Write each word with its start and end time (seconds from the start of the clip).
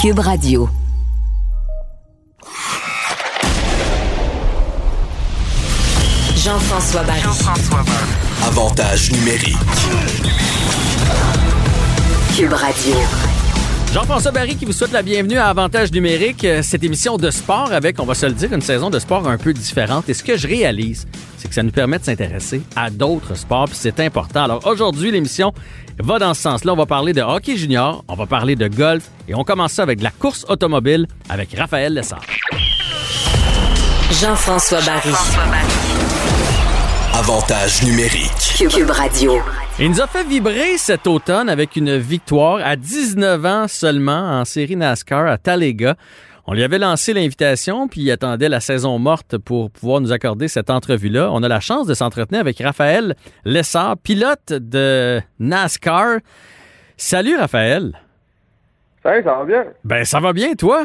Cube 0.00 0.20
Radio. 0.20 0.66
Jean-François 6.36 7.02
Barry. 7.02 7.20
Avantage 8.46 9.12
numérique. 9.12 9.58
Cube 12.34 12.54
Radio. 12.54 13.29
Jean-François 13.92 14.30
Barry 14.30 14.54
qui 14.54 14.64
vous 14.66 14.72
souhaite 14.72 14.92
la 14.92 15.02
bienvenue 15.02 15.36
à 15.36 15.48
Avantage 15.48 15.90
numérique, 15.90 16.44
euh, 16.44 16.62
cette 16.62 16.84
émission 16.84 17.16
de 17.16 17.28
sport 17.32 17.72
avec, 17.72 17.98
on 17.98 18.04
va 18.04 18.14
se 18.14 18.24
le 18.24 18.32
dire, 18.32 18.52
une 18.52 18.60
saison 18.60 18.88
de 18.88 19.00
sport 19.00 19.26
un 19.26 19.36
peu 19.36 19.52
différente. 19.52 20.08
Et 20.08 20.14
ce 20.14 20.22
que 20.22 20.36
je 20.36 20.46
réalise, 20.46 21.08
c'est 21.36 21.48
que 21.48 21.54
ça 21.54 21.64
nous 21.64 21.72
permet 21.72 21.98
de 21.98 22.04
s'intéresser 22.04 22.62
à 22.76 22.88
d'autres 22.90 23.34
sports, 23.34 23.64
puis 23.64 23.76
c'est 23.76 23.98
important. 23.98 24.44
Alors 24.44 24.64
aujourd'hui, 24.64 25.10
l'émission 25.10 25.52
va 25.98 26.20
dans 26.20 26.34
ce 26.34 26.42
sens-là. 26.42 26.72
On 26.72 26.76
va 26.76 26.86
parler 26.86 27.12
de 27.12 27.20
hockey 27.20 27.56
junior, 27.56 28.04
on 28.06 28.14
va 28.14 28.26
parler 28.26 28.54
de 28.54 28.68
golf, 28.68 29.02
et 29.28 29.34
on 29.34 29.42
commence 29.42 29.72
ça 29.72 29.82
avec 29.82 29.98
de 29.98 30.04
la 30.04 30.12
course 30.12 30.46
automobile 30.48 31.08
avec 31.28 31.52
Raphaël 31.58 31.92
Lessard. 31.92 32.22
Jean-François 34.20 34.82
Barry. 34.82 35.10
Avantage 37.12 37.82
numérique. 37.82 38.54
Cube, 38.56 38.70
Cube 38.70 38.90
Radio. 38.90 39.40
Il 39.78 39.88
nous 39.88 40.00
a 40.02 40.06
fait 40.06 40.24
vibrer 40.24 40.76
cet 40.76 41.06
automne 41.06 41.48
avec 41.48 41.76
une 41.76 41.96
victoire 41.96 42.60
à 42.62 42.76
19 42.76 43.44
ans 43.46 43.68
seulement 43.68 44.40
en 44.40 44.44
série 44.44 44.76
NASCAR 44.76 45.26
à 45.26 45.38
Talega. 45.38 45.96
On 46.46 46.52
lui 46.52 46.62
avait 46.62 46.78
lancé 46.78 47.14
l'invitation, 47.14 47.88
puis 47.88 48.02
il 48.02 48.10
attendait 48.10 48.48
la 48.50 48.60
saison 48.60 48.98
morte 48.98 49.38
pour 49.38 49.70
pouvoir 49.70 50.00
nous 50.00 50.12
accorder 50.12 50.48
cette 50.48 50.68
entrevue-là. 50.68 51.30
On 51.32 51.42
a 51.42 51.48
la 51.48 51.60
chance 51.60 51.86
de 51.86 51.94
s'entretenir 51.94 52.40
avec 52.40 52.58
Raphaël 52.58 53.14
Lessard, 53.44 53.96
pilote 53.96 54.52
de 54.52 55.20
NASCAR. 55.38 56.18
Salut 56.98 57.36
Raphaël. 57.36 57.92
Salut, 59.02 59.22
ça 59.24 59.34
va 59.34 59.44
bien? 59.44 59.64
Ben 59.84 60.04
ça 60.04 60.20
va 60.20 60.32
bien, 60.34 60.52
toi? 60.54 60.84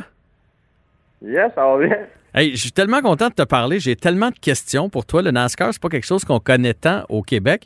Yes, 1.21 1.51
ça 1.53 1.65
va 1.65 1.85
bien. 1.85 1.97
Hey, 2.33 2.51
je 2.55 2.61
suis 2.61 2.71
tellement 2.71 3.01
content 3.01 3.27
de 3.27 3.33
te 3.33 3.43
parler. 3.43 3.79
J'ai 3.79 3.95
tellement 3.97 4.29
de 4.29 4.39
questions 4.39 4.89
pour 4.89 5.05
toi. 5.05 5.21
Le 5.21 5.31
NASCAR, 5.31 5.73
c'est 5.73 5.81
pas 5.81 5.89
quelque 5.89 6.05
chose 6.05 6.23
qu'on 6.23 6.39
connaît 6.39 6.73
tant 6.73 7.03
au 7.09 7.23
Québec. 7.23 7.65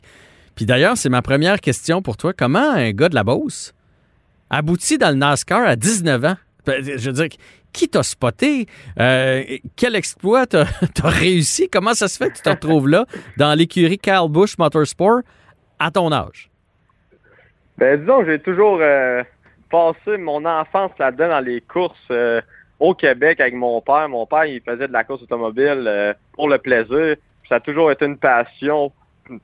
Puis 0.60 0.66
d'ailleurs, 0.66 0.98
c'est 0.98 1.08
ma 1.08 1.22
première 1.22 1.58
question 1.58 2.02
pour 2.02 2.18
toi. 2.18 2.34
Comment 2.34 2.72
un 2.72 2.90
gars 2.90 3.08
de 3.08 3.14
la 3.14 3.24
Beauce 3.24 3.72
aboutit 4.50 4.98
dans 4.98 5.08
le 5.08 5.14
NASCAR 5.14 5.66
à 5.66 5.74
19 5.74 6.22
ans? 6.26 6.34
Ben, 6.66 6.84
Je 6.84 7.08
veux 7.08 7.14
dire, 7.14 7.28
qui 7.72 7.88
t'a 7.88 8.02
spoté? 8.02 8.66
Euh, 8.98 9.42
quel 9.74 9.96
exploit 9.96 10.44
t'as 10.46 10.66
réussi? 11.02 11.70
Comment 11.70 11.94
ça 11.94 12.08
se 12.08 12.18
fait 12.18 12.28
que 12.28 12.36
tu 12.36 12.42
te 12.42 12.50
retrouves 12.50 12.90
là, 12.90 13.06
dans 13.38 13.56
l'écurie 13.58 13.96
Kyle 13.96 14.28
Busch 14.28 14.58
Motorsport, 14.58 15.20
à 15.78 15.90
ton 15.90 16.12
âge? 16.12 16.50
Ben, 17.78 17.98
disons 17.98 18.22
j'ai 18.26 18.38
toujours 18.38 18.80
euh, 18.82 19.22
passé 19.70 20.18
mon 20.18 20.44
enfance 20.44 20.90
là-dedans 20.98 21.28
dans 21.28 21.40
les 21.40 21.62
courses 21.62 21.96
euh, 22.10 22.42
au 22.78 22.92
Québec 22.92 23.40
avec 23.40 23.54
mon 23.54 23.80
père. 23.80 24.10
Mon 24.10 24.26
père, 24.26 24.44
il 24.44 24.60
faisait 24.60 24.88
de 24.88 24.92
la 24.92 25.04
course 25.04 25.22
automobile 25.22 26.14
pour 26.34 26.50
le 26.50 26.58
plaisir. 26.58 27.16
Ça 27.48 27.54
a 27.54 27.60
toujours 27.60 27.90
été 27.90 28.04
une 28.04 28.18
passion 28.18 28.92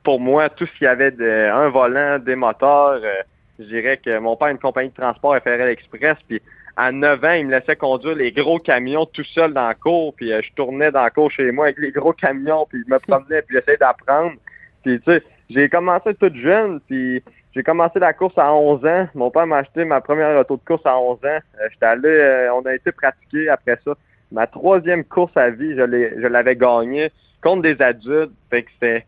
pour 0.03 0.21
moi. 0.21 0.49
Tout 0.49 0.67
ce 0.67 0.73
qu'il 0.73 0.85
y 0.85 0.89
avait 0.89 1.11
de 1.11 1.51
un 1.51 1.69
volant, 1.69 2.19
des 2.19 2.37
moteurs. 2.37 3.01
euh, 3.03 3.23
je 3.59 3.65
dirais 3.65 3.97
que 3.97 4.19
mon 4.19 4.37
père 4.37 4.49
a 4.49 4.51
une 4.51 4.59
compagnie 4.59 4.91
de 4.91 4.95
transport 4.95 5.37
FRL 5.39 5.69
Express. 5.69 6.19
Puis 6.29 6.43
à 6.77 6.93
9 6.93 7.25
ans, 7.25 7.33
il 7.33 7.47
me 7.47 7.53
laissait 7.53 7.77
conduire 7.77 8.15
les 8.15 8.33
gros 8.33 8.59
camions 8.59 9.07
tout 9.07 9.25
seul 9.25 9.53
dans 9.55 9.69
la 9.69 9.75
cour. 9.75 10.15
Puis 10.15 10.33
euh, 10.33 10.41
je 10.43 10.53
tournais 10.55 10.91
dans 10.91 11.03
la 11.03 11.11
cour 11.11 11.31
chez 11.31 11.51
moi 11.53 11.67
avec 11.67 11.79
les 11.79 11.91
gros 11.91 12.13
camions. 12.13 12.67
Puis 12.69 12.83
je 12.87 12.93
me 12.93 12.99
promenais, 12.99 13.43
puis 13.43 13.57
j'essayais 13.57 13.79
d'apprendre. 13.79 14.35
Puis 14.85 15.01
tu 15.01 15.13
sais, 15.13 15.23
j'ai 15.49 15.69
commencé 15.69 16.15
toute 16.15 16.37
jeune. 16.37 16.81
Puis 16.81 17.23
j'ai 17.55 17.63
commencé 17.63 17.99
la 17.99 18.13
course 18.13 18.37
à 18.37 18.53
11 18.53 18.85
ans. 18.85 19.09
Mon 19.15 19.31
père 19.31 19.47
m'a 19.47 19.59
acheté 19.59 19.87
ma 19.87 20.03
première 20.03 20.39
auto 20.39 20.57
de 20.57 20.65
course 20.67 20.85
à 20.85 20.99
11 20.99 21.17
ans. 21.17 21.19
Euh, 21.25 21.69
J'étais 21.73 21.87
allé, 21.87 22.09
euh, 22.09 22.53
on 22.55 22.61
a 22.67 22.75
été 22.75 22.93
pratiquer 22.93 23.49
après 23.49 23.79
ça. 23.83 23.93
Ma 24.31 24.47
troisième 24.47 25.05
course 25.05 25.35
à 25.37 25.49
vie, 25.49 25.75
je 25.75 26.27
l'avais 26.27 26.57
gagnée 26.57 27.11
contre 27.43 27.63
des 27.63 27.81
adultes. 27.81 28.33
Fait 28.51 28.65
que 28.65 28.71
c'était, 28.75 29.07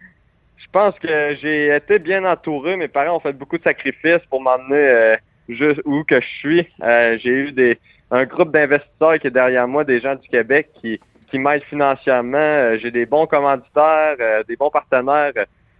je 0.58 0.66
pense 0.72 0.98
que 0.98 1.36
j'ai 1.41 1.74
été 1.74 1.98
bien 1.98 2.24
entouré. 2.24 2.76
Mes 2.76 2.88
parents 2.88 3.16
ont 3.16 3.20
fait 3.20 3.32
beaucoup 3.32 3.58
de 3.58 3.62
sacrifices 3.62 4.24
pour 4.28 4.41
m'emmener 4.42 4.76
euh, 4.76 5.16
juste 5.48 5.80
où 5.84 6.02
que 6.04 6.20
je 6.20 6.26
suis. 6.26 6.69
Euh, 6.82 7.16
j'ai 7.20 7.30
eu 7.30 7.78
un 8.10 8.24
groupe 8.24 8.52
d'investisseurs 8.52 9.19
qui 9.20 9.28
est 9.28 9.32
derrière 9.32 9.69
moi, 9.69 9.84
des 9.84 10.00
gens 10.00 10.16
du 10.16 10.28
Québec 10.28 10.70
qui, 10.80 11.00
m'aident 11.34 11.62
financièrement. 11.64 12.38
Euh, 12.38 12.78
j'ai 12.78 12.91
des 12.91 13.06
bons 13.06 13.26
commanditaires, 13.26 14.16
des 14.48 14.56
bons 14.56 14.70
partenaires. 14.70 15.32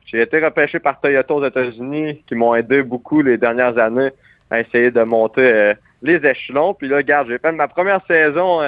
J'ai 0.07 0.21
été 0.21 0.39
repêché 0.39 0.79
par 0.79 1.01
Toyota 1.01 1.35
aux 1.35 1.45
États-Unis 1.45 2.23
qui 2.27 2.35
m'ont 2.35 2.55
aidé 2.55 2.83
beaucoup 2.83 3.21
les 3.21 3.37
dernières 3.37 3.77
années 3.79 4.11
à 4.51 4.61
essayer 4.61 4.91
de 4.91 5.03
monter 5.03 5.75
les 6.03 6.25
échelons. 6.25 6.73
Puis 6.73 6.89
là, 6.89 6.99
regarde, 6.99 7.29
j'ai 7.29 7.39
fait 7.39 7.53
ma 7.53 7.69
première 7.69 8.01
saison 8.07 8.61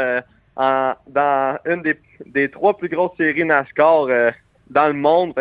dans 0.56 1.58
une 1.64 1.82
des, 2.26 2.50
trois 2.50 2.76
plus 2.76 2.88
grosses 2.88 3.16
séries 3.16 3.44
NASCAR 3.44 4.06
dans 4.68 4.86
le 4.88 4.94
monde. 4.94 5.32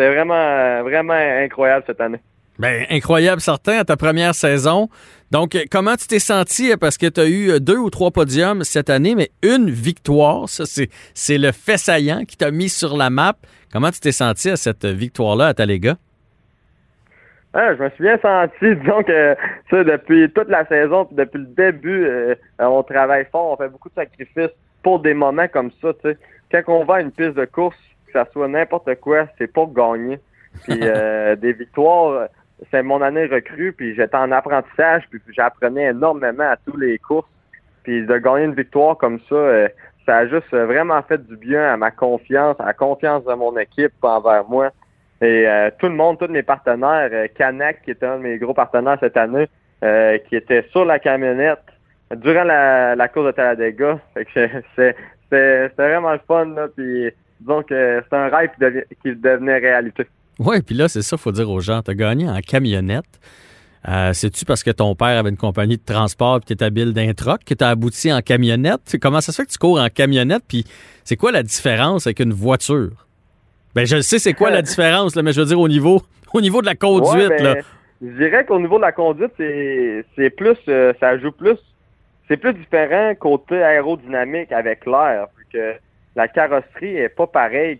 C'était 0.00 0.14
vraiment, 0.14 0.82
vraiment 0.82 1.12
incroyable 1.12 1.84
cette 1.86 2.00
année. 2.00 2.20
Ben, 2.58 2.86
incroyable, 2.90 3.40
certain, 3.40 3.78
à 3.80 3.84
ta 3.84 3.96
première 3.96 4.34
saison. 4.34 4.88
Donc, 5.30 5.56
comment 5.70 5.96
tu 5.96 6.06
t'es 6.06 6.18
senti? 6.18 6.72
euh, 6.72 6.76
Parce 6.78 6.96
que 6.98 7.06
tu 7.06 7.20
as 7.20 7.26
eu 7.26 7.50
euh, 7.50 7.58
deux 7.60 7.76
ou 7.76 7.90
trois 7.90 8.10
podiums 8.10 8.64
cette 8.64 8.90
année, 8.90 9.14
mais 9.14 9.30
une 9.42 9.70
victoire, 9.70 10.48
ça, 10.48 10.64
c'est, 10.66 10.88
c'est 11.14 11.38
le 11.38 11.52
fait 11.52 11.76
saillant 11.76 12.24
qui 12.26 12.36
t'a 12.36 12.50
mis 12.50 12.68
sur 12.68 12.96
la 12.96 13.10
map. 13.10 13.34
Comment 13.72 13.90
tu 13.90 14.00
t'es 14.00 14.12
senti 14.12 14.50
à 14.50 14.56
cette 14.56 14.84
victoire-là 14.86 15.48
à 15.48 15.54
Talega? 15.54 15.96
Ah, 17.52 17.74
je 17.76 17.82
me 17.82 17.90
suis 17.90 18.04
bien 18.04 18.18
senti, 18.22 18.76
disons 18.80 19.02
que 19.02 19.36
ça, 19.70 19.84
depuis 19.84 20.30
toute 20.32 20.48
la 20.48 20.66
saison, 20.66 21.04
puis 21.04 21.16
depuis 21.16 21.38
le 21.38 21.46
début, 21.46 22.06
euh, 22.06 22.34
on 22.58 22.82
travaille 22.82 23.26
fort, 23.30 23.52
on 23.52 23.56
fait 23.62 23.68
beaucoup 23.70 23.88
de 23.90 23.94
sacrifices 23.94 24.54
pour 24.82 25.00
des 25.00 25.14
moments 25.14 25.48
comme 25.48 25.70
ça. 25.82 25.92
sais. 26.02 26.16
Quand 26.50 26.62
on 26.68 26.84
va 26.84 26.96
à 26.96 27.00
une 27.00 27.12
piste 27.12 27.34
de 27.34 27.44
course, 27.44 27.76
que 28.10 28.18
ça 28.18 28.26
soit 28.32 28.48
n'importe 28.48 28.94
quoi, 28.96 29.26
c'est 29.38 29.46
pour 29.52 29.72
gagner. 29.72 30.18
Puis 30.64 30.80
euh, 30.82 31.36
des 31.44 31.52
victoires, 31.52 32.28
c'est 32.70 32.82
mon 32.82 33.00
année 33.02 33.26
recrue, 33.26 33.72
puis 33.72 33.94
j'étais 33.94 34.16
en 34.16 34.32
apprentissage, 34.32 35.04
puis 35.10 35.20
j'apprenais 35.30 35.86
énormément 35.90 36.44
à 36.50 36.56
tous 36.56 36.76
les 36.76 36.98
courses. 36.98 37.28
Puis 37.82 38.04
de 38.04 38.18
gagner 38.18 38.44
une 38.44 38.54
victoire 38.54 38.96
comme 38.98 39.18
ça, 39.28 39.34
euh, 39.34 39.68
ça 40.06 40.18
a 40.18 40.26
juste 40.26 40.50
vraiment 40.50 41.00
fait 41.02 41.24
du 41.26 41.36
bien 41.36 41.72
à 41.72 41.76
ma 41.76 41.90
confiance, 41.90 42.56
à 42.60 42.66
la 42.66 42.72
confiance 42.74 43.24
de 43.24 43.32
mon 43.34 43.56
équipe 43.56 43.92
envers 44.02 44.44
moi. 44.48 44.70
Et 45.22 45.46
euh, 45.48 45.70
tout 45.78 45.86
le 45.86 45.94
monde, 45.94 46.18
tous 46.18 46.28
mes 46.28 46.42
partenaires, 46.42 47.10
euh, 47.12 47.26
Canac, 47.34 47.82
qui 47.82 47.90
était 47.92 48.06
un 48.06 48.16
de 48.18 48.22
mes 48.22 48.38
gros 48.38 48.54
partenaires 48.54 48.96
cette 49.00 49.16
année, 49.16 49.48
euh, 49.84 50.18
qui 50.28 50.36
était 50.36 50.66
sur 50.70 50.84
la 50.84 50.98
camionnette 50.98 51.60
durant 52.16 52.44
la, 52.44 52.96
la 52.96 53.08
course 53.08 53.26
de 53.26 53.32
Talladega. 53.32 53.98
Fait 54.14 54.24
que 54.24 54.48
c'est- 54.76 54.96
c'était 55.24 55.68
vraiment 55.76 56.12
le 56.12 56.20
fun, 56.26 56.46
là, 56.46 56.68
puis 56.74 57.10
disons 57.40 57.62
que 57.62 58.02
c'est 58.08 58.16
un 58.16 58.28
rêve 58.28 58.50
qui, 58.54 58.60
devient- 58.60 58.84
qui 59.02 59.14
devenait 59.16 59.58
réalité. 59.58 60.06
Oui, 60.38 60.62
puis 60.62 60.74
là, 60.74 60.88
c'est 60.88 61.02
ça, 61.02 61.16
faut 61.16 61.32
dire 61.32 61.50
aux 61.50 61.60
gens. 61.60 61.82
Tu 61.82 61.90
as 61.90 61.94
gagné 61.94 62.28
en 62.28 62.40
camionnette. 62.40 63.04
Euh, 63.88 64.12
C'est-tu 64.12 64.44
parce 64.44 64.62
que 64.62 64.70
ton 64.70 64.94
père 64.94 65.18
avait 65.18 65.30
une 65.30 65.36
compagnie 65.36 65.76
de 65.78 65.82
transport 65.84 66.36
et 66.38 66.40
tu 66.46 66.52
étais 66.52 66.64
habile 66.66 66.92
d'un 66.92 67.12
troc 67.14 67.44
que 67.44 67.54
tu 67.54 67.64
as 67.64 67.68
abouti 67.70 68.12
en 68.12 68.20
camionnette? 68.20 68.96
Comment 69.00 69.20
ça 69.20 69.32
se 69.32 69.40
fait 69.42 69.46
que 69.46 69.52
tu 69.52 69.58
cours 69.58 69.80
en 69.80 69.88
camionnette? 69.88 70.42
Puis 70.46 70.64
c'est 71.04 71.16
quoi 71.16 71.32
la 71.32 71.42
différence 71.42 72.06
avec 72.06 72.20
une 72.20 72.32
voiture? 72.32 73.06
Ben, 73.74 73.86
je 73.86 74.00
sais, 74.00 74.18
c'est 74.18 74.34
quoi 74.34 74.50
la 74.50 74.62
différence, 74.70 75.14
là, 75.16 75.22
mais 75.22 75.32
je 75.32 75.40
veux 75.40 75.46
dire 75.46 75.60
au 75.60 75.68
niveau, 75.68 76.02
au 76.34 76.40
niveau 76.40 76.60
de 76.60 76.66
la 76.66 76.74
conduite. 76.74 77.28
Ouais, 77.30 77.38
ben, 77.38 77.42
là. 77.42 77.54
Je 78.02 78.08
dirais 78.16 78.44
qu'au 78.46 78.58
niveau 78.58 78.76
de 78.76 78.82
la 78.82 78.92
conduite, 78.92 79.32
c'est 79.36 80.30
plus, 80.30 80.56
euh, 80.68 80.92
ça 81.00 81.18
joue 81.18 81.32
plus, 81.32 81.56
c'est 82.28 82.36
plus 82.38 82.54
différent 82.54 83.14
côté 83.18 83.62
aérodynamique 83.62 84.52
avec 84.52 84.86
l'air, 84.86 85.26
que 85.52 85.74
la 86.16 86.28
carrosserie 86.28 86.96
est 86.96 87.08
pas 87.08 87.26
pareille 87.26 87.78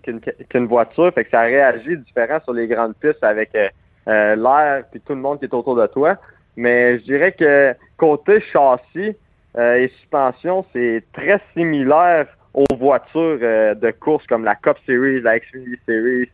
qu'une 0.48 0.66
voiture, 0.66 1.12
fait 1.12 1.24
que 1.24 1.30
ça 1.30 1.42
réagit 1.42 1.96
différent 1.98 2.38
sur 2.44 2.52
les 2.52 2.68
grandes 2.68 2.94
pistes 2.96 3.22
avec 3.22 3.54
euh, 3.54 3.68
euh, 4.08 4.36
l'air 4.36 4.84
puis 4.90 5.00
tout 5.00 5.14
le 5.14 5.20
monde 5.20 5.40
qui 5.40 5.46
est 5.46 5.54
autour 5.54 5.76
de 5.76 5.86
toi. 5.88 6.16
Mais 6.56 6.98
je 6.98 7.04
dirais 7.04 7.32
que 7.32 7.74
côté 7.96 8.40
châssis 8.52 9.16
euh, 9.56 9.74
et 9.76 9.88
suspension, 9.88 10.64
c'est 10.72 11.02
très 11.12 11.40
similaire 11.54 12.26
aux 12.54 12.76
voitures 12.76 13.38
de 13.38 13.90
course 13.92 14.26
comme 14.26 14.44
la 14.44 14.56
Cup 14.56 14.76
Series, 14.86 15.20
la 15.20 15.38
Xfinity 15.38 15.80
Series. 15.86 16.28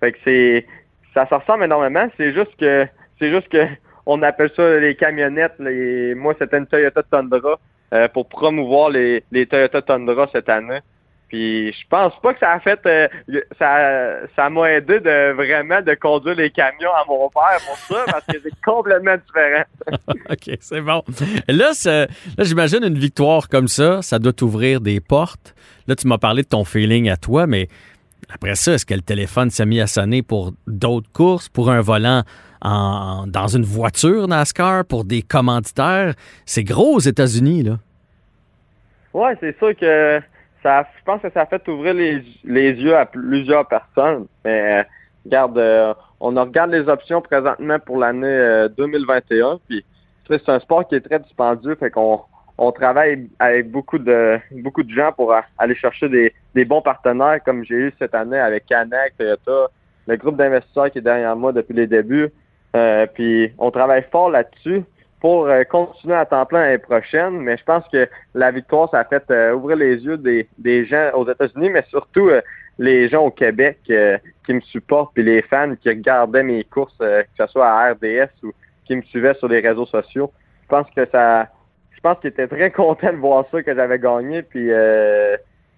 Fait 0.00 0.12
que 0.12 0.18
c'est 0.24 0.66
ça 1.14 1.26
se 1.26 1.34
ressemble 1.34 1.64
énormément. 1.64 2.08
C'est 2.16 2.32
juste 2.32 2.56
que 2.58 2.86
c'est 3.18 3.30
juste 3.30 3.48
que 3.48 3.66
on 4.06 4.22
appelle 4.22 4.50
ça 4.56 4.78
les 4.78 4.94
camionnettes. 4.94 5.58
Les... 5.58 6.14
Moi, 6.14 6.34
c'était 6.38 6.56
une 6.56 6.66
Toyota 6.66 7.02
Tundra 7.02 7.58
pour 8.14 8.28
promouvoir 8.28 8.88
les, 8.88 9.22
les 9.32 9.46
Toyota 9.46 9.82
Tundra 9.82 10.28
cette 10.32 10.48
année. 10.48 10.80
Puis 11.30 11.72
je 11.72 11.86
pense 11.88 12.12
pas 12.20 12.34
que 12.34 12.40
ça 12.40 12.50
a 12.50 12.58
fait 12.60 12.80
euh, 12.86 13.06
ça 13.56 14.26
ça 14.34 14.50
m'a 14.50 14.72
aidé 14.72 14.98
de 14.98 15.32
vraiment 15.32 15.80
de 15.80 15.94
conduire 15.94 16.34
les 16.34 16.50
camions 16.50 16.90
à 16.92 17.04
mon 17.06 17.28
père 17.30 17.58
pour 17.66 17.76
ça 17.78 18.04
parce 18.10 18.26
que 18.26 18.40
c'est 18.42 18.60
complètement 18.64 19.14
différent. 19.16 19.62
OK, 20.30 20.58
c'est 20.60 20.80
bon. 20.80 21.02
Là, 21.46 21.70
là 21.86 22.06
j'imagine 22.44 22.82
une 22.82 22.98
victoire 22.98 23.48
comme 23.48 23.68
ça, 23.68 24.02
ça 24.02 24.18
doit 24.18 24.32
t'ouvrir 24.32 24.80
des 24.80 24.98
portes. 25.00 25.54
Là, 25.86 25.94
tu 25.94 26.08
m'as 26.08 26.18
parlé 26.18 26.42
de 26.42 26.48
ton 26.48 26.64
feeling 26.64 27.08
à 27.08 27.16
toi, 27.16 27.46
mais 27.46 27.68
après 28.34 28.56
ça, 28.56 28.72
est-ce 28.72 28.84
que 28.84 28.94
le 28.94 29.00
téléphone 29.00 29.50
s'est 29.50 29.66
mis 29.66 29.80
à 29.80 29.86
sonner 29.86 30.22
pour 30.22 30.52
d'autres 30.66 31.10
courses, 31.12 31.48
pour 31.48 31.70
un 31.70 31.80
volant 31.80 32.22
en- 32.60 33.24
dans 33.28 33.46
une 33.46 33.64
voiture 33.64 34.26
NASCAR 34.26 34.84
pour 34.84 35.04
des 35.04 35.22
commanditaires? 35.22 36.14
C'est 36.44 36.64
gros 36.64 36.96
aux 36.96 37.00
États-Unis, 37.00 37.62
là. 37.62 37.78
Ouais, 39.12 39.36
c'est 39.40 39.56
sûr 39.58 39.74
que 39.76 40.20
ça, 40.62 40.86
je 40.98 41.04
pense 41.04 41.22
que 41.22 41.30
ça 41.30 41.42
a 41.42 41.46
fait 41.46 41.66
ouvrir 41.68 41.94
les, 41.94 42.22
les 42.44 42.72
yeux 42.72 42.96
à 42.96 43.06
plusieurs 43.06 43.66
personnes. 43.66 44.26
Mais 44.44 44.80
euh, 44.80 44.82
regarde, 45.24 45.58
euh, 45.58 45.94
on 46.20 46.30
regarde 46.30 46.70
les 46.70 46.88
options 46.88 47.20
présentement 47.20 47.78
pour 47.78 47.98
l'année 47.98 48.26
euh, 48.26 48.68
2021. 48.68 49.60
Puis 49.68 49.84
c'est 50.28 50.48
un 50.48 50.60
sport 50.60 50.86
qui 50.86 50.94
est 50.94 51.00
très 51.00 51.18
dispendieux, 51.18 51.74
fait 51.74 51.90
qu'on 51.90 52.20
on 52.56 52.72
travaille 52.72 53.28
avec 53.38 53.70
beaucoup 53.70 53.98
de 53.98 54.38
beaucoup 54.52 54.82
de 54.82 54.90
gens 54.90 55.12
pour 55.12 55.34
aller 55.58 55.74
chercher 55.74 56.08
des, 56.08 56.32
des 56.54 56.64
bons 56.64 56.82
partenaires, 56.82 57.42
comme 57.44 57.64
j'ai 57.64 57.74
eu 57.74 57.94
cette 57.98 58.14
année 58.14 58.38
avec 58.38 58.66
Canac, 58.66 59.14
Toyota, 59.18 59.70
le 60.06 60.16
groupe 60.16 60.36
d'investisseurs 60.36 60.90
qui 60.90 60.98
est 60.98 61.02
derrière 61.02 61.34
moi 61.34 61.52
depuis 61.52 61.74
les 61.74 61.86
débuts. 61.86 62.28
Euh, 62.76 63.06
puis 63.12 63.52
on 63.58 63.70
travaille 63.70 64.04
fort 64.12 64.30
là-dessus 64.30 64.84
pour 65.20 65.46
euh, 65.46 65.64
continuer 65.64 66.14
à 66.14 66.24
temps 66.24 66.46
plein 66.46 66.62
l'année 66.62 66.78
prochaine, 66.78 67.40
mais 67.40 67.56
je 67.56 67.64
pense 67.64 67.84
que 67.92 68.08
la 68.34 68.50
victoire, 68.50 68.90
ça 68.90 69.00
a 69.00 69.04
fait 69.04 69.22
euh, 69.30 69.54
ouvrir 69.54 69.76
les 69.76 69.96
yeux 70.02 70.16
des, 70.16 70.48
des 70.58 70.86
gens 70.86 71.10
aux 71.14 71.30
États-Unis, 71.30 71.68
mais 71.70 71.84
surtout 71.90 72.28
euh, 72.30 72.40
les 72.80 73.08
gens 73.10 73.26
au 73.26 73.30
Québec 73.30 73.78
euh, 73.90 74.16
qui 74.46 74.54
me 74.54 74.60
supportent, 74.60 75.12
puis 75.12 75.22
les 75.22 75.42
fans 75.42 75.76
qui 75.76 75.90
regardaient 75.90 76.42
mes 76.42 76.64
courses, 76.64 76.96
euh, 77.02 77.22
que 77.22 77.44
ce 77.44 77.46
soit 77.52 77.68
à 77.68 77.92
RDS 77.92 78.30
ou 78.42 78.52
qui 78.86 78.96
me 78.96 79.02
suivaient 79.02 79.34
sur 79.34 79.48
les 79.48 79.60
réseaux 79.60 79.84
sociaux. 79.84 80.32
Je 80.62 80.68
pense 80.68 80.86
que 80.96 81.06
ça, 81.12 81.48
je 81.90 82.00
pense 82.00 82.18
qu'ils 82.20 82.30
étaient 82.30 82.48
très 82.48 82.70
contents 82.72 83.12
de 83.12 83.18
voir 83.18 83.44
ça 83.52 83.62
que 83.62 83.74
j'avais 83.74 83.98
gagné, 83.98 84.42
puis 84.42 84.72
euh, 84.72 85.36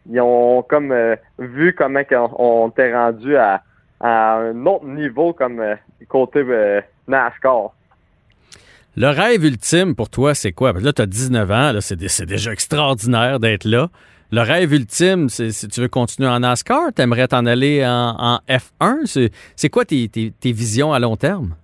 ils 0.08 0.20
ont 0.20 0.62
comme 0.62 0.94
vu 1.40 1.74
comment 1.74 2.02
on 2.38 2.68
était 2.68 2.94
rendu 2.94 3.36
à, 3.36 3.62
à 4.00 4.36
un 4.36 4.66
autre 4.66 4.86
niveau 4.86 5.32
comme 5.32 5.60
côté 6.08 6.44
NASCAR. 7.08 7.72
Le 8.96 9.08
rêve 9.08 9.44
ultime 9.44 9.94
pour 9.94 10.10
toi, 10.10 10.34
c'est 10.34 10.52
quoi? 10.52 10.72
Là, 10.72 10.92
tu 10.92 11.00
as 11.02 11.06
19 11.06 11.50
ans, 11.50 11.72
c'est, 11.80 11.96
dé- 11.96 12.08
c'est 12.08 12.26
déjà 12.26 12.52
extraordinaire 12.52 13.40
d'être 13.40 13.64
là. 13.64 13.88
Le 14.30 14.40
rêve 14.40 14.72
ultime, 14.72 15.28
c'est 15.28 15.50
si 15.50 15.68
tu 15.68 15.80
veux 15.80 15.88
continuer 15.88 16.28
en 16.28 16.40
NASCAR, 16.40 16.92
t'aimerais 16.94 17.28
t'en 17.28 17.44
aller 17.46 17.84
en, 17.86 18.14
en 18.18 18.38
F1. 18.48 19.30
C'est, 19.56 19.68
quoi 19.70 19.84
tes, 19.84 20.08
tes- 20.08 20.52
visions 20.52 20.92
à 20.92 20.98
long 20.98 21.16
terme? 21.16 21.54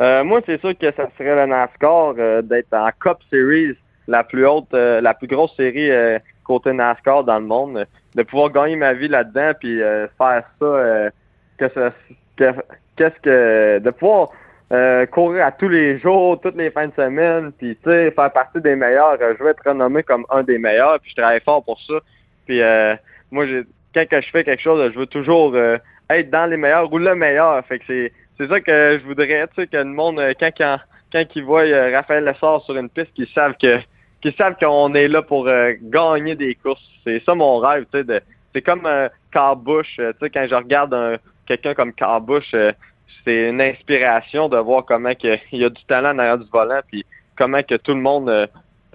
Euh, 0.00 0.24
moi, 0.24 0.40
c'est 0.46 0.60
sûr 0.60 0.76
que 0.78 0.92
ça 0.92 1.08
serait 1.18 1.34
le 1.36 1.46
NASCAR 1.46 2.14
euh, 2.18 2.42
d'être 2.42 2.72
en 2.72 2.88
Cup 3.00 3.18
Series, 3.30 3.76
la 4.08 4.24
plus 4.24 4.46
haute, 4.46 4.72
euh, 4.74 5.00
la 5.00 5.14
plus 5.14 5.26
grosse 5.28 5.54
série 5.56 5.90
euh, 5.90 6.18
côté 6.44 6.72
NASCAR 6.72 7.24
dans 7.24 7.38
le 7.38 7.46
monde, 7.46 7.86
de 8.14 8.22
pouvoir 8.22 8.50
gagner 8.50 8.76
ma 8.76 8.92
vie 8.92 9.08
là-dedans 9.08 9.52
puis 9.60 9.78
faire 9.78 10.42
ça, 10.60 11.10
que 11.58 11.68
ça, 11.74 11.92
que- 12.36 12.60
qu'est-ce 12.96 13.20
que, 13.22 13.78
de 13.78 13.90
pouvoir 13.90 14.30
euh, 14.72 15.06
courir 15.06 15.44
à 15.46 15.52
tous 15.52 15.68
les 15.68 15.98
jours, 15.98 16.40
toutes 16.40 16.56
les 16.56 16.70
fins 16.70 16.88
de 16.88 16.94
semaine, 16.94 17.52
puis 17.52 17.76
tu 17.76 17.90
sais, 17.90 18.10
faire 18.10 18.32
partie 18.32 18.60
des 18.60 18.74
meilleurs. 18.74 19.18
Euh, 19.20 19.34
je 19.38 19.42
veux 19.44 19.50
être 19.50 19.62
renommé 19.68 20.02
comme 20.02 20.24
un 20.30 20.42
des 20.42 20.58
meilleurs, 20.58 20.98
puis 21.00 21.10
je 21.10 21.16
travaille 21.16 21.40
fort 21.40 21.62
pour 21.64 21.78
ça. 21.82 21.94
Puis 22.46 22.62
euh, 22.62 22.94
moi, 23.30 23.44
quand 23.94 24.20
je 24.20 24.30
fais 24.30 24.44
quelque 24.44 24.62
chose, 24.62 24.90
je 24.92 24.98
veux 24.98 25.06
toujours 25.06 25.54
euh, 25.54 25.76
être 26.08 26.30
dans 26.30 26.46
les 26.46 26.56
meilleurs 26.56 26.92
ou 26.92 26.98
le 26.98 27.14
meilleur. 27.14 27.64
Fait 27.66 27.78
que 27.78 27.84
c'est 27.86 28.12
c'est 28.38 28.48
ça 28.48 28.60
que 28.60 28.98
je 28.98 29.06
voudrais, 29.06 29.46
tu 29.48 29.54
sais, 29.56 29.66
que 29.66 29.76
le 29.76 29.84
monde, 29.84 30.20
quand, 30.40 30.50
quand, 30.56 30.78
quand 31.12 31.24
ils 31.34 31.44
voient 31.44 31.64
Raphaël 31.92 32.24
Lessard 32.24 32.62
sur 32.62 32.76
une 32.76 32.88
piste, 32.88 33.12
qu'ils 33.12 33.28
savent 33.28 33.54
que 33.60 33.78
qu'ils 34.22 34.34
savent 34.34 34.56
qu'on 34.58 34.94
est 34.94 35.08
là 35.08 35.20
pour 35.20 35.48
gagner 35.82 36.34
des 36.34 36.54
courses. 36.54 36.88
C'est 37.04 37.22
ça 37.24 37.34
mon 37.34 37.58
rêve, 37.58 37.84
tu 37.92 38.02
sais. 38.04 38.22
C'est 38.54 38.62
comme 38.62 38.86
euh, 38.86 39.08
euh, 39.36 40.12
tu 40.12 40.18
sais, 40.20 40.30
quand 40.30 40.46
je 40.48 40.54
regarde 40.54 40.94
un- 40.94 41.16
quelqu'un 41.46 41.74
comme 41.74 41.92
euh, 42.54 42.72
c'est 43.24 43.50
une 43.50 43.60
inspiration 43.60 44.48
de 44.48 44.56
voir 44.58 44.84
comment 44.84 45.14
que, 45.14 45.38
il 45.52 45.60
y 45.60 45.64
a 45.64 45.70
du 45.70 45.84
talent 45.84 46.14
derrière 46.14 46.38
du 46.38 46.48
volant, 46.50 46.80
puis 46.88 47.04
comment 47.36 47.62
que 47.62 47.76
tout 47.76 47.94
le 47.94 48.00
monde 48.00 48.28
euh, 48.28 48.46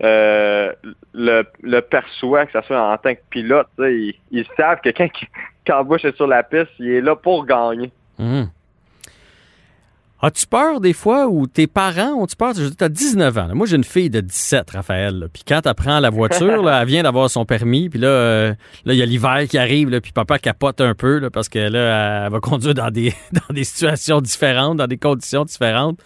euh, 0.02 0.74
le, 1.14 1.44
le 1.64 1.80
perçoit, 1.82 2.46
que 2.46 2.60
ce 2.60 2.68
soit 2.68 2.80
en 2.80 2.98
tant 2.98 3.16
que 3.16 3.22
pilote. 3.30 3.68
Ils, 3.80 4.46
savent 4.56 4.82
que 4.82 4.90
quand 4.90 5.10
Carl 5.66 5.88
Busch 5.88 6.06
est 6.06 6.16
sur 6.16 6.28
la 6.28 6.44
piste, 6.44 6.72
il 6.80 6.92
est 6.92 7.02
là 7.02 7.16
pour 7.16 7.46
gagner. 7.46 7.92
Hum. 8.20 8.50
As-tu 10.20 10.48
peur 10.48 10.82
des 10.82 10.94
fois 10.94 11.28
ou 11.28 11.46
tes 11.46 11.68
parents 11.68 12.14
ont-tu 12.14 12.36
peur? 12.36 12.54
Tu 12.56 12.84
as 12.84 12.90
19 12.90 13.38
ans. 13.38 13.50
Moi, 13.54 13.68
j'ai 13.68 13.76
une 13.76 13.84
fille 13.84 14.10
de 14.10 14.20
17, 14.20 14.72
Raphaël. 14.72 15.30
Puis 15.32 15.44
quand 15.48 15.62
elle 15.66 15.74
prend 15.76 16.00
la 16.00 16.10
voiture, 16.10 16.68
elle 16.70 16.88
vient 16.88 17.04
d'avoir 17.04 17.30
son 17.30 17.46
permis. 17.46 17.88
Puis 17.90 18.00
là, 18.00 18.08
euh, 18.08 18.54
là, 18.86 18.94
il 18.94 18.98
y 18.98 19.04
a 19.04 19.06
l'hiver 19.06 19.46
qui 19.48 19.60
arrive. 19.60 19.90
Là, 19.92 20.02
puis 20.02 20.12
papa 20.12 20.40
capote 20.40 20.82
un 20.82 20.96
peu 20.96 21.30
parce 21.30 21.50
que 21.50 21.60
là, 21.60 22.26
elle 22.26 22.32
va 22.32 22.40
conduire 22.40 22.74
dans 22.74 22.90
des, 22.90 23.14
dans 23.32 23.54
des 23.54 23.64
situations 23.64 24.20
différentes, 24.20 24.78
dans 24.78 24.88
des 24.88 24.98
conditions 24.98 25.46
différentes. 25.46 26.00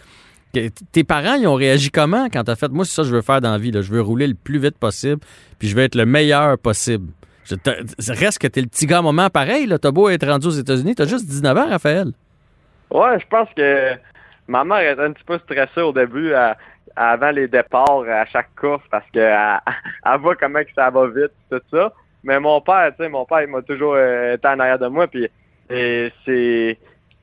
Tes 0.91 1.03
parents, 1.05 1.35
ils 1.35 1.47
ont 1.47 1.55
réagi 1.55 1.91
comment 1.91 2.27
quand 2.29 2.43
t'as 2.43 2.57
fait 2.57 2.69
moi, 2.69 2.83
c'est 2.83 2.95
ça 2.95 3.03
que 3.03 3.07
je 3.07 3.15
veux 3.15 3.21
faire 3.21 3.39
dans 3.39 3.51
la 3.51 3.57
vie. 3.57 3.71
Je 3.73 3.79
veux 3.91 4.01
rouler 4.01 4.27
le 4.27 4.33
plus 4.33 4.59
vite 4.59 4.77
possible, 4.77 5.21
puis 5.57 5.69
je 5.69 5.75
veux 5.77 5.83
être 5.83 5.95
le 5.95 6.05
meilleur 6.05 6.57
possible. 6.57 7.07
Je 7.45 7.55
te- 7.55 8.11
reste 8.11 8.39
que 8.39 8.47
t'es 8.47 8.59
le 8.59 8.67
petit 8.67 8.85
gars 8.85 8.97
à 8.97 9.01
moment 9.01 9.29
pareil. 9.29 9.73
T'as 9.81 9.91
beau 9.91 10.09
être 10.09 10.27
rendu 10.27 10.47
aux 10.47 10.51
États-Unis, 10.51 10.95
t'as 10.95 11.05
juste 11.05 11.25
19 11.25 11.57
ans, 11.57 11.69
Raphaël. 11.69 12.11
Ouais, 12.91 13.19
je 13.19 13.27
pense 13.27 13.49
que 13.55 13.93
ma 14.47 14.63
mère 14.63 14.91
était 14.91 15.01
un 15.01 15.13
petit 15.13 15.23
peu 15.23 15.39
stressée 15.39 15.81
au 15.81 15.93
début, 15.93 16.33
avant 16.95 17.31
les 17.31 17.47
départs 17.47 18.03
à 18.07 18.25
chaque 18.25 18.53
course, 18.55 18.83
parce 18.91 19.09
que 19.13 19.19
elle, 19.19 19.59
elle 20.05 20.19
voit 20.19 20.35
comment 20.35 20.63
que 20.63 20.73
ça 20.75 20.89
va 20.89 21.07
vite, 21.07 21.31
tout 21.49 21.61
ça. 21.71 21.93
Mais 22.23 22.39
mon 22.39 22.61
père, 22.61 22.91
tu 22.95 23.03
sais, 23.03 23.09
mon 23.09 23.25
père, 23.25 23.41
il 23.41 23.47
m'a 23.47 23.61
toujours 23.61 23.95
euh, 23.95 24.35
été 24.35 24.47
en 24.47 24.59
arrière 24.59 24.79
de 24.79 24.87
moi, 24.87 25.07
puis 25.07 25.27
c'est, 25.69 26.77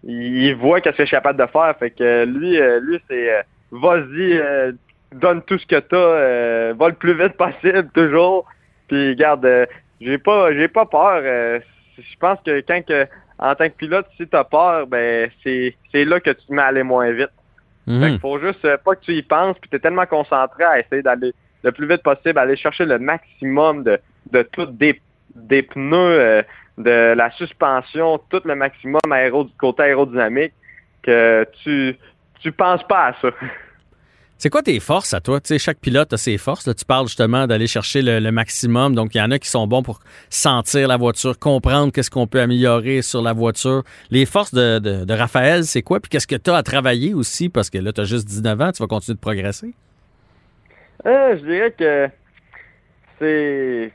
il 0.05 0.53
voit 0.55 0.81
qu'est-ce 0.81 0.97
que 0.97 1.03
je 1.03 1.09
suis 1.09 1.17
capable 1.17 1.39
de 1.39 1.47
faire, 1.47 1.75
fait 1.79 1.91
que 1.91 2.25
lui, 2.25 2.61
euh, 2.61 2.81
lui, 2.81 3.01
c'est, 3.09 3.35
euh, 3.35 3.43
vas-y, 3.71 4.75
donne 5.13 5.43
tout 5.43 5.59
ce 5.59 5.67
que 5.67 5.79
t'as, 5.79 6.73
va 6.73 6.89
le 6.89 6.95
plus 6.95 7.15
vite 7.15 7.33
possible, 7.37 7.89
toujours. 7.95 8.47
Puis, 8.89 9.15
garde, 9.17 9.47
j'ai 10.01 10.19
pas, 10.19 10.53
j'ai 10.53 10.69
pas 10.69 10.87
peur. 10.87 11.23
je 11.23 12.17
pense 12.19 12.39
que 12.45 12.61
quand 12.61 12.85
que 12.87 13.07
en 13.39 13.55
tant 13.55 13.69
que 13.69 13.75
pilote, 13.75 14.07
si 14.17 14.27
tu 14.27 14.37
as 14.37 14.45
peur, 14.45 14.87
ben 14.87 15.31
c'est 15.43 15.77
c'est 15.93 16.05
là 16.05 16.21
que 16.21 16.31
tu 16.31 16.47
te 16.47 16.53
mets 16.53 16.63
à 16.63 16.67
aller 16.67 16.83
moins 16.83 17.11
vite. 17.13 17.31
Mhm. 17.87 18.03
Fait 18.03 18.19
faut 18.19 18.39
juste 18.39 18.65
euh, 18.65 18.77
pas 18.77 18.95
que 18.95 19.05
tu 19.05 19.15
y 19.15 19.23
penses, 19.23 19.57
puis 19.61 19.71
tu 19.71 19.77
es 19.77 19.81
tellement 19.81 20.07
concentré 20.07 20.65
à 20.65 20.79
essayer 20.81 21.03
d'aller 21.03 21.33
le 21.63 21.73
plus 21.73 21.89
vite 21.89 22.03
possible, 22.03 22.39
aller 22.39 22.57
chercher 22.57 22.85
le 22.85 22.99
maximum 22.99 23.83
de, 23.85 23.99
de 24.31 24.43
tout 24.43 24.67
des, 24.67 25.01
des 25.35 25.63
pneus, 25.63 25.97
euh, 25.97 26.43
de 26.77 27.15
la 27.15 27.31
suspension, 27.33 28.21
tout 28.31 28.43
le 28.45 28.55
maximum 28.55 29.01
aéro, 29.11 29.45
du 29.45 29.53
côté 29.59 29.85
aérodynamique, 29.85 30.53
que 31.03 31.47
tu 31.63 31.97
tu 32.41 32.53
penses 32.53 32.87
pas 32.87 33.07
à 33.07 33.13
ça. 33.21 33.31
C'est 34.39 34.51
quoi 34.51 34.63
tes 34.63 34.79
forces 34.79 35.15
à 35.15 35.21
toi? 35.21 35.41
Tu 35.41 35.49
sais, 35.49 35.59
chaque 35.59 35.79
pilote 35.79 36.13
a 36.13 36.17
ses 36.17 36.39
forces. 36.39 36.65
Tu 36.77 36.85
parles 36.85 37.09
justement 37.09 37.49
d'aller 37.49 37.67
chercher 37.67 38.03
le, 38.03 38.31
maximum. 38.31 38.95
Donc, 38.95 39.15
il 39.15 39.19
y 39.19 39.21
en 39.21 39.33
a 39.33 39.39
qui 39.41 39.49
sont 39.49 39.67
bons 39.67 39.83
pour 39.83 39.99
sentir 40.31 40.87
la 40.87 40.97
voiture, 40.97 41.37
comprendre 41.41 41.93
qu'est-ce 41.93 42.11
qu'on 42.11 42.29
peut 42.29 42.41
améliorer 42.41 43.03
sur 43.03 43.21
la 43.21 43.33
voiture. 43.33 43.83
Les 44.11 44.27
forces 44.27 44.55
de, 44.55 44.79
de, 44.79 45.13
Raphaël, 45.13 45.65
c'est 45.65 45.83
quoi? 45.83 45.99
Puis 45.99 46.09
qu'est-ce 46.09 46.29
que 46.29 46.37
tu 46.37 46.51
as 46.51 46.57
à 46.57 46.63
travailler 46.63 47.15
aussi? 47.15 47.49
Parce 47.49 47.69
que 47.69 47.79
là, 47.79 47.93
tu 47.93 48.01
as 48.01 48.05
juste 48.05 48.29
19 48.29 48.61
ans, 48.61 48.71
tu 48.71 48.81
vas 48.81 48.87
continuer 48.87 49.17
de 49.17 49.21
progresser. 49.21 49.75
Euh, 51.05 51.37
je 51.37 51.45
dirais 51.45 51.75
que 51.77 52.09
c'est. 53.19 53.93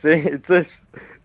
c'est. 0.00 0.40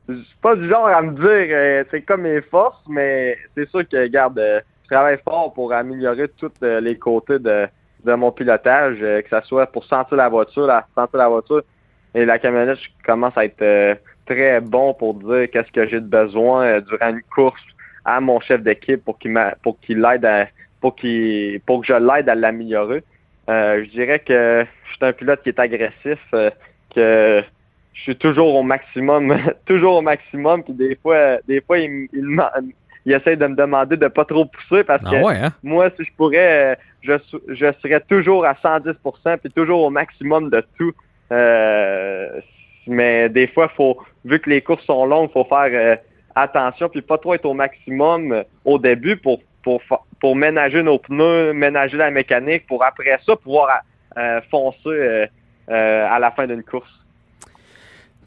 Je 0.09 0.15
suis 0.15 0.37
pas 0.41 0.55
du 0.55 0.69
genre 0.69 0.87
à 0.87 1.01
me 1.01 1.11
dire 1.15 1.53
euh, 1.53 1.83
c'est 1.91 2.01
comme 2.01 2.21
mes 2.21 2.41
forces, 2.41 2.81
mais 2.87 3.37
c'est 3.53 3.69
sûr 3.69 3.87
que, 3.87 3.97
regarde, 3.97 4.39
euh, 4.39 4.61
je 4.83 4.95
travaille 4.95 5.19
fort 5.21 5.53
pour 5.53 5.73
améliorer 5.73 6.29
tous 6.29 6.49
euh, 6.63 6.79
les 6.79 6.97
côtés 6.97 7.39
de, 7.39 7.67
de 8.07 8.13
mon 8.13 8.31
pilotage, 8.31 8.97
euh, 9.01 9.21
que 9.21 9.29
ce 9.29 9.47
soit 9.47 9.67
pour 9.67 9.83
sentir 9.83 10.15
la 10.17 10.29
voiture, 10.29 10.65
la, 10.65 10.87
sentir 10.95 11.19
la 11.19 11.27
voiture 11.27 11.61
et 12.15 12.25
la 12.25 12.39
camionnette, 12.39 12.79
je 12.79 12.89
commence 13.05 13.37
à 13.37 13.45
être 13.45 13.61
euh, 13.61 13.95
très 14.25 14.61
bon 14.61 14.93
pour 14.93 15.13
dire 15.15 15.47
qu'est-ce 15.51 15.71
que 15.71 15.87
j'ai 15.87 15.99
de 15.99 16.07
besoin 16.07 16.63
euh, 16.63 16.81
durant 16.81 17.09
une 17.09 17.21
course 17.35 17.61
à 18.05 18.21
mon 18.21 18.39
chef 18.39 18.61
d'équipe 18.63 19.03
pour 19.03 19.19
qu'il 19.19 19.37
pour 19.61 19.79
qu'il 19.81 19.99
l'aide 19.99 20.25
à 20.25 20.47
pour 20.79 20.95
qu'il 20.95 21.59
pour 21.65 21.81
que 21.81 21.87
je 21.87 21.93
l'aide 21.93 22.29
à 22.29 22.35
l'améliorer. 22.35 23.03
Je 23.49 23.89
dirais 23.91 24.19
que 24.19 24.65
je 24.85 24.95
suis 24.95 25.05
un 25.05 25.13
pilote 25.13 25.41
qui 25.43 25.49
est 25.49 25.59
agressif, 25.59 26.19
que 26.95 27.43
je 27.93 28.01
suis 28.01 28.15
toujours 28.15 28.55
au 28.55 28.63
maximum, 28.63 29.35
toujours 29.65 29.97
au 29.97 30.01
maximum, 30.01 30.63
puis 30.63 30.73
des 30.73 30.95
fois, 30.95 31.37
des 31.47 31.61
fois, 31.61 31.79
il, 31.79 32.07
il, 32.13 32.41
il 33.07 33.13
essaie 33.13 33.37
de 33.37 33.47
me 33.47 33.55
demander 33.55 33.95
de 33.95 34.09
pas 34.09 34.25
trop 34.25 34.43
pousser 34.43 34.83
parce 34.83 35.01
Ah 35.05 35.09
que 35.09 35.23
ouais, 35.23 35.37
hein? 35.37 35.53
moi, 35.63 35.89
si 35.95 36.03
je 36.03 36.11
pourrais, 36.17 36.73
euh, 36.73 36.75
je, 37.01 37.13
je 37.47 37.71
serais 37.81 38.01
toujours 38.01 38.45
à 38.45 38.51
110%, 38.51 39.37
puis 39.37 39.49
toujours 39.49 39.83
au 39.83 39.89
maximum 39.89 40.49
de 40.49 40.61
tout. 40.77 40.91
Euh, 41.31 42.41
mais 42.85 43.29
des 43.29 43.47
fois, 43.47 43.69
faut, 43.69 43.97
vu 44.25 44.41
que 44.41 44.49
les 44.49 44.61
courses 44.61 44.83
sont 44.83 45.05
longues, 45.05 45.31
faut 45.31 45.45
faire 45.45 45.69
euh, 45.71 45.95
attention, 46.35 46.89
puis 46.89 47.01
pas 47.01 47.17
trop 47.17 47.35
être 47.35 47.45
au 47.45 47.53
maximum 47.53 48.43
au 48.65 48.77
début 48.77 49.15
pour, 49.15 49.39
pour, 49.63 49.81
pour 50.19 50.35
ménager 50.35 50.83
nos 50.83 50.99
pneus, 50.99 51.53
ménager 51.53 51.95
la 51.95 52.11
mécanique, 52.11 52.67
pour 52.67 52.83
après 52.83 53.17
ça 53.25 53.37
pouvoir 53.37 53.69
euh, 54.17 54.41
foncer 54.51 55.29
à 55.69 56.19
la 56.19 56.31
fin 56.31 56.45
d'une 56.45 56.63
course. 56.63 56.91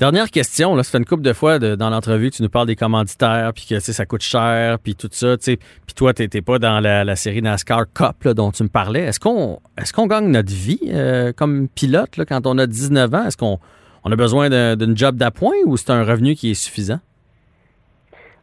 Dernière 0.00 0.30
question, 0.30 0.74
là, 0.74 0.82
ça 0.82 0.92
fait 0.92 0.96
une 0.98 1.04
couple 1.04 1.20
de 1.22 1.34
fois 1.34 1.58
dans 1.58 1.90
l'entrevue, 1.90 2.30
tu 2.30 2.42
nous 2.42 2.48
parles 2.48 2.66
des 2.66 2.74
commanditaires, 2.74 3.52
puis 3.54 3.66
que 3.68 3.80
ça 3.80 4.06
coûte 4.06 4.22
cher, 4.22 4.78
puis 4.78 4.94
tout 4.94 5.10
ça. 5.12 5.36
Puis 5.36 5.58
toi, 5.94 6.14
tu 6.14 6.22
n'étais 6.22 6.40
pas 6.40 6.58
dans 6.58 6.80
la, 6.80 7.16
série 7.16 7.42
NASCAR 7.42 7.84
Cup 7.92 8.26
dont 8.28 8.50
tu 8.50 8.62
me 8.62 8.70
parlais. 8.70 9.02
Est-ce 9.02 9.20
qu'on 9.20 9.60
est 9.76 9.92
qu'on 9.92 10.06
gagne 10.06 10.28
notre 10.28 10.50
vie 10.54 10.80
euh, 10.88 11.34
comme 11.34 11.68
pilote 11.68 12.16
là, 12.16 12.24
quand 12.24 12.46
on 12.46 12.56
a 12.56 12.66
19 12.66 13.14
ans? 13.14 13.26
Est-ce 13.26 13.36
qu'on 13.36 13.58
on 14.02 14.10
a 14.10 14.16
besoin 14.16 14.48
d'un- 14.48 14.74
d'une 14.74 14.96
job 14.96 15.16
d'appoint 15.16 15.52
ou 15.66 15.76
c'est 15.76 15.90
un 15.90 16.02
revenu 16.02 16.34
qui 16.34 16.52
est 16.52 16.54
suffisant? 16.54 17.00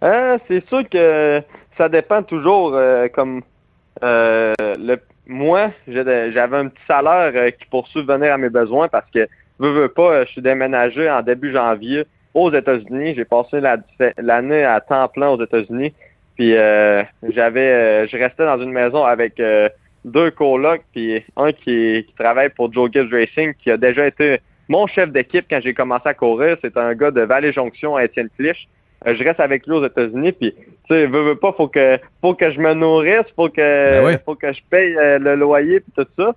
Euh, 0.04 0.38
c'est 0.48 0.64
sûr 0.68 0.88
que 0.88 1.42
ça 1.76 1.90
dépend 1.90 2.22
toujours. 2.22 2.76
euh, 2.76 3.08
comme 3.08 3.42
euh, 4.04 4.54
le, 4.60 4.98
moi, 5.26 5.72
j'avais 5.88 6.58
un 6.58 6.68
petit 6.68 6.84
salaire 6.88 7.32
euh, 7.34 7.50
qui 7.50 7.66
pour 7.72 7.88
à 7.96 8.38
mes 8.38 8.50
besoins 8.50 8.90
parce 8.90 9.10
que 9.10 9.28
veux, 9.60 9.72
veux 9.72 9.90
pas, 9.90 10.12
euh, 10.14 10.26
je 10.26 10.32
suis 10.34 10.42
déménagé 10.42 11.10
en 11.10 11.22
début 11.22 11.52
janvier 11.52 12.06
aux 12.34 12.52
États-Unis. 12.54 13.14
J'ai 13.16 13.26
passé 13.26 13.60
la- 13.60 13.78
l'année 14.18 14.64
à 14.64 14.80
temps 14.82 15.08
plein 15.08 15.30
aux 15.30 15.42
États-Unis. 15.44 15.94
Puis 16.36 16.56
euh, 16.56 17.04
j'avais, 17.30 17.72
euh, 17.72 18.08
je 18.08 18.18
restais 18.18 18.46
dans 18.46 18.62
une 18.62 18.72
maison 18.72 19.04
avec 19.04 19.40
euh, 19.40 19.70
deux 20.06 20.30
colocs, 20.32 20.84
puis 20.94 21.24
un 21.36 21.52
qui, 21.52 22.06
qui 22.08 22.14
travaille 22.18 22.50
pour 22.50 22.72
Joe 22.72 22.92
Gibbs 22.92 23.12
Racing, 23.12 23.54
qui 23.56 23.72
a 23.72 23.78
déjà 23.78 24.06
été 24.06 24.40
mon 24.70 24.86
chef 24.86 25.10
d'équipe 25.12 25.46
quand 25.50 25.60
j'ai 25.64 25.74
commencé 25.74 26.08
à 26.08 26.14
courir. 26.14 26.58
C'est 26.62 26.78
un 26.78 26.94
gars 26.94 27.10
de 27.12 27.22
Valley 27.22 27.52
Jonction 27.54 27.96
à 27.96 28.04
Étienne 28.06 28.30
Clich. 28.38 28.68
Euh, 29.08 29.16
je 29.16 29.24
reste 29.24 29.40
avec 29.40 29.66
lui 29.66 29.74
aux 29.74 29.86
États-Unis, 29.86 30.32
puis 30.32 30.54
tu 30.54 30.64
sais, 30.90 31.06
veux, 31.08 31.22
veux 31.24 31.36
pas, 31.36 31.54
faut 31.54 31.68
que 31.68 31.98
faut 32.22 32.34
que 32.34 32.52
je 32.52 32.60
me 32.60 32.74
nourrisse, 32.74 33.26
faut 33.36 33.50
que 33.50 33.56
Ben 34.02 34.06
oui. 34.06 34.14
faut 34.26 34.36
que 34.36 34.52
je 34.52 34.60
paye 34.70 34.96
euh, 34.98 35.20
le 35.20 35.36
loyer 35.36 35.80
puis 35.80 35.92
tout 35.96 36.08
ça. 36.18 36.34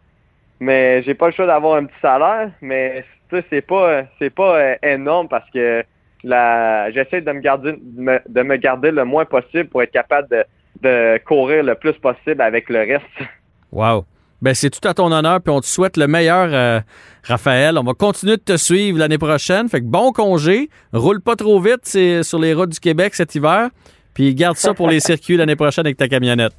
Mais 0.61 1.03
j'ai 1.03 1.15
pas 1.15 1.27
le 1.27 1.33
choix 1.33 1.47
d'avoir 1.47 1.77
un 1.77 1.87
petit 1.87 2.01
salaire, 2.03 2.51
mais 2.61 3.05
tu 3.31 3.37
sais, 3.37 3.45
c'est 3.49 3.63
pas 3.63 4.03
c'est 4.19 4.31
pas 4.31 4.57
euh, 4.57 4.75
énorme 4.83 5.27
parce 5.29 5.49
que 5.51 5.83
la 6.23 6.91
j'essaie 6.91 7.23
de 7.23 7.33
me 7.33 7.41
garder 7.41 7.73
de 7.73 8.01
me, 8.01 8.21
de 8.29 8.43
me 8.43 8.57
garder 8.57 8.91
le 8.91 9.05
moins 9.05 9.25
possible 9.25 9.71
pour 9.71 9.83
être 9.83 9.91
capable 9.91 10.29
de, 10.29 10.45
de 10.83 11.19
courir 11.25 11.63
le 11.63 11.75
plus 11.75 11.95
possible 11.95 12.43
avec 12.43 12.69
le 12.69 12.81
reste. 12.81 13.31
Wow. 13.73 14.05
Ben, 14.43 14.55
c'est 14.55 14.71
tout 14.71 14.87
à 14.89 14.95
ton 14.95 15.13
honneur, 15.13 15.41
puis 15.43 15.53
on 15.53 15.61
te 15.61 15.67
souhaite 15.67 15.99
le 15.99 16.07
meilleur, 16.07 16.49
euh, 16.51 16.81
Raphaël. 17.25 17.77
On 17.77 17.83
va 17.83 17.93
continuer 17.93 18.37
de 18.37 18.43
te 18.43 18.57
suivre 18.57 18.99
l'année 18.99 19.19
prochaine. 19.19 19.69
Fait 19.69 19.81
que 19.81 19.87
bon 19.87 20.13
congé. 20.13 20.71
Roule 20.95 21.21
pas 21.21 21.37
trop 21.37 21.61
vite 21.61 21.87
sur 22.23 22.39
les 22.39 22.55
routes 22.55 22.71
du 22.71 22.81
Québec 22.81 23.15
cet 23.15 23.35
hiver. 23.35 23.69
Puis 24.15 24.35
garde 24.35 24.57
ça 24.57 24.73
pour 24.73 24.89
les 24.89 25.01
circuits 25.11 25.37
l'année 25.37 25.57
prochaine 25.57 25.85
avec 25.87 25.99
ta 25.99 26.09
camionnette. 26.09 26.55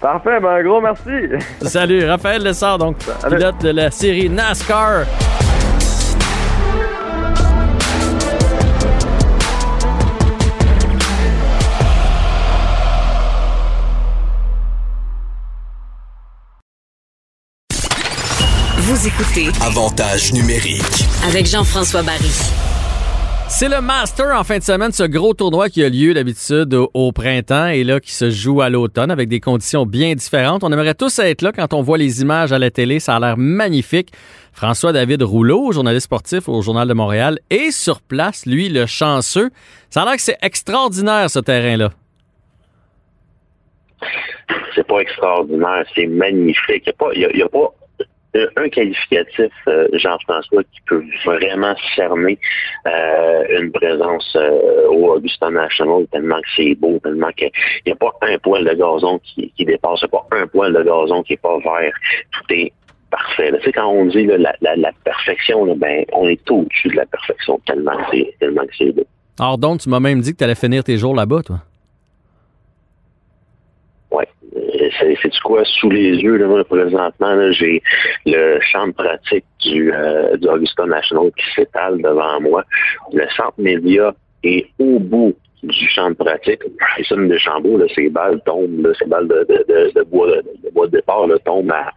Parfait, 0.00 0.40
ben 0.40 0.48
un 0.48 0.62
gros 0.62 0.80
merci. 0.80 1.10
Salut, 1.62 2.04
Raphaël 2.06 2.42
Lessard, 2.42 2.78
donc 2.78 2.96
Salut. 3.20 3.36
pilote 3.36 3.62
de 3.62 3.70
la 3.70 3.90
série 3.90 4.28
NASCAR. 4.28 5.04
Vous 18.78 19.06
écoutez 19.06 19.48
Avantage 19.62 20.32
numérique. 20.32 21.06
avec 21.26 21.46
Jean-François 21.46 22.02
Barry. 22.02 22.30
C'est 23.52 23.68
le 23.68 23.80
Master 23.82 24.38
en 24.38 24.44
fin 24.44 24.58
de 24.58 24.62
semaine, 24.62 24.92
ce 24.92 25.02
gros 25.02 25.34
tournoi 25.34 25.68
qui 25.68 25.84
a 25.84 25.88
lieu 25.88 26.14
d'habitude 26.14 26.72
au, 26.72 27.12
printemps 27.12 27.66
et 27.66 27.82
là 27.84 27.98
qui 28.00 28.12
se 28.12 28.30
joue 28.30 28.62
à 28.62 28.70
l'automne 28.70 29.10
avec 29.10 29.28
des 29.28 29.40
conditions 29.40 29.84
bien 29.84 30.14
différentes. 30.14 30.62
On 30.62 30.72
aimerait 30.72 30.94
tous 30.94 31.18
être 31.18 31.42
là 31.42 31.52
quand 31.52 31.74
on 31.74 31.82
voit 31.82 31.98
les 31.98 32.22
images 32.22 32.52
à 32.52 32.58
la 32.58 32.70
télé, 32.70 33.00
ça 33.00 33.16
a 33.16 33.20
l'air 33.20 33.36
magnifique. 33.36 34.12
François-David 34.52 35.22
Rouleau, 35.24 35.72
journaliste 35.72 36.04
sportif 36.04 36.48
au 36.48 36.62
Journal 36.62 36.88
de 36.88 36.94
Montréal, 36.94 37.38
est 37.50 37.70
sur 37.70 38.00
place, 38.00 38.46
lui 38.46 38.68
le 38.68 38.86
chanceux. 38.86 39.50
Ça 39.90 40.02
a 40.02 40.04
l'air 40.06 40.14
que 40.14 40.22
c'est 40.22 40.38
extraordinaire 40.40 41.28
ce 41.28 41.40
terrain-là. 41.40 41.90
c'est 44.74 44.86
pas 44.86 45.00
extraordinaire, 45.00 45.84
c'est 45.94 46.06
magnifique. 46.06 46.88
Il 47.14 47.28
n'y 47.34 47.42
a, 47.42 47.46
a 47.46 47.48
pas 47.48 47.74
un- 48.34 48.62
un 48.64 48.68
qualificatif, 48.68 49.50
euh, 49.68 49.88
Jean-François, 49.94 50.62
qui 50.64 50.80
peut 50.86 51.02
vraiment 51.24 51.74
cerner 51.94 52.38
euh, 52.86 53.44
une 53.60 53.72
présence 53.72 54.32
euh, 54.36 54.86
au 54.88 55.14
Augusta 55.14 55.50
National, 55.50 56.06
tellement 56.12 56.40
que 56.40 56.48
c'est 56.56 56.74
beau, 56.76 56.98
tellement 57.02 57.30
qu'il 57.32 57.50
n'y 57.86 57.92
a 57.92 57.96
pas 57.96 58.12
un 58.22 58.38
poil 58.38 58.64
de 58.64 58.74
gazon 58.74 59.18
qui, 59.24 59.52
qui 59.56 59.64
dépasse, 59.64 60.00
pas 60.10 60.26
un 60.32 60.46
poil 60.46 60.72
de 60.72 60.82
gazon 60.82 61.22
qui 61.22 61.32
n'est 61.32 61.38
pas 61.38 61.58
vert. 61.58 61.92
Tout 62.32 62.54
est 62.54 62.72
parfait. 63.10 63.52
Tu 63.58 63.64
sais, 63.64 63.72
quand 63.72 63.88
on 63.88 64.06
dit 64.06 64.24
là, 64.26 64.38
la, 64.38 64.54
la- 64.60 64.76
la 64.76 64.92
perfection, 65.04 65.64
là, 65.64 65.74
ben, 65.76 66.04
on 66.12 66.28
est 66.28 66.48
au-dessus 66.50 66.88
de 66.88 66.96
la 66.96 67.06
perfection, 67.06 67.60
tellement 67.66 67.96
que 67.96 68.04
c'est 68.12 68.34
tellement 68.38 68.62
que 68.62 68.76
c'est 68.78 68.92
beau. 68.92 69.04
Alors 69.38 69.58
donc, 69.58 69.80
tu 69.80 69.88
m'as 69.88 70.00
même 70.00 70.20
dit 70.20 70.32
que 70.32 70.38
tu 70.38 70.44
allais 70.44 70.54
finir 70.54 70.84
tes 70.84 70.96
jours 70.96 71.14
là-bas, 71.14 71.42
toi. 71.42 71.56
C'est 74.98 75.28
du 75.28 75.40
quoi 75.40 75.64
sous 75.64 75.90
les 75.90 76.16
yeux 76.16 76.36
là, 76.36 76.64
présentement 76.64 77.52
j'ai 77.52 77.82
le 78.26 78.58
champ 78.60 78.90
pratique 78.92 79.44
du, 79.60 79.92
euh, 79.92 80.36
du 80.36 80.48
Augusta 80.48 80.84
National 80.86 81.30
qui 81.36 81.44
s'étale 81.54 82.00
devant 82.02 82.40
moi. 82.40 82.64
Le 83.12 83.26
centre 83.36 83.54
média 83.58 84.14
est 84.42 84.66
au 84.78 84.98
bout 84.98 85.34
du 85.62 85.88
champ 85.88 86.10
de 86.10 86.14
pratique. 86.14 86.60
Et 86.98 87.04
ça, 87.04 87.16
de 87.16 87.38
Chambault, 87.38 87.78
là, 87.78 87.86
ces 87.94 88.08
balles 88.08 88.40
tombent, 88.44 88.80
là, 88.84 88.92
ces 88.98 89.06
balles 89.06 89.28
de, 89.28 89.46
de, 89.48 89.92
de, 89.94 90.02
bois, 90.04 90.28
de, 90.28 90.70
bois 90.72 90.86
de 90.86 90.92
départ 90.92 91.26
tombent 91.44 91.72
à, 91.72 91.92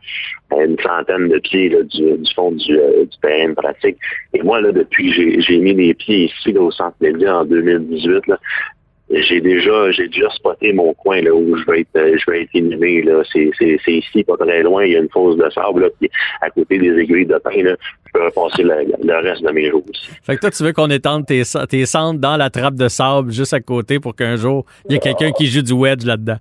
une 0.61 0.77
centaine 0.79 1.29
de 1.29 1.39
pieds 1.39 1.69
là, 1.69 1.81
du, 1.83 2.17
fond 2.35 2.51
du, 2.51 2.77
euh, 2.77 3.05
du 3.05 3.17
terrain 3.21 3.53
pratique. 3.53 3.97
Et 4.33 4.41
moi, 4.43 4.61
là, 4.61 4.71
depuis 4.71 5.11
j'ai- 5.13 5.57
mis 5.57 5.73
les 5.73 5.93
pieds 5.93 6.25
ici 6.25 6.55
au 6.57 6.71
centre 6.71 6.97
média 6.99 7.39
en 7.39 7.45
2018, 7.45 8.27
là, 8.27 8.37
j'ai 9.21 9.41
déjà 9.41 9.91
j'ai 9.91 10.07
déjà 10.07 10.29
spoté 10.31 10.73
mon 10.73 10.93
coin 10.93 11.21
là 11.21 11.33
où 11.33 11.55
je 11.57 11.65
vais 11.65 11.81
être 11.81 11.95
euh, 11.95 12.17
je 12.17 12.31
vais 12.31 12.43
être 12.43 12.53
inhumé 12.53 13.01
là. 13.01 13.21
C'est 13.31 13.51
c'est 13.57 13.79
c'est 13.83 13.93
ici 13.93 14.23
pas 14.23 14.37
très 14.37 14.63
loin. 14.63 14.85
Il 14.85 14.93
y 14.93 14.95
a 14.95 14.99
une 14.99 15.09
fosse 15.09 15.37
de 15.37 15.49
sable 15.49 15.81
là 15.81 16.07
à 16.41 16.49
côté 16.49 16.77
des 16.79 16.97
aiguilles 16.99 17.25
de 17.25 17.37
pain 17.37 17.63
là 17.63 17.75
je 18.05 18.11
peux 18.19 18.31
passer 18.31 18.63
le, 18.63 19.27
reste 19.27 19.43
de 19.43 19.51
mes 19.51 19.69
jours 19.69 19.83
ici 19.93 20.09
Fait 20.23 20.35
que 20.35 20.41
toi, 20.41 20.51
tu 20.51 20.63
veux 20.63 20.73
qu'on 20.73 20.89
étende 20.89 21.25
tes, 21.25 21.43
tes 21.69 21.85
cendres 21.85 22.19
dans 22.19 22.37
la 22.37 22.49
trappe 22.49 22.75
de 22.75 22.87
sable 22.87 23.31
juste 23.31 23.53
à 23.53 23.59
côté 23.59 23.99
pour 23.99 24.15
qu'un 24.15 24.35
jour, 24.35 24.65
il 24.87 24.93
y 24.93 24.95
ait 24.95 24.99
quelqu'un 24.99 25.31
qui 25.31 25.47
joue 25.47 25.61
du 25.61 25.73
wedge 25.73 26.05
là-dedans? 26.05 26.37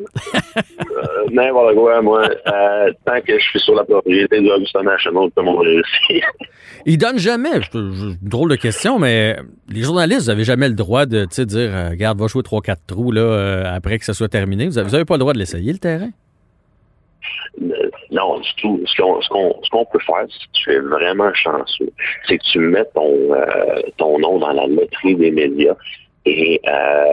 Euh, 0.00 1.02
n'importe 1.30 1.74
quoi 1.74 2.02
moi 2.02 2.28
euh, 2.28 2.92
tant 3.04 3.20
que 3.20 3.38
je 3.38 3.42
suis 3.44 3.60
sur 3.60 3.74
la 3.74 3.84
propriété 3.84 4.40
du 4.40 4.50
Augusta 4.50 4.82
National 4.82 5.24
tout 5.28 5.32
le 5.38 5.42
monde 5.44 5.60
réussit 5.60 6.22
Ils 6.84 6.98
donnent 7.04 7.18
jamais, 7.18 7.62
je- 7.62 7.70
je- 7.92 8.14
drôle 8.28 8.50
de 8.50 8.56
question, 8.56 8.98
mais 8.98 9.36
les 9.68 9.82
journalistes, 9.82 10.22
vous 10.22 10.28
n'avez 10.32 10.44
jamais 10.44 10.68
le 10.68 10.74
droit 10.74 11.06
de 11.06 11.24
dire, 11.44 11.70
euh, 11.74 11.90
regarde, 11.90 12.18
va 12.18 12.26
jouer 12.26 12.42
3-4 12.42 12.76
trous 12.86 13.10
là, 13.12 13.20
euh, 13.22 13.64
après 13.74 13.98
que 13.98 14.04
ça 14.04 14.14
soit 14.14 14.28
terminé. 14.28 14.66
Vous 14.68 14.74
n'avez 14.80 15.04
pas 15.04 15.14
le 15.14 15.20
droit 15.20 15.32
de 15.32 15.38
l'essayer, 15.38 15.72
le 15.72 15.78
terrain? 15.78 16.10
Euh, 17.62 17.90
non, 18.12 18.38
du 18.38 18.48
tout. 18.56 18.80
Ce 18.86 18.96
qu'on 19.70 19.84
peut 19.86 19.98
faire, 20.06 20.26
si 20.28 20.46
tu 20.52 20.70
es 20.72 20.78
vraiment 20.78 21.32
chanceux, 21.34 21.90
c'est 22.28 22.38
que 22.38 22.44
tu 22.52 22.58
mets 22.60 22.84
ton 22.94 23.34
euh, 23.34 23.80
ton 23.96 24.18
nom 24.18 24.38
dans 24.38 24.52
la 24.52 24.66
loterie 24.66 25.16
des 25.16 25.30
médias 25.30 25.74
et 26.26 26.60
euh, 26.68 27.04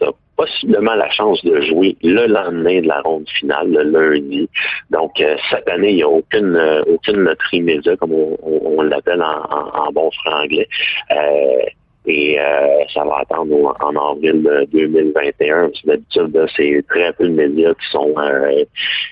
tu 0.00 0.06
as 0.06 0.12
possiblement 0.36 0.94
la 0.94 1.10
chance 1.10 1.44
de 1.44 1.60
jouer 1.62 1.96
le 2.02 2.26
lendemain 2.26 2.80
de 2.80 2.86
la 2.88 3.00
ronde 3.02 3.28
finale, 3.28 3.68
le 3.70 3.82
lundi. 3.84 4.48
Donc, 4.90 5.20
euh, 5.20 5.36
cette 5.50 5.68
année, 5.68 5.90
il 5.90 5.96
n'y 5.96 6.02
a 6.02 6.08
aucune 6.08 6.56
euh, 6.56 6.82
aucune 6.86 7.16
loterie 7.20 7.62
média, 7.62 7.96
comme 7.96 8.12
on, 8.12 8.36
on- 8.42 8.82
l'appelle 8.82 9.22
en, 9.22 9.42
en- 9.50 9.86
en 9.86 9.92
bon 9.92 10.10
franglais. 10.24 10.68
Euh, 11.10 11.62
et 12.06 12.38
euh, 12.38 12.84
ça 12.92 13.02
va 13.04 13.20
attendre 13.22 13.74
en 13.80 13.96
avril 14.12 14.42
de 14.42 14.66
2021. 14.72 15.68
Parce 15.70 15.80
que 15.80 15.86
D'habitude, 15.86 16.46
c'est 16.54 16.84
très 16.88 17.12
peu 17.14 17.24
de 17.26 17.32
médias 17.32 17.72
qui 17.74 17.90
sont 17.90 18.12
euh, 18.18 18.64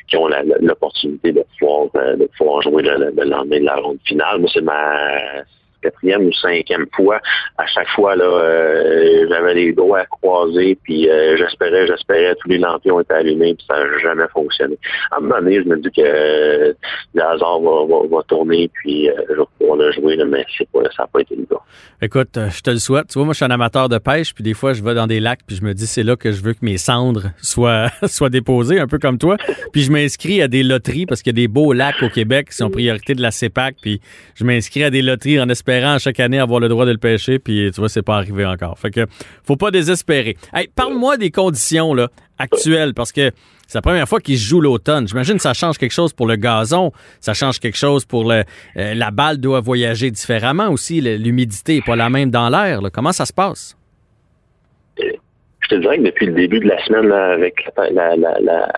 qui 0.09 0.17
ont 0.19 0.29
l'opportunité 0.61 1.33
de 1.33 1.43
pouvoir 1.59 1.87
euh, 1.97 2.17
de 2.17 2.29
pouvoir 2.37 2.61
jouer 2.63 2.83
le- 2.83 3.13
le 3.17 3.25
lendemain 3.25 3.61
de 3.61 3.65
la 3.65 3.77
ronde 3.77 3.99
finale. 4.05 4.41
Moi, 4.41 4.51
c'est 4.53 4.61
ma 4.61 5.07
quatrième 5.83 6.27
ou 6.27 6.33
cinquième 6.33 6.87
fois. 6.95 7.21
À 7.59 7.67
chaque 7.67 7.89
fois, 7.89 8.17
là, 8.17 8.25
euh, 8.25 9.27
j'avais 9.29 9.55
les 9.55 9.73
doigts 9.73 10.01
à 10.01 10.07
croiser, 10.07 10.79
puis 10.83 11.09
euh, 11.09 11.37
j'espérais, 11.37 11.87
j'espérais, 11.87 12.35
tous 12.41 12.49
les 12.49 12.59
lampions 12.59 13.01
étaient 13.01 13.15
allumés, 13.15 13.55
puis 13.55 13.67
ça 13.67 13.79
n'a 13.79 13.99
jamais 13.99 14.29
fonctionné. 14.33 14.79
À 15.11 15.17
un 15.17 15.21
moment 15.21 15.41
donné, 15.41 15.63
je 15.63 15.69
me 15.69 15.77
dis 15.77 15.91
que 15.91 16.01
euh, 16.01 16.73
le 17.15 17.23
hasard 17.23 17.61
va, 17.61 18.23
tourner, 18.29 18.71
puis 18.73 19.09
euh, 19.09 19.15
je 19.29 19.35
vais 19.35 19.47
pouvoir 19.59 19.77
le 19.79 19.93
jouer, 19.93 20.17
là, 20.17 20.25
mais 20.25 20.45
c'est 20.57 20.69
pas, 20.71 20.81
ça 20.97 21.03
n'a 21.03 21.07
pas 21.09 21.21
été 21.21 21.37
le 21.37 21.45
cas. 21.45 21.61
Écoute, 22.01 22.39
je 22.51 22.61
te 22.61 22.71
le 22.71 22.79
souhaite. 22.79 23.09
Tu 23.09 23.15
vois, 23.15 23.25
moi, 23.25 23.33
je 23.33 23.37
suis 23.37 23.45
un 23.45 23.51
amateur 23.51 23.89
de 23.89 23.99
pêche, 23.99 24.35
puis 24.35 24.45
des 24.45 24.55
fois, 24.55 24.73
je 24.73 24.83
vais 24.83 24.95
dans 24.95 25.07
des 25.07 25.21
lacs, 25.21 25.41
puis 25.47 25.57
je 25.57 25.65
me 25.65 25.75
dis, 25.75 25.87
c'est 25.87 26.03
là 26.03 26.17
que 26.17 26.33
je 26.33 26.43
veux 26.43 26.53
que 26.53 26.65
mes 26.65 26.79
cendres 26.79 27.31
soient, 27.43 27.89
soient 28.07 28.31
déposées, 28.31 28.79
un 28.81 28.87
peu 28.87 28.99
comme 28.99 29.19
toi. 29.19 29.37
Puis 29.73 29.83
je 29.83 29.93
m'inscris 29.93 30.43
à 30.43 30.49
des 30.49 30.63
loteries, 30.63 31.07
parce 31.07 31.23
qu'il 31.23 31.33
y 31.33 31.37
a 31.37 31.41
des 31.43 31.49
beaux 31.49 31.73
lacs 31.73 32.03
au 32.03 32.09
Québec 32.09 32.51
qui 32.51 32.57
sont 32.57 32.71
priorité 32.71 33.15
de 33.15 33.23
la 33.23 33.31
CEPAC, 33.31 33.77
puis 33.81 34.01
je 34.35 34.45
m'inscris 34.45 34.85
à 34.85 34.91
des 34.91 35.03
loteries 35.03 35.41
en 35.41 35.49
espérant 35.49 35.72
chaque 35.99 36.21
année 36.21 36.39
avoir 36.39 36.61
le 36.61 36.69
droit 36.69 36.87
de 36.87 36.93
le 36.93 36.99
pêcher, 36.99 37.39
puis 37.39 37.71
tu 37.73 37.81
vois, 37.81 37.89
c'est 37.89 38.03
pas 38.03 38.17
arrivé 38.17 38.45
encore. 38.45 38.79
Fait 38.79 38.91
que, 38.91 39.07
faut 39.45 39.57
pas 39.57 39.71
désespérer. 39.71 40.37
Hey, 40.53 40.69
parle-moi 40.75 41.17
des 41.17 41.31
conditions, 41.31 41.95
là, 41.95 42.09
actuelles, 42.39 42.95
parce 42.95 43.13
que 43.13 43.31
C'est 43.73 43.79
la 43.79 43.83
première 43.83 44.07
fois 44.07 44.21
qu'ils 44.21 44.37
jouent 44.37 44.61
l'automne. 44.61 45.09
J'imagine 45.09 45.37
que 45.37 45.43
ça 45.43 45.55
change 45.55 45.79
quelque 45.79 45.93
chose 45.95 46.13
pour 46.13 46.27
le 46.27 46.37
gazon, 46.37 46.93
ça 47.21 47.33
change 47.33 47.59
quelque 47.59 47.79
chose 47.79 48.05
pour 48.05 48.25
le. 48.31 48.45
euh, 48.77 48.93
la 48.93 49.11
balle 49.11 49.39
doit 49.39 49.61
voyager 49.61 50.11
différemment 50.11 50.69
aussi. 50.69 51.01
L'humidité 51.01 51.77
n'est 51.77 51.81
pas 51.81 51.97
la 51.97 52.11
même 52.11 52.31
dans 52.31 52.51
l'air. 52.51 52.81
Comment 52.93 53.13
ça 53.13 53.25
se 53.25 53.33
passe? 53.33 53.75
Je 54.99 55.69
te 55.69 55.75
dirais 55.77 55.97
que 55.97 56.03
depuis 56.03 56.27
le 56.27 56.35
début 56.35 56.61
de 56.61 56.69
la 56.69 56.85
semaine, 56.85 57.11
avec 57.11 57.55
la, 57.95 58.15
la, 58.17 58.73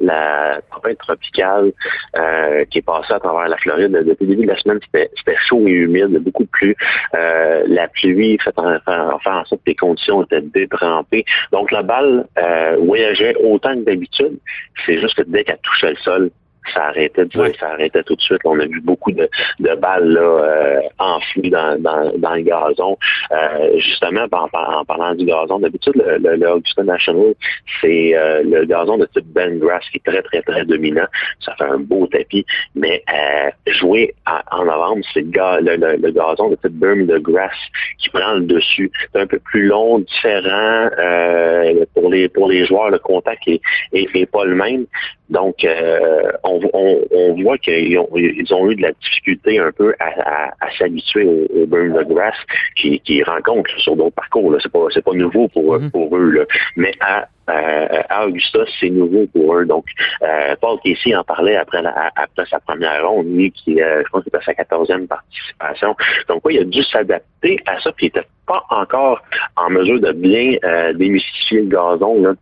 la 0.00 0.60
tempête 0.72 0.98
tropicale 0.98 1.72
euh, 2.16 2.64
qui 2.66 2.78
est 2.78 2.82
passée 2.82 3.12
à 3.12 3.20
travers 3.20 3.48
la 3.48 3.56
Floride, 3.56 3.92
depuis 3.92 4.26
le 4.26 4.34
début 4.34 4.46
de 4.46 4.52
la 4.52 4.58
semaine, 4.58 4.80
c'était 4.82 5.36
chaud 5.46 5.66
et 5.66 5.72
humide, 5.72 6.18
beaucoup 6.18 6.44
de 6.44 6.48
pluie. 6.48 6.74
Euh, 7.14 7.64
la 7.66 7.88
pluie 7.88 8.38
fait 8.42 8.56
en, 8.56 8.78
fait 8.80 9.30
en 9.30 9.44
sorte 9.44 9.62
que 9.64 9.70
les 9.70 9.74
conditions 9.74 10.22
étaient 10.24 10.42
détrempées. 10.42 11.24
Donc 11.52 11.70
la 11.70 11.82
balle 11.82 12.26
euh, 12.38 12.76
voyageait 12.80 13.36
autant 13.42 13.74
que 13.74 13.84
d'habitude. 13.84 14.38
C'est 14.86 15.00
juste 15.00 15.16
que 15.16 15.22
dès 15.22 15.44
qu'elle 15.44 15.58
touchait 15.62 15.90
le 15.90 15.96
sol, 15.96 16.30
ça 16.74 16.84
arrêtait 16.86 17.24
de 17.24 17.52
ça 17.58 17.70
arrêtait 17.70 18.02
tout 18.02 18.14
de 18.16 18.20
suite. 18.20 18.40
On 18.44 18.58
a 18.60 18.66
vu 18.66 18.80
beaucoup 18.80 19.12
de, 19.12 19.28
de 19.60 19.74
balles 19.76 20.08
là, 20.08 20.20
euh, 20.20 20.80
enfouies 20.98 21.50
dans, 21.50 21.80
dans, 21.80 22.12
dans 22.18 22.34
le 22.34 22.42
gazon. 22.42 22.96
Euh, 23.32 23.78
justement, 23.78 24.26
en, 24.32 24.48
en 24.80 24.84
parlant 24.84 25.14
du 25.14 25.24
gazon, 25.24 25.58
d'habitude, 25.60 25.94
le, 25.96 26.18
le, 26.18 26.36
le 26.36 26.50
Augusta 26.50 26.82
National, 26.82 27.34
c'est 27.80 28.16
euh, 28.16 28.42
le 28.44 28.64
gazon 28.64 28.98
de 28.98 29.06
type 29.06 29.26
Ben 29.32 29.58
Grass 29.58 29.84
qui 29.90 29.98
est 29.98 30.10
très, 30.10 30.22
très, 30.22 30.42
très 30.42 30.64
dominant. 30.64 31.06
Ça 31.40 31.54
fait 31.56 31.64
un 31.64 31.78
beau 31.78 32.06
tapis. 32.06 32.44
Mais 32.74 33.02
euh, 33.12 33.50
jouer 33.72 34.14
à- 34.26 34.42
en 34.56 34.64
novembre, 34.64 35.04
c'est 35.12 35.20
le, 35.22 35.30
ga- 35.30 35.60
le, 35.60 35.76
le- 35.76 35.96
le 35.96 36.10
gazon 36.10 36.50
de 36.50 36.56
type 36.56 36.72
Bermuda 36.78 37.18
Grass 37.18 37.54
qui 37.98 38.08
prend 38.10 38.34
le 38.34 38.42
dessus. 38.42 38.90
C'est 39.12 39.20
un 39.20 39.26
peu 39.26 39.38
plus 39.38 39.66
long, 39.66 39.98
différent. 40.00 40.90
euh, 40.98 41.84
pour 41.94 42.10
les 42.10 42.28
pour 42.28 42.48
les 42.48 42.64
joueurs, 42.66 42.90
le 42.90 42.98
contact 42.98 43.42
est, 43.46 43.60
est, 43.92 44.08
est 44.14 44.26
pas 44.26 44.44
le 44.44 44.54
même. 44.54 44.86
Donc, 45.30 45.64
euh, 45.64 46.30
on, 46.52 46.70
on, 46.72 47.00
on 47.10 47.42
voit 47.42 47.58
qu'ils 47.58 47.98
ont, 47.98 48.08
ils 48.16 48.52
ont 48.54 48.70
eu 48.70 48.76
de 48.76 48.82
la 48.82 48.92
difficulté 48.92 49.58
un 49.58 49.72
peu 49.72 49.94
à, 49.98 50.06
à, 50.06 50.46
à 50.60 50.70
s'habituer 50.78 51.24
au, 51.24 51.46
au 51.62 51.66
Bermuda 51.66 52.04
Grass 52.04 52.34
qui, 52.76 53.00
qui 53.00 53.22
rencontrent 53.22 53.78
sur 53.78 53.96
d'autres 53.96 54.14
parcours. 54.14 54.52
Là. 54.52 54.58
C'est 54.62 54.72
pas 54.72 54.86
pas 55.04 55.12
nouveau 55.16 55.48
pour, 55.48 55.78
Mhm. 55.78 55.90
pour 55.90 56.16
eux. 56.16 56.30
Là. 56.30 56.44
Mais 56.76 56.92
à, 57.00 57.26
à 57.46 58.26
Augusta, 58.26 58.60
c'est 58.78 58.90
nouveau 58.90 59.26
pour 59.32 59.56
eux. 59.56 59.64
Donc, 59.64 59.84
euh, 60.22 60.54
Paul 60.60 60.78
Casey 60.84 61.14
en 61.14 61.24
parlait 61.24 61.56
après, 61.56 61.82
la, 61.82 62.10
après 62.16 62.46
sa 62.46 62.60
première 62.60 63.08
ronde, 63.08 63.26
lui 63.34 63.50
qui, 63.50 63.80
euh, 63.82 64.02
je 64.04 64.08
pense 64.10 64.24
que 64.24 64.30
c'était 64.32 64.44
sa 64.44 64.54
quatorzième 64.54 65.06
participation. 65.08 65.96
Donc, 66.28 66.44
ouais, 66.44 66.54
il 66.54 66.60
a 66.60 66.64
dû 66.64 66.82
s'adapter 66.84 67.58
à 67.66 67.80
ça, 67.80 67.90
puis 67.92 68.06
il 68.06 68.12
n'était 68.16 68.28
pas 68.46 68.62
encore 68.70 69.20
en 69.56 69.70
mesure 69.70 70.00
de 70.00 70.12
bien 70.12 70.56
euh, 70.64 70.92
démystifier 70.92 71.62
le 71.62 71.68
gazon. 71.68 72.22
Là. 72.22 72.34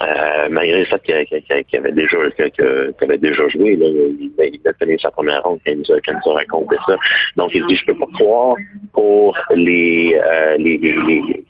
Euh, 0.00 0.46
malgré 0.48 0.78
le 0.78 0.84
fait 0.84 1.02
qu'il 1.02 1.78
avait 1.80 1.90
déjà 1.90 2.16
qu'il 2.30 2.94
avait 3.02 3.18
déjà 3.18 3.48
joué, 3.48 3.74
là, 3.74 3.86
il, 3.88 4.30
il 4.38 4.60
a 4.68 4.72
fini 4.74 4.96
sa 5.00 5.10
première 5.10 5.42
ronde 5.42 5.58
quand 5.66 5.72
il 5.72 5.78
nous 5.78 5.92
a, 5.92 6.00
quand 6.00 6.12
il 6.12 6.20
nous 6.24 6.32
a 6.32 6.34
raconté 6.36 6.76
ça. 6.86 6.96
Donc 7.36 7.50
il 7.52 7.66
dit 7.66 7.74
je 7.74 7.84
peux 7.86 7.96
pas 7.98 8.06
croire 8.14 8.54
pour 8.92 9.36
les, 9.56 10.14
euh, 10.24 10.56
les, 10.56 10.78
les, 10.78 10.94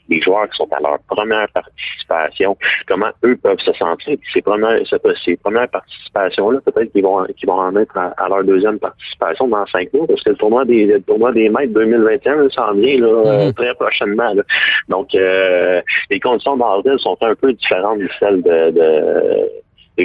les- 0.09 0.21
joueurs 0.21 0.49
qui 0.49 0.57
sont 0.57 0.67
à 0.73 0.79
leur 0.81 0.97
première 1.07 1.47
participation, 1.49 2.57
comment 2.87 3.09
eux 3.23 3.37
peuvent 3.37 3.59
se 3.59 3.71
sentir. 3.73 4.17
Puis 4.19 4.29
ces 4.33 4.41
premières, 4.41 4.79
ces, 5.23 5.37
premières 5.37 5.69
participations-là, 5.69 6.59
peut-être 6.65 6.91
qu'ils 6.91 7.03
vont 7.03 7.23
qu'ils 7.37 7.47
vont 7.47 7.59
en 7.59 7.75
être 7.77 7.95
à, 7.97 8.13
à 8.17 8.27
leur 8.29 8.43
deuxième 8.43 8.79
participation 8.79 9.47
dans 9.47 9.65
cinq 9.67 9.93
mois, 9.93 10.07
parce 10.07 10.23
que 10.23 10.31
le 10.31 10.35
tournoi 10.35 10.65
des 10.65 10.85
le 10.87 11.01
tournoi 11.01 11.31
des 11.33 11.49
maîtres 11.49 11.73
2021 11.73 12.35
là, 12.35 12.49
s'en 12.49 12.73
vient 12.73 12.99
là, 12.99 13.07
euh, 13.07 13.51
très 13.53 13.75
prochainement. 13.75 14.33
là. 14.33 14.41
Donc 14.89 15.13
euh, 15.13 15.81
les 16.09 16.19
conditions 16.19 16.57
d'avril 16.57 16.97
sont 16.97 17.17
un 17.21 17.35
peu 17.35 17.53
différentes 17.53 17.99
de 17.99 18.09
celles 18.19 18.38
de, 18.41 18.71
de 18.71 19.49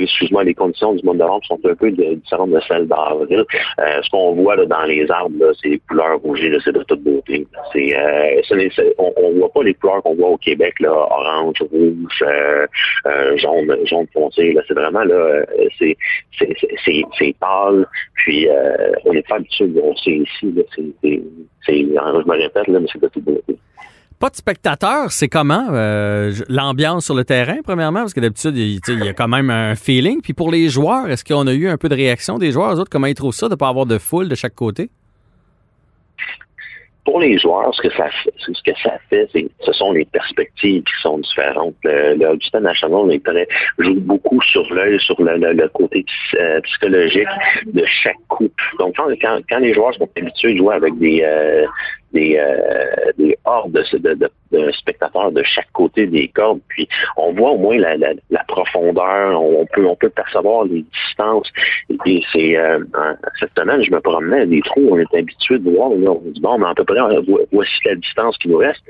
excuse-moi, 0.03 0.45
les 0.45 0.55
conditions 0.55 0.95
du 0.95 1.05
mois 1.05 1.15
de 1.15 1.21
novembre 1.21 1.45
sont 1.47 1.61
un 1.65 1.75
peu 1.75 1.91
différentes 1.91 2.51
de 2.51 2.61
celles 2.67 2.87
d'avril. 2.87 3.45
Euh, 3.79 4.03
ce 4.03 4.11
qu'on 4.11 4.35
voit 4.35 4.57
là, 4.57 4.67
dans 4.67 4.83
les 4.85 5.09
arbres, 5.11 5.53
c'est 5.63 5.69
les 5.69 5.79
couleurs 5.89 6.19
rougées, 6.21 6.51
là, 6.51 6.59
c'est 6.65 6.73
de 6.73 6.83
toute 6.83 7.03
beauté. 7.03 7.47
C'est, 7.73 7.97
euh, 7.97 8.41
on, 8.99 9.13
on 9.17 9.33
voit 9.39 9.53
pas 9.53 9.63
les 9.63 9.75
couleurs 9.75 10.03
qu'on 10.03 10.15
voit 10.15 10.31
au 10.31 10.37
Québec, 10.37 10.75
là, 10.81 10.91
orange, 10.93 11.63
rouge, 11.71 12.23
euh, 12.23 12.67
jaune, 13.37 13.77
jaune 13.85 14.07
foncé. 14.13 14.53
Là, 14.53 14.63
c'est 14.67 14.75
vraiment 14.75 15.05
là, 15.05 15.45
c'est, 15.79 15.97
c'est, 16.39 17.35
pâle. 17.41 17.87
Puis 18.15 18.49
on 19.05 19.13
n'est 19.13 19.23
pas 19.23 19.37
habitué 19.37 19.67
de 19.69 19.81
voir 19.81 19.97
ça 19.99 20.11
ici. 20.11 20.53
Là, 20.55 20.63
c'est, 20.75 20.83
c'est, 21.03 21.23
c'est- 21.67 21.79
je 21.81 22.29
me 22.29 22.33
répète, 22.33 22.67
là, 22.69 22.81
mais 22.81 22.87
c'est 22.93 23.01
de 23.01 23.09
toute 23.09 23.25
beauté. 23.25 23.57
Pas 24.21 24.31
de 24.31 24.37
spectateurs, 24.37 25.11
c'est 25.11 25.29
comment 25.29 25.67
euh, 25.71 26.33
l'ambiance 26.49 27.05
sur 27.05 27.15
le 27.15 27.25
terrain, 27.25 27.59
premièrement? 27.63 28.01
Parce 28.01 28.15
que 28.15 28.21
d'habitude, 28.21 28.57
il, 28.57 29.05
y 29.05 29.09
a 29.09 29.13
quand 29.13 29.29
même 29.29 29.51
un 29.51 29.75
feeling. 29.75 30.23
Puis 30.23 30.33
pour 30.33 30.51
les 30.51 30.69
joueurs, 30.69 31.11
est-ce 31.11 31.25
qu'on 31.25 31.47
a 31.47 31.53
eu 31.53 31.69
un 31.69 31.77
peu 31.77 31.89
de 31.89 31.95
réaction 31.95 32.39
des 32.39 32.53
joueurs? 32.53 32.75
Eux 32.75 32.81
autres, 32.81 32.91
comment 32.91 33.07
ils 33.07 33.15
trouvent 33.15 33.35
ça 33.35 33.49
de 33.49 33.53
ne 33.53 33.57
pas 33.57 33.69
avoir 33.69 33.87
de 33.87 33.99
foule 33.99 34.29
de 34.29 34.35
chaque 34.35 34.55
côté? 34.55 34.89
pour 37.05 37.21
les 37.21 37.39
joueurs, 37.39 37.75
ce 37.75 37.83
que 37.83 37.95
ça 37.95 38.09
fait, 38.11 38.33
ce 38.39 38.63
que 38.63 38.79
ça 38.83 38.99
fait, 39.11 39.29
ce 39.61 39.73
sont 39.73 39.93
les 39.93 40.07
perspectives 40.07 40.83
qui 40.83 41.03
sont 41.03 41.19
différentes. 41.19 41.75
Le, 41.85 42.15
le 42.15 42.61
National 42.61 43.13
est 43.13 43.25
très, 43.25 43.47
joue 43.79 44.01
beaucoup 44.01 44.41
sur 44.43 44.73
l'œil, 44.73 44.99
sur 45.01 45.21
le, 45.21 45.69
côté 45.69 46.05
euh, 46.41 46.61
psychologique 46.63 47.29
de 47.67 47.85
chaque 48.03 48.17
coup. 48.29 48.51
Donc, 48.79 48.95
quand, 48.97 49.09
quand, 49.21 49.39
quand 49.49 49.59
les 49.59 49.75
joueurs 49.75 49.95
sont 49.95 50.09
habitués 50.17 50.55
de 50.55 50.59
jouer 50.59 50.75
avec 50.75 50.99
des, 50.99 51.23
euh, 51.23 51.67
des, 52.15 52.37
euh, 52.39 53.13
des 53.19 53.37
hordes 53.45 53.73
de, 53.73 54.73
spectateurs 54.73 55.33
de 55.33 55.43
chaque 55.43 55.71
côté 55.73 56.07
des 56.07 56.29
cordes, 56.29 56.61
puis 56.69 56.89
on 57.17 57.33
voit 57.33 57.51
au 57.51 57.59
moins 57.59 57.77
la, 57.77 58.45
profondeur, 58.49 59.41
on 59.43 59.67
peut, 59.67 59.85
on 59.87 59.97
peut 59.97 60.11
percevoir 60.11 60.65
les 60.65 60.83
distances. 60.83 61.51
Et 62.07 62.23
c'est 62.33 62.57
euh, 62.57 62.79
cette 63.41 63.57
semaine, 63.59 63.83
je 63.83 63.91
me 63.91 64.01
promenais 64.01 64.47
des 64.47 64.63
trous, 64.63 64.89
on 64.93 64.99
est 64.99 65.15
habitué 65.15 65.59
de 65.59 65.71
voir, 65.71 65.91
on 65.91 66.23
dit 66.25 66.41
bon, 66.41 66.59
mais 66.59 66.67
à 66.69 66.75
peu 66.75 66.85
près, 66.85 67.01
vo- 67.23 67.41
voici 67.53 67.73
la 67.85 67.97
distance 67.97 68.39
qui 68.39 68.49
nous 68.49 68.59
reste. 68.59 68.85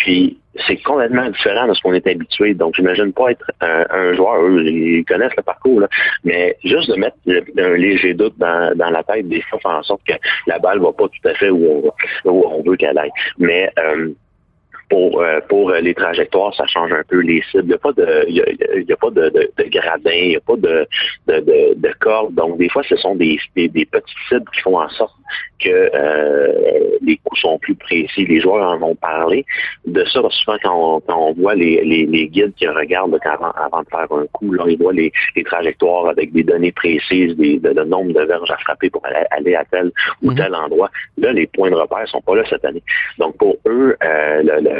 Puis 0.00 0.38
c'est 0.66 0.78
complètement 0.78 1.28
différent 1.28 1.68
de 1.68 1.74
ce 1.74 1.82
qu'on 1.82 1.92
est 1.92 2.06
habitué. 2.06 2.54
Donc, 2.54 2.74
j'imagine 2.74 3.12
pas 3.12 3.32
être 3.32 3.50
un, 3.60 3.84
un 3.90 4.14
joueur, 4.14 4.42
eux, 4.42 4.64
ils 4.64 5.04
connaissent 5.04 5.36
le 5.36 5.42
parcours, 5.42 5.80
là, 5.80 5.88
mais 6.24 6.56
juste 6.64 6.90
de 6.90 6.96
mettre 6.96 7.16
un 7.26 7.76
léger 7.76 8.14
doute 8.14 8.34
dans, 8.38 8.76
dans 8.76 8.90
la 8.90 9.02
tête 9.02 9.28
des 9.28 9.42
fois, 9.42 9.58
faire 9.60 9.72
en 9.72 9.82
sorte 9.82 10.00
que 10.06 10.14
la 10.46 10.58
balle 10.58 10.80
va 10.80 10.92
pas 10.92 11.04
tout 11.04 11.28
à 11.28 11.34
fait 11.34 11.50
où 11.50 11.92
on, 12.24 12.30
où 12.30 12.44
on 12.46 12.62
veut 12.62 12.76
qu'elle 12.76 12.98
aille. 12.98 13.12
Mais 13.38 13.70
euh, 13.78 14.08
pour, 14.90 15.22
euh, 15.22 15.40
pour 15.48 15.70
les 15.70 15.94
trajectoires, 15.94 16.54
ça 16.54 16.66
change 16.66 16.92
un 16.92 17.02
peu 17.08 17.20
les 17.20 17.42
cibles. 17.50 17.64
Il 17.64 17.68
n'y 17.68 17.74
a 17.74 17.78
pas 17.78 17.92
de, 17.92 18.24
il 18.28 18.34
y 18.36 18.42
a, 18.42 18.46
il 18.76 18.84
y 18.88 18.92
a 18.92 18.96
pas 18.96 19.10
de, 19.10 19.28
de, 19.30 19.50
de 19.56 19.64
gradin, 19.70 20.10
il 20.12 20.28
n'y 20.30 20.36
a 20.36 20.40
pas 20.40 20.56
de, 20.56 20.86
de, 21.28 21.40
de, 21.40 21.74
de 21.76 21.94
corde. 22.00 22.34
Donc, 22.34 22.58
des 22.58 22.68
fois, 22.68 22.82
ce 22.82 22.96
sont 22.96 23.14
des, 23.14 23.38
des, 23.56 23.68
des 23.68 23.86
petites 23.86 24.18
cibles 24.28 24.50
qui 24.52 24.60
font 24.60 24.78
en 24.78 24.88
sorte 24.90 25.14
que 25.60 25.68
euh, 25.94 26.96
les 27.02 27.16
coups 27.18 27.40
sont 27.40 27.58
plus 27.58 27.76
précis. 27.76 28.24
Les 28.26 28.40
joueurs 28.40 28.72
en 28.72 28.82
ont 28.82 28.94
parlé 28.96 29.44
de 29.86 30.04
ça. 30.06 30.20
parce 30.22 30.34
que 30.36 30.42
souvent, 30.42 30.58
quand 30.62 30.96
on, 30.96 31.00
quand 31.00 31.18
on 31.28 31.32
voit 31.34 31.54
les, 31.54 31.84
les, 31.84 32.06
les 32.06 32.26
guides 32.28 32.54
qui 32.56 32.66
regardent 32.66 33.18
avant, 33.24 33.52
avant 33.52 33.82
de 33.82 33.88
faire 33.88 34.10
un 34.10 34.26
coup, 34.32 34.52
là, 34.52 34.64
ils 34.66 34.78
voient 34.78 34.92
les, 34.92 35.12
les 35.36 35.44
trajectoires 35.44 36.08
avec 36.08 36.32
des 36.32 36.42
données 36.42 36.72
précises, 36.72 37.36
des, 37.36 37.58
de, 37.58 37.72
de 37.72 37.84
nombre 37.84 38.12
de 38.12 38.22
verges 38.22 38.50
à 38.50 38.56
frapper 38.56 38.90
pour 38.90 39.04
aller, 39.06 39.24
aller 39.30 39.54
à 39.54 39.64
tel 39.66 39.92
ou 40.22 40.30
Mhm. 40.30 40.36
tel 40.36 40.54
endroit. 40.54 40.90
Là, 41.18 41.32
les 41.32 41.46
points 41.46 41.70
de 41.70 41.76
repère 41.76 42.08
sont 42.08 42.20
pas 42.22 42.34
là 42.36 42.42
cette 42.48 42.64
année. 42.64 42.82
Donc, 43.18 43.36
pour 43.36 43.56
eux, 43.66 43.96
euh, 44.02 44.42
le, 44.42 44.60
le, 44.62 44.79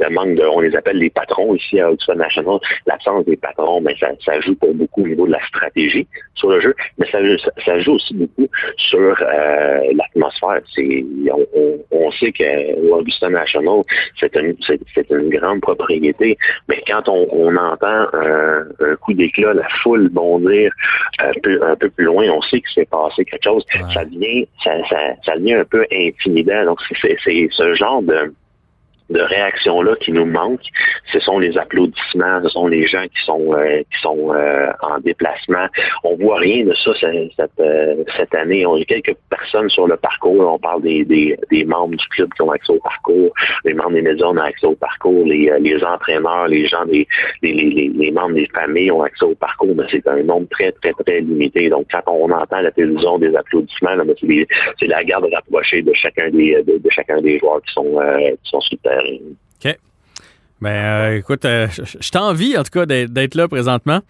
le 0.00 0.10
manque 0.10 0.34
de, 0.34 0.44
on 0.44 0.60
les 0.60 0.74
appelle 0.76 0.98
les 0.98 1.10
patrons 1.10 1.54
ici 1.54 1.80
à 1.80 1.90
Augusta 1.90 2.14
National, 2.14 2.58
l'absence 2.86 3.24
des 3.24 3.36
patrons, 3.36 3.80
mais 3.80 3.96
ça, 3.98 4.08
ça 4.24 4.40
joue 4.40 4.54
pour 4.54 4.74
beaucoup 4.74 5.02
au 5.02 5.08
niveau 5.08 5.26
de 5.26 5.32
la 5.32 5.44
stratégie 5.46 6.06
sur 6.34 6.50
le 6.50 6.60
jeu, 6.60 6.74
mais 6.98 7.06
ça, 7.10 7.78
joue 7.80 7.92
aussi 7.94 8.14
beaucoup 8.14 8.48
sur 8.76 9.16
euh, 9.20 9.80
l'atmosphère. 9.94 10.60
On, 10.78 11.46
on, 11.54 11.78
on 11.90 12.10
sait 12.12 12.32
que 12.32 13.28
National, 13.28 13.82
c'est 14.20 14.34
une, 14.36 15.30
grande 15.30 15.60
propriété, 15.60 16.38
mais 16.68 16.82
quand 16.86 17.08
on, 17.08 17.26
on 17.32 17.56
entend 17.56 18.06
un, 18.12 18.66
un 18.80 18.96
coup 18.96 19.12
d'éclat, 19.12 19.54
la 19.54 19.68
foule 19.82 20.08
bondir 20.08 20.72
un 21.18 21.32
peu, 21.42 21.60
un 21.62 21.76
peu 21.76 21.90
plus 21.90 22.04
loin, 22.04 22.28
on 22.30 22.42
sait 22.42 22.60
que 22.60 22.68
c'est 22.74 22.88
passé 22.88 23.24
quelque 23.24 23.44
chose. 23.44 23.64
Ouais. 23.74 23.80
Ça 23.92 24.04
devient, 24.04 24.46
ça, 24.62 24.72
ça, 24.88 24.96
ça 25.24 25.36
devient 25.36 25.54
un 25.54 25.64
peu 25.64 25.84
intimidant. 25.92 26.64
Donc, 26.64 26.80
c'est 27.00 27.16
ce 27.24 27.74
genre 27.74 28.02
de 28.02 28.32
de 29.10 29.20
réaction-là 29.20 29.96
qui 29.96 30.12
nous 30.12 30.26
manque, 30.26 30.60
ce 31.12 31.20
sont 31.20 31.38
les 31.38 31.56
applaudissements, 31.56 32.40
ce 32.42 32.48
sont 32.48 32.66
les 32.66 32.86
gens 32.86 33.04
qui 33.04 33.24
sont 33.24 33.54
euh, 33.54 33.78
qui 33.78 34.00
sont 34.02 34.34
euh, 34.34 34.70
en 34.82 34.98
déplacement. 35.00 35.66
On 36.04 36.16
voit 36.16 36.38
rien 36.38 36.64
de 36.64 36.74
ça 36.74 36.92
cette, 37.00 37.50
euh, 37.60 38.04
cette 38.16 38.34
année. 38.34 38.66
On 38.66 38.76
a 38.76 38.84
quelques 38.84 39.16
personnes 39.30 39.70
sur 39.70 39.86
le 39.86 39.96
parcours. 39.96 40.40
On 40.40 40.58
parle 40.58 40.82
des, 40.82 41.04
des, 41.04 41.36
des 41.50 41.64
membres 41.64 41.96
du 41.96 42.08
club 42.08 42.32
qui 42.34 42.42
ont 42.42 42.50
accès 42.50 42.72
au 42.72 42.80
parcours, 42.80 43.32
les 43.64 43.74
membres 43.74 43.92
des 43.92 44.02
médias 44.02 44.26
ont 44.26 44.36
accès 44.36 44.66
au 44.66 44.74
parcours, 44.74 45.24
les, 45.24 45.50
euh, 45.50 45.58
les 45.58 45.82
entraîneurs, 45.84 46.48
les 46.48 46.66
gens 46.66 46.84
les, 46.84 47.06
les, 47.42 47.90
les, 47.94 48.10
membres 48.10 48.34
des 48.34 48.48
familles 48.54 48.90
ont 48.90 49.02
accès 49.02 49.24
au 49.24 49.34
parcours, 49.34 49.74
mais 49.76 49.84
c'est 49.90 50.06
un 50.08 50.22
nombre 50.22 50.48
très, 50.50 50.72
très, 50.72 50.92
très 50.92 51.20
limité. 51.20 51.68
Donc, 51.68 51.86
quand 51.90 52.02
on 52.06 52.30
entend 52.30 52.60
la 52.60 52.70
télévision 52.70 53.18
des 53.18 53.34
applaudissements, 53.34 53.90
c'est, 54.78 54.86
la 54.86 55.04
garde 55.04 55.26
rapprochée 55.32 55.82
de 55.82 55.92
chacun 55.94 56.30
des 56.30 56.62
de, 56.62 56.78
de 56.78 56.90
chacun 56.90 57.20
des 57.20 57.38
joueurs 57.38 57.60
qui 57.62 57.72
sont 57.72 58.00
euh, 58.00 58.30
qui 58.42 58.50
sont 58.50 58.60
sur 58.60 58.78
le 58.82 58.88
terrain. 58.88 58.97
Ben, 60.60 60.70
euh, 60.70 61.18
écoute, 61.18 61.44
euh, 61.44 61.68
je 61.68 62.10
t'envie 62.10 62.56
en 62.58 62.64
tout 62.64 62.70
cas 62.70 62.86
d'être 62.86 63.34
là 63.36 63.46
présentement. 63.46 64.00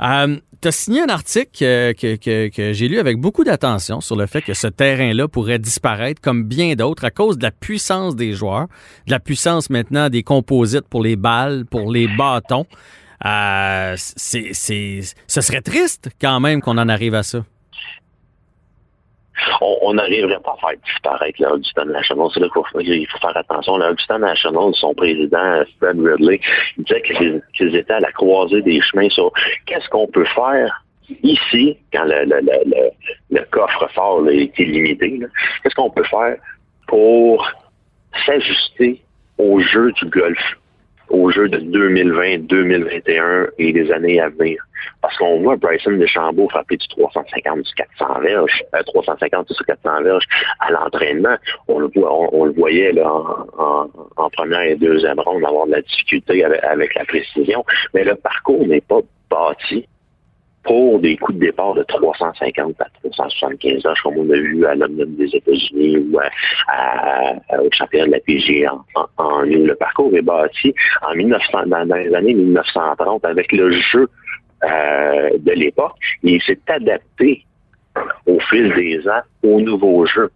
Euh, 0.00 0.38
tu 0.62 0.68
as 0.68 0.72
signé 0.72 1.02
un 1.02 1.08
article 1.08 1.94
que, 1.94 2.72
j'ai 2.72 2.88
lu 2.88 2.98
avec 2.98 3.18
beaucoup 3.18 3.44
d'attention 3.44 4.00
sur 4.00 4.16
le 4.16 4.26
fait 4.26 4.40
que 4.40 4.54
ce 4.54 4.66
terrain-là 4.66 5.28
pourrait 5.28 5.58
disparaître 5.58 6.20
comme 6.22 6.44
bien 6.44 6.74
d'autres 6.74 7.04
à 7.04 7.10
cause 7.10 7.36
de 7.36 7.42
la 7.42 7.50
puissance 7.50 8.16
des 8.16 8.32
joueurs, 8.32 8.66
de 9.06 9.10
la 9.10 9.20
puissance 9.20 9.68
maintenant 9.68 10.08
des 10.08 10.22
composites 10.22 10.88
pour 10.88 11.02
les 11.02 11.16
balles, 11.16 11.66
pour 11.66 11.92
les 11.92 12.08
bâtons. 12.08 12.66
C'est, 13.96 14.52
ce 14.54 15.40
serait 15.40 15.62
triste 15.62 16.10
quand 16.20 16.40
même 16.40 16.62
qu'on 16.62 16.78
en 16.78 16.88
arrive 16.88 17.14
à 17.14 17.22
ça. 17.22 17.44
On 19.60 19.94
n'arriverait 19.94 20.40
pas 20.40 20.56
à 20.62 20.68
faire 20.68 20.78
disparaître 20.84 21.40
le 21.40 21.54
Houston 21.54 21.86
National. 21.86 22.28
C'est 22.32 22.40
là 22.40 22.48
qu'il 22.48 23.06
faut, 23.08 23.18
faire 23.18 23.36
attention. 23.36 23.78
Le 23.78 23.92
Houston 23.92 24.18
National, 24.18 24.74
son 24.74 24.94
président, 24.94 25.62
Fred 25.78 26.00
Ridley, 26.00 26.40
disait 26.78 27.02
qu'ils 27.54 27.76
étaient 27.76 27.92
à 27.92 28.00
la 28.00 28.12
croisée 28.12 28.62
des 28.62 28.80
chemins 28.80 29.08
sur 29.10 29.32
qu'est-ce 29.66 29.88
qu'on 29.88 30.06
peut 30.06 30.26
faire 30.26 30.84
ici, 31.22 31.76
quand 31.92 32.04
le, 32.04 32.24
le, 33.30 33.44
coffre-fort 33.50 34.28
est 34.28 34.56
illimité, 34.58 35.20
qu'est-ce 35.62 35.74
qu'on 35.74 35.90
peut 35.90 36.04
faire 36.04 36.36
pour 36.86 37.50
s'ajuster 38.26 39.02
au 39.38 39.60
jeu 39.60 39.92
du 39.92 40.06
golf, 40.06 40.58
au 41.10 41.30
jeu 41.30 41.48
de 41.48 41.58
2020, 41.58 42.46
2021 42.46 43.48
et 43.58 43.72
les 43.72 43.92
années 43.92 44.20
à 44.20 44.28
venir. 44.28 44.62
Parce 45.02 45.16
qu'on 45.18 45.40
voit 45.40 45.56
Bryson 45.56 45.92
DeChambeau 45.92 46.48
frapper 46.48 46.76
du 46.76 46.88
350, 46.88 47.62
du 47.62 47.74
400 47.74 48.20
verges, 48.20 48.62
euh, 48.74 48.82
350 48.82 49.50
ou 49.50 49.64
400 49.64 50.02
verges 50.02 50.24
à 50.60 50.70
l'entraînement. 50.70 51.36
On 51.68 51.80
le 51.80 51.90
voit, 51.94 52.12
on, 52.12 52.44
le 52.44 52.52
voyait 52.52 52.92
là, 52.92 53.10
en 53.56 54.30
première 54.30 54.62
et 54.62 54.76
deuxième 54.76 55.20
ronde 55.20 55.44
avoir 55.44 55.66
de 55.66 55.72
la 55.72 55.82
difficulté 55.82 56.44
avec, 56.44 56.64
avec 56.64 56.94
la 56.94 57.04
précision. 57.04 57.64
Mais 57.94 58.04
le 58.04 58.14
parcours 58.14 58.66
n'est 58.66 58.80
pas 58.80 59.00
bâti 59.30 59.86
pour 60.64 60.98
des 61.00 61.16
coups 61.16 61.38
de 61.38 61.46
départ 61.46 61.74
de 61.74 61.82
350 61.84 62.74
à 62.80 62.86
375 63.02 63.86
heures, 63.86 63.94
comme 64.02 64.18
on 64.18 64.30
a 64.30 64.36
vu 64.36 64.64
à 64.66 64.74
l'Omnium 64.74 65.14
des 65.16 65.34
États-Unis 65.34 65.98
ou 66.12 66.18
à, 66.68 67.60
au 67.62 67.68
championnat 67.72 68.06
de 68.06 68.10
la 68.12 68.20
PG 68.20 68.68
en, 68.68 68.84
en, 68.94 69.06
en. 69.16 69.40
Le 69.42 69.74
parcours 69.74 70.14
est 70.14 70.22
bâti 70.22 70.74
en 71.08 71.14
1900, 71.14 71.66
dans, 71.66 71.96
les 71.96 72.14
années 72.14 72.34
1930 72.34 73.24
avec 73.24 73.50
le 73.52 73.70
jeu 73.72 74.08
euh, 74.64 75.30
de 75.38 75.52
l'époque. 75.52 75.94
Il 76.22 76.40
s'est 76.42 76.58
adapté 76.68 77.44
au 78.26 78.38
fil 78.50 78.72
des 78.74 79.08
ans 79.08 79.22
au 79.42 79.60
nouveau 79.60 80.04
jeu. 80.06 80.30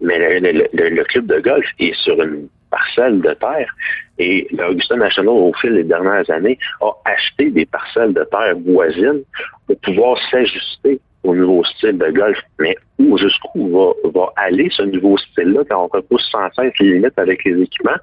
Mais 0.00 0.40
le- 0.40 0.68
le- 0.72 0.88
le 0.88 1.04
club 1.04 1.26
de 1.26 1.40
golf 1.40 1.66
est 1.78 1.94
sur 2.04 2.20
une 2.22 2.48
parcelle 2.70 3.20
de 3.20 3.32
terre 3.34 3.72
et 4.18 4.46
l'Augusta 4.50 4.96
National, 4.96 5.34
au 5.34 5.52
fil 5.60 5.74
des 5.74 5.84
dernières 5.84 6.28
années, 6.30 6.58
a 6.80 6.90
acheté 7.04 7.50
des 7.50 7.66
parcelles 7.66 8.12
de 8.12 8.24
terre 8.24 8.56
voisines 8.66 9.22
pour 9.66 9.78
pouvoir 9.80 10.18
s'ajuster 10.30 11.00
au 11.22 11.34
nouveau 11.34 11.64
style 11.64 11.98
de 11.98 12.10
golf. 12.10 12.38
Mais 12.58 12.76
où, 12.98 13.16
jusqu'où 13.16 13.68
va, 13.70 14.10
va 14.10 14.32
aller 14.36 14.68
ce 14.70 14.82
nouveau 14.82 15.16
style-là 15.18 15.62
quand 15.68 15.84
on 15.84 15.88
repousse 15.88 16.28
sans 16.30 16.50
cesse 16.52 16.72
les 16.80 16.94
limites 16.94 17.18
avec 17.18 17.44
les 17.44 17.62
équipements? 17.62 17.98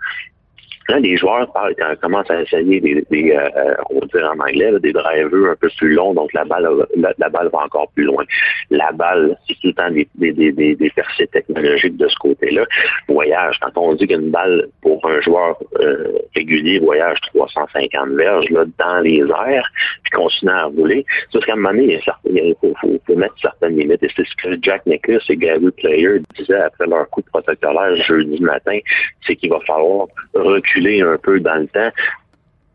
Là, 0.87 0.99
les 0.99 1.17
joueurs 1.17 1.51
parlent, 1.51 1.73
quand 1.77 1.89
ils 1.91 1.97
commencent 1.97 2.29
à 2.29 2.41
essayer 2.41 2.79
des, 2.79 3.03
des 3.09 3.31
euh, 3.31 3.49
euh, 3.57 3.75
on 3.89 3.99
va 3.99 4.05
dire 4.05 4.31
en 4.31 4.39
anglais, 4.39 4.71
là, 4.71 4.77
des 4.77 4.93
drivers 4.93 5.51
un 5.51 5.55
peu 5.55 5.69
plus 5.77 5.93
longs, 5.93 6.13
donc 6.13 6.31
la 6.33 6.45
balle, 6.45 6.67
la, 6.95 7.29
balle 7.29 7.49
va 7.51 7.63
encore 7.65 7.89
plus 7.95 8.03
loin. 8.03 8.23
La 8.69 8.91
balle, 8.91 9.35
c'est 9.47 9.55
tout 9.55 9.67
le 9.67 9.73
temps 9.73 9.89
des, 9.89 10.07
des, 10.15 10.51
des, 10.51 10.75
des, 10.75 10.89
percées 10.91 11.25
technologiques 11.27 11.97
de 11.97 12.07
ce 12.07 12.15
côté-là. 12.17 12.65
Voyage, 13.07 13.59
quand 13.61 13.71
on 13.81 13.95
dit 13.95 14.07
qu'une 14.07 14.29
balle 14.29 14.67
pour 14.81 15.03
un 15.07 15.19
joueur 15.21 15.57
euh, 15.79 16.19
régulier 16.35 16.77
voyage 16.77 17.17
350 17.33 18.09
verges 18.09 18.49
là, 18.51 18.65
dans 18.77 18.99
les 19.01 19.21
airs, 19.21 19.69
puis 20.03 20.11
continue 20.11 20.51
à 20.51 20.65
rouler, 20.65 21.03
c'est 21.31 21.39
parce 21.39 21.45
qu'à 21.45 21.53
un 21.53 21.55
moment 21.55 21.69
donné, 21.69 21.99
il 22.25 22.55
faut, 22.61 22.73
faut, 22.79 22.99
faut 23.07 23.15
mettre 23.15 23.35
certaines 23.41 23.75
limites. 23.75 24.03
Et 24.03 24.09
c'est 24.15 24.25
ce 24.25 24.35
que 24.35 24.55
Jack 24.61 24.85
Nicklaus 24.85 25.23
et 25.29 25.35
Gary 25.37 25.71
Player 25.71 26.19
disaient 26.37 26.61
après 26.61 26.85
leur 26.85 27.09
coup 27.09 27.21
de 27.21 27.27
protecteur 27.27 27.73
jeudi 28.07 28.41
matin, 28.41 28.77
c'est 29.25 29.35
qu'il 29.35 29.49
va 29.49 29.59
falloir 29.61 30.07
reculer 30.35 30.74
un 31.01 31.17
peu 31.17 31.39
dans 31.39 31.55
le 31.55 31.67
temps, 31.67 31.89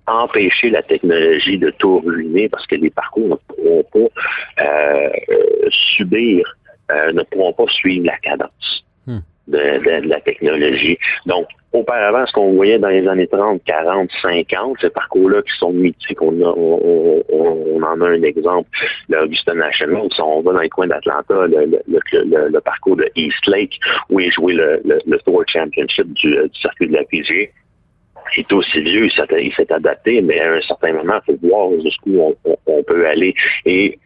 empêcher 0.07 0.71
la 0.71 0.83
technologie 0.83 1.59
de 1.59 1.71
tout 1.79 2.01
ruiner 2.01 2.49
parce 2.49 2.67
que 2.67 2.75
les 2.77 2.91
parcours 2.91 3.29
ne 3.29 3.35
pourront 3.55 3.85
pas 3.93 4.65
euh, 4.65 5.09
subir, 5.97 6.57
euh, 6.91 7.13
ne 7.13 7.23
pourront 7.23 7.53
pas 7.53 7.67
suivre 7.73 8.07
la 8.07 8.17
cadence 8.19 8.85
Hmm. 9.07 9.21
de, 9.49 9.59
de- 9.59 10.01
de 10.05 10.09
la 10.09 10.21
technologie. 10.21 10.99
Donc, 11.25 11.47
auparavant, 11.73 12.27
ce 12.27 12.33
qu'on 12.33 12.53
voyait 12.53 12.79
dans 12.79 12.89
les 12.91 13.07
années 13.09 13.27
30, 13.27 13.63
40, 13.65 14.11
50, 14.21 14.77
ces 14.81 14.91
parcours-là 14.91 15.41
qui 15.43 15.57
sont 15.57 15.73
mythiques, 15.73 16.21
on, 16.21 16.39
a- 16.43 16.55
on, 16.55 17.23
on- 17.31 17.65
on 17.77 17.83
en 17.83 18.01
a 18.03 18.09
un 18.09 18.23
exemple, 18.23 18.69
le 19.09 19.27
National, 19.55 20.03
si 20.13 20.21
on 20.21 20.43
va 20.43 20.53
dans 20.53 20.59
les 20.61 20.69
coins 20.69 20.87
d'Atlanta, 20.89 21.47
le, 21.47 21.65
le, 21.65 21.81
le- 21.89 22.25
le- 22.25 22.49
le 22.49 22.61
parcours 22.61 22.97
de 22.97 23.09
East 23.17 23.47
Lake, 23.47 23.81
où 24.11 24.21
est 24.21 24.31
joué 24.31 24.53
le, 24.53 24.83
Tour 25.25 25.43
Championship 25.49 26.13
du, 26.13 26.31
du 26.33 26.61
circuit 26.61 26.89
de 26.89 26.93
la 26.95 27.05
PGA, 27.05 27.47
il 28.37 28.41
est 28.41 28.53
aussi 28.53 28.81
vieux, 28.81 29.07
il 29.07 29.53
s'est- 29.55 29.73
adapté, 29.73 30.21
mais 30.23 30.41
à 30.41 30.53
un 30.55 30.61
certain 30.63 30.93
moment, 30.93 31.21
il 31.29 31.35
faut 31.39 31.49
voir 31.49 31.71
jusqu'où 31.83 32.19
on, 32.19 32.37
on- 32.45 32.57
on 32.67 32.83
peut 32.83 33.07
aller. 33.07 33.35
Et 33.67 33.99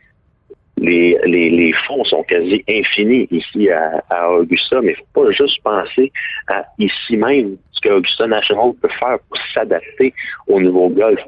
les, 0.77 1.17
les, 1.25 1.51
les 1.51 1.73
fonds 1.87 2.05
sont 2.05 2.23
quasi 2.25 2.65
infinis 2.69 3.29
ici 3.31 3.71
à, 3.71 4.03
à 4.11 4.31
Augusta, 4.31 4.81
mais 4.83 4.93
il 4.93 5.01
ne 5.01 5.07
faut 5.15 5.25
pas 5.25 5.31
juste 5.31 5.63
penser 5.63 6.13
à 6.49 6.65
ici 6.79 7.17
même 7.17 7.57
ce 7.73 7.81
que 7.81 7.89
Augusta 7.91 8.27
National 8.27 8.73
peut 8.83 8.89
faire 8.89 9.19
pour 9.29 9.39
s'adapter 9.55 10.13
au 10.49 10.61
nouveau 10.61 10.89
golf. 10.89 11.21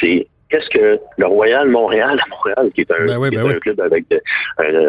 C'est 0.00 0.26
qu'est-ce 0.48 0.68
que 0.70 1.00
le 1.18 1.26
Royal 1.26 1.68
Montréal, 1.68 2.20
à 2.24 2.28
Montréal, 2.30 2.70
qui 2.74 2.82
est 2.82 2.90
un, 2.92 3.06
Ben 3.06 3.18
oui, 3.18 3.30
qui 3.30 3.34
est 3.34 3.38
ben 3.38 3.46
un 3.50 3.52
oui. 3.54 3.60
club 3.60 3.80
avec 3.80 4.04
de- 4.08 4.22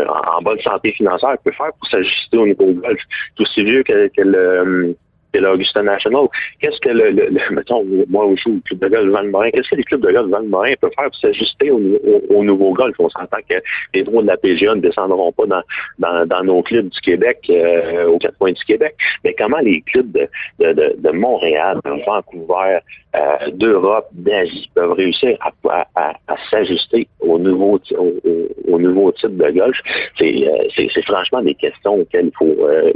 en 0.08 0.38
en 0.38 0.42
bonne 0.44 0.60
santé 0.60 0.92
financière, 0.92 1.36
peut 1.44 1.52
faire 1.52 1.72
pour 1.80 1.90
s'ajuster 1.90 2.38
au 2.38 2.46
niveau 2.46 2.72
golf. 2.74 3.00
C'est 3.36 3.44
aussi 3.44 3.64
vieux 3.64 3.84
que, 3.84 4.08
que 4.16 4.22
le 4.22 4.96
que 5.34 5.40
l'Augusta 5.40 5.82
National. 5.82 6.28
Qu'est-ce 6.60 6.80
que 6.80 6.90
le, 6.90 7.10
le, 7.12 7.28
le- 7.30 7.56
mettons, 7.56 7.84
moi 8.10 8.28
je 8.36 8.42
joue 8.44 8.58
au 8.58 8.62
club 8.62 8.80
de 8.80 8.88
golf 8.88 9.10
Val-Morin, 9.12 9.52
qu'est-ce 9.52 9.70
que 9.70 9.76
les 9.76 9.84
clubs 9.84 10.02
de 10.02 10.12
golf 10.12 10.30
Val-Morin 10.30 10.74
peuvent 10.80 10.92
faire 10.96 11.06
pour 11.10 11.16
s'ajuster 11.16 11.72
au, 11.72 11.78
au, 11.80 12.22
au 12.38 12.44
nouveau 12.44 12.74
golf? 12.74 12.96
On 13.00 13.10
s'entend 13.10 13.38
que 13.50 13.56
les 13.94 14.04
droits 14.04 14.22
de 14.22 14.28
la 14.28 14.38
PGA 14.38 14.76
ne 14.76 14.82
descendront 14.82 15.32
pas 15.32 15.46
dans, 15.46 15.64
dans, 16.00 16.26
dans 16.26 16.44
nos 16.44 16.62
clubs 16.62 16.88
du 16.90 17.02
Québec, 17.02 17.40
euh, 17.50 18.06
aux 18.08 18.20
quatre 18.20 18.38
coins 18.38 18.52
du 18.52 18.64
Québec. 18.64 18.96
Mais 19.24 19.34
comment 19.34 19.60
les 19.60 19.82
clubs 19.82 20.12
de, 20.12 20.28
de, 20.60 20.96
de, 20.98 21.12
Montréal, 21.12 21.80
de 21.84 21.92
Vancouver, 22.06 22.80
euh, 23.16 23.52
d'Europe, 23.54 24.08
d'Asie 24.14 24.70
peuvent 24.76 24.94
réussir 24.94 25.38
à, 25.42 25.86
à, 25.96 26.14
à, 26.28 26.36
s'ajuster 26.50 27.08
au 27.20 27.38
nouveau, 27.38 27.80
au, 27.92 28.14
au, 28.24 28.74
au 28.74 28.80
nouveau 28.80 29.12
type 29.12 29.38
de 29.38 29.50
golf? 29.52 29.78
C'est, 30.18 30.48
euh, 30.48 30.68
c'est 30.76 31.06
franchement 31.06 31.42
des 31.42 31.56
questions 31.56 31.96
auxquelles 32.02 32.28
il 32.28 32.38
faut, 32.38 32.56
euh, 32.68 32.92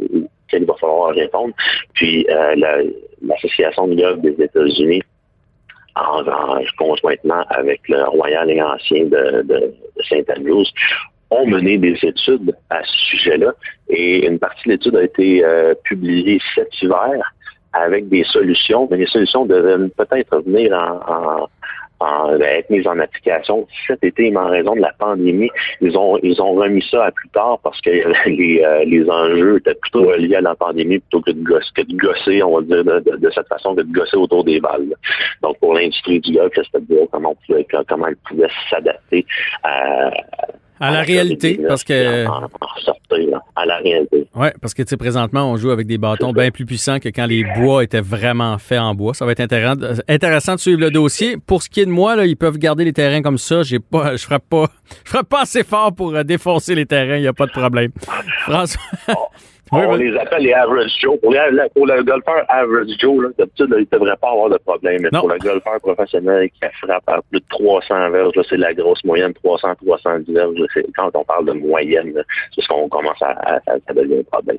auxquelles 0.48 0.64
il 0.64 0.68
va 0.68 0.76
falloir 0.76 1.14
répondre. 1.14 1.54
Puis 1.94 2.26
euh, 2.30 2.56
la- 2.56 2.82
l'Association 3.22 3.88
du 3.88 3.96
golf 3.96 4.20
des 4.22 4.36
États-Unis, 4.44 5.02
en, 5.96 6.26
en- 6.28 6.62
conjointement 6.78 7.44
avec 7.50 7.82
le 7.90 8.04
Royal 8.06 8.50
et 8.52 8.62
Ancien 8.62 9.06
de, 9.06 9.42
de, 9.42 9.74
de 9.98 10.04
Saint-Andrews, 10.10 10.66
ont 11.30 11.46
mené 11.46 11.78
des 11.78 11.98
études 12.04 12.56
à 12.70 12.82
ce 12.84 12.98
sujet-là. 13.10 13.54
Et 13.90 14.26
une 14.26 14.40
partie 14.40 14.64
de 14.66 14.74
l'étude 14.74 14.96
a 14.96 15.04
été 15.04 15.44
euh, 15.44 15.74
publiée 15.84 16.40
cet 16.56 16.70
hiver 16.82 17.34
avec 17.74 18.08
des 18.10 18.24
solutions, 18.24 18.88
mais 18.90 18.98
les 18.98 19.08
solutions 19.08 19.46
devaient 19.46 19.90
peut-être 19.90 20.40
venir 20.46 20.72
en, 20.74 21.42
en- 21.44 21.48
en- 22.00 22.40
être 22.40 22.70
mises 22.70 22.88
en 22.88 23.00
application 23.00 23.68
cet 23.88 24.04
été, 24.04 24.30
mais 24.32 24.38
en 24.38 24.50
raison 24.50 24.76
de 24.76 24.82
la 24.82 24.94
pandémie, 24.98 25.50
ils 25.82 25.98
ont 25.98 26.18
ils 26.24 26.42
ont 26.42 26.54
remis 26.54 26.84
ça 26.92 27.06
à 27.06 27.12
plus 27.12 27.30
tard 27.30 27.60
parce 27.64 27.80
que 27.82 27.90
les, 28.30 28.62
euh, 28.64 28.84
les 28.86 29.10
enjeux 29.10 29.58
étaient 29.58 29.76
plutôt 29.76 30.08
reliés 30.08 30.36
à 30.36 30.42
la 30.42 30.56
pandémie 30.56 31.00
plutôt 31.00 31.22
que 31.22 31.32
de, 31.32 31.44
gosser, 31.44 31.70
que 31.76 31.82
de 31.84 31.96
gosser, 31.98 32.44
on 32.44 32.60
va 32.60 32.62
dire, 32.62 32.84
de, 32.84 33.00
de- 33.00 33.18
de 33.18 33.30
cette 33.32 33.48
façon, 33.48 33.76
que 33.76 33.82
de 33.82 33.92
gosser 33.92 34.18
autour 34.18 34.44
des 34.44 34.60
balles. 34.60 34.94
Donc 35.42 35.58
pour 35.60 35.74
l'industrie 35.74 36.20
du 36.20 36.34
golf, 36.34 36.54
voir 36.90 37.08
comment, 37.12 37.36
comment 37.88 38.08
elle 38.08 38.18
pouvait 38.28 38.48
s'adapter 38.70 39.26
à, 39.64 40.10
À 40.80 40.92
la 40.92 41.02
réalité, 41.02 41.58
COVID-19 41.58 41.68
parce 41.68 41.84
que 41.84 41.94
et 41.94 42.28
en- 42.28 42.44
en 42.44 42.82
sortir, 42.82 43.30
là, 43.32 43.42
à 43.56 43.66
la 43.66 43.78
réalité. 43.78 44.28
Ouais, 44.36 44.54
parce 44.62 44.74
que 44.74 44.84
tu 44.84 44.90
sais, 44.90 44.98
présentement, 44.98 45.52
on 45.52 45.58
joue 45.58 45.72
avec 45.72 45.88
des 45.88 45.98
bâtons 45.98 46.32
bien 46.34 46.52
plus 46.52 46.66
puissants 46.66 47.00
que 47.00 47.10
quand 47.10 47.26
les 47.26 47.44
bois 47.58 47.84
étaient 47.84 48.02
vraiment 48.02 48.58
faits 48.58 48.80
en 48.80 48.94
bois. 48.94 49.14
Ça 49.14 49.26
va 49.26 49.32
être 49.32 49.40
intéressant, 49.40 50.02
intéressant 50.08 50.56
de 50.56 50.60
suivre 50.60 50.80
le 50.82 50.92
dossier. 50.92 51.38
Pour 51.38 51.64
ce 51.64 51.70
qui 51.70 51.82
est 51.82 51.86
de 51.86 51.92
moi, 51.92 52.16
là, 52.16 52.26
ils 52.26 52.38
peuvent 52.38 52.58
garder 52.58 52.86
les 52.86 52.94
terrains 52.94 53.22
comme 53.22 53.38
ça. 53.38 53.64
J'ai 53.64 53.80
pas, 53.80 54.16
je 54.16 54.24
frappe 54.24 54.44
pas, 54.50 54.66
je 55.06 55.10
frappe 55.10 55.30
pas 55.30 55.42
assez 55.42 55.64
fort 55.64 55.94
pour 55.96 56.14
euh, 56.16 56.24
défoncer 56.24 56.76
les 56.76 56.86
terrains. 56.86 57.18
Il 57.18 57.24
y 57.24 57.28
a 57.28 57.34
pas 57.34 57.48
de 57.48 57.52
problème. 57.52 57.92
François, 58.42 58.82
Oui, 59.72 59.82
on 59.86 59.94
oui. 59.96 60.10
les 60.12 60.18
appelle 60.18 60.44
les 60.44 60.54
average 60.54 60.92
Joe. 61.02 61.20
Pour, 61.22 61.32
les- 61.32 61.40
pour 61.76 61.86
le 61.88 62.04
golfeur 62.04 62.44
average 62.50 62.88
Joe, 63.00 63.34
d'habitude, 63.38 63.68
il 63.78 63.88
ne 63.92 63.98
devrait 64.00 64.16
pas 64.22 64.32
avoir 64.32 64.50
de 64.50 64.58
problème. 64.58 65.02
Mais 65.02 65.10
Non. 65.12 65.20
pour 65.22 65.30
le 65.30 65.38
golfeur 65.40 65.80
professionnel 65.82 66.50
qui 66.50 66.60
frappe 66.86 67.04
à 67.08 67.20
plus 67.30 67.40
de 67.40 67.46
300 67.50 68.10
verges, 68.12 68.36
là, 68.36 68.44
c'est 68.50 68.58
la 68.58 68.74
grosse 68.74 69.04
moyenne, 69.04 69.34
300, 69.34 69.76
310 69.86 70.34
verges. 70.34 70.54
Quand 70.96 71.10
on 71.14 71.24
parle 71.24 71.46
de 71.48 71.54
moyenne, 71.54 72.14
c'est 72.56 72.62
ce 72.62 72.68
qu'on 72.68 72.88
commence 72.88 73.22
à, 73.22 73.32
à, 73.32 73.56
à- 73.56 73.78
ça 73.88 73.94
devient 73.94 74.20
un 74.20 74.24
problème. 74.32 74.58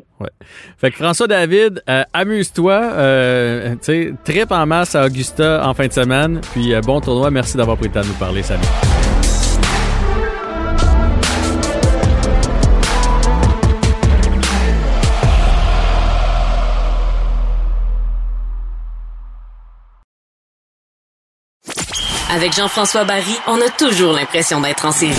Fait 0.78 0.90
que 0.90 0.96
François 0.96 1.26
David, 1.26 1.82
euh, 1.88 2.02
amuse-toi, 2.12 2.80
euh, 2.94 3.74
trip 4.24 4.50
en 4.50 4.66
masse 4.66 4.94
à 4.94 5.06
Augusta 5.06 5.62
en 5.64 5.74
fin 5.74 5.86
de 5.86 5.92
semaine, 5.92 6.40
puis 6.52 6.74
euh, 6.74 6.80
bon 6.80 7.00
tournoi, 7.00 7.30
merci 7.30 7.56
d'avoir 7.56 7.76
pris 7.76 7.86
le 7.88 7.94
temps 7.94 8.00
de 8.02 8.06
nous 8.08 8.18
parler, 8.18 8.42
salut. 8.42 8.97
Avec 22.30 22.52
Jean-François 22.54 23.04
Barry, 23.04 23.36
on 23.46 23.54
a 23.56 23.70
toujours 23.70 24.12
l'impression 24.12 24.60
d'être 24.60 24.84
en 24.84 24.92
série. 24.92 25.14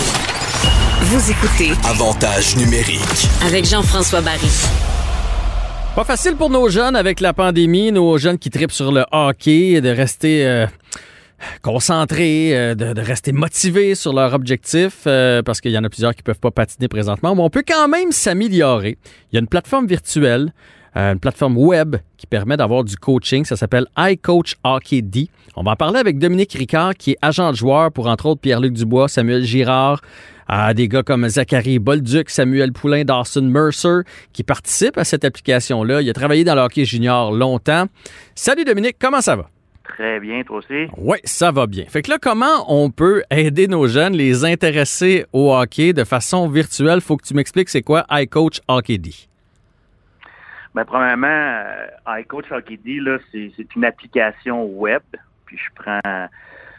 Vous 1.02 1.30
écoutez 1.30 1.72
Avantage 1.88 2.56
numérique. 2.56 3.00
avec 3.44 3.64
Jean-François 3.64 4.20
Barry. 4.20 4.48
Pas 5.96 6.04
facile 6.04 6.36
pour 6.36 6.50
nos 6.50 6.68
jeunes 6.68 6.94
avec 6.94 7.20
la 7.20 7.32
pandémie, 7.32 7.90
nos 7.90 8.16
jeunes 8.16 8.38
qui 8.38 8.48
tripent 8.50 8.70
sur 8.70 8.92
le 8.92 9.04
hockey, 9.10 9.80
de 9.80 9.88
rester 9.88 10.46
euh, 10.46 10.66
concentrés, 11.62 12.56
euh, 12.56 12.74
de, 12.76 12.92
de 12.92 13.00
rester 13.00 13.32
motivés 13.32 13.96
sur 13.96 14.12
leur 14.12 14.32
objectif, 14.32 14.98
euh, 15.08 15.42
parce 15.42 15.60
qu'il 15.60 15.72
y 15.72 15.78
en 15.78 15.82
a 15.84 15.88
plusieurs 15.88 16.14
qui 16.14 16.22
peuvent 16.22 16.38
pas 16.38 16.52
patiner 16.52 16.86
présentement. 16.86 17.34
Mais 17.34 17.42
on 17.42 17.50
peut 17.50 17.64
quand 17.66 17.88
même 17.88 18.12
s'améliorer. 18.12 18.98
Il 19.32 19.34
y 19.34 19.38
a 19.38 19.40
une 19.40 19.48
plateforme 19.48 19.86
virtuelle, 19.86 20.52
euh, 20.96 21.12
une 21.12 21.18
plateforme 21.18 21.58
web 21.58 21.96
qui 22.20 22.26
permet 22.26 22.58
d'avoir 22.58 22.84
du 22.84 22.96
coaching. 22.96 23.46
Ça 23.46 23.56
s'appelle 23.56 23.86
iCoach 23.96 24.56
Hockey 24.62 25.00
D. 25.00 25.30
On 25.56 25.62
va 25.62 25.70
en 25.70 25.76
parler 25.76 25.98
avec 25.98 26.18
Dominique 26.18 26.52
Ricard, 26.52 26.94
qui 26.94 27.12
est 27.12 27.16
agent 27.22 27.50
de 27.50 27.56
joueur 27.56 27.90
pour, 27.90 28.08
entre 28.08 28.26
autres, 28.26 28.42
Pierre-Luc 28.42 28.74
Dubois, 28.74 29.08
Samuel 29.08 29.42
Girard, 29.42 30.02
à 30.46 30.74
des 30.74 30.86
gars 30.86 31.02
comme 31.02 31.26
Zachary 31.26 31.78
Bolduc, 31.78 32.28
Samuel 32.28 32.72
Poulain, 32.72 33.04
Dawson 33.04 33.40
Mercer, 33.40 34.00
qui 34.34 34.42
participent 34.42 34.98
à 34.98 35.04
cette 35.04 35.24
application-là. 35.24 36.02
Il 36.02 36.10
a 36.10 36.12
travaillé 36.12 36.44
dans 36.44 36.54
le 36.54 36.60
hockey 36.60 36.84
junior 36.84 37.32
longtemps. 37.32 37.86
Salut 38.34 38.64
Dominique, 38.64 38.96
comment 39.00 39.22
ça 39.22 39.36
va? 39.36 39.48
Très 39.82 40.20
bien, 40.20 40.42
toi 40.42 40.58
aussi. 40.58 40.88
Oui, 40.98 41.16
ça 41.24 41.50
va 41.50 41.66
bien. 41.66 41.86
Fait 41.88 42.02
que 42.02 42.10
là, 42.10 42.18
comment 42.20 42.66
on 42.68 42.90
peut 42.90 43.22
aider 43.30 43.66
nos 43.66 43.88
jeunes, 43.88 44.12
les 44.12 44.44
intéresser 44.44 45.24
au 45.32 45.54
hockey 45.54 45.94
de 45.94 46.04
façon 46.04 46.48
virtuelle? 46.50 47.00
Faut 47.00 47.16
que 47.16 47.26
tu 47.26 47.32
m'expliques 47.32 47.70
c'est 47.70 47.82
quoi 47.82 48.04
iCoach 48.10 48.60
Hockey 48.68 48.98
D. 48.98 49.10
Ben, 50.74 50.84
premièrement, 50.84 51.26
euh, 51.28 52.20
iCoach 52.20 52.50
Hockey 52.52 52.76
D, 52.76 53.00
là, 53.00 53.18
c'est, 53.32 53.50
une 53.76 53.84
application 53.84 54.64
web. 54.66 55.02
Puis 55.46 55.58
je 55.58 55.70
prends 55.74 56.28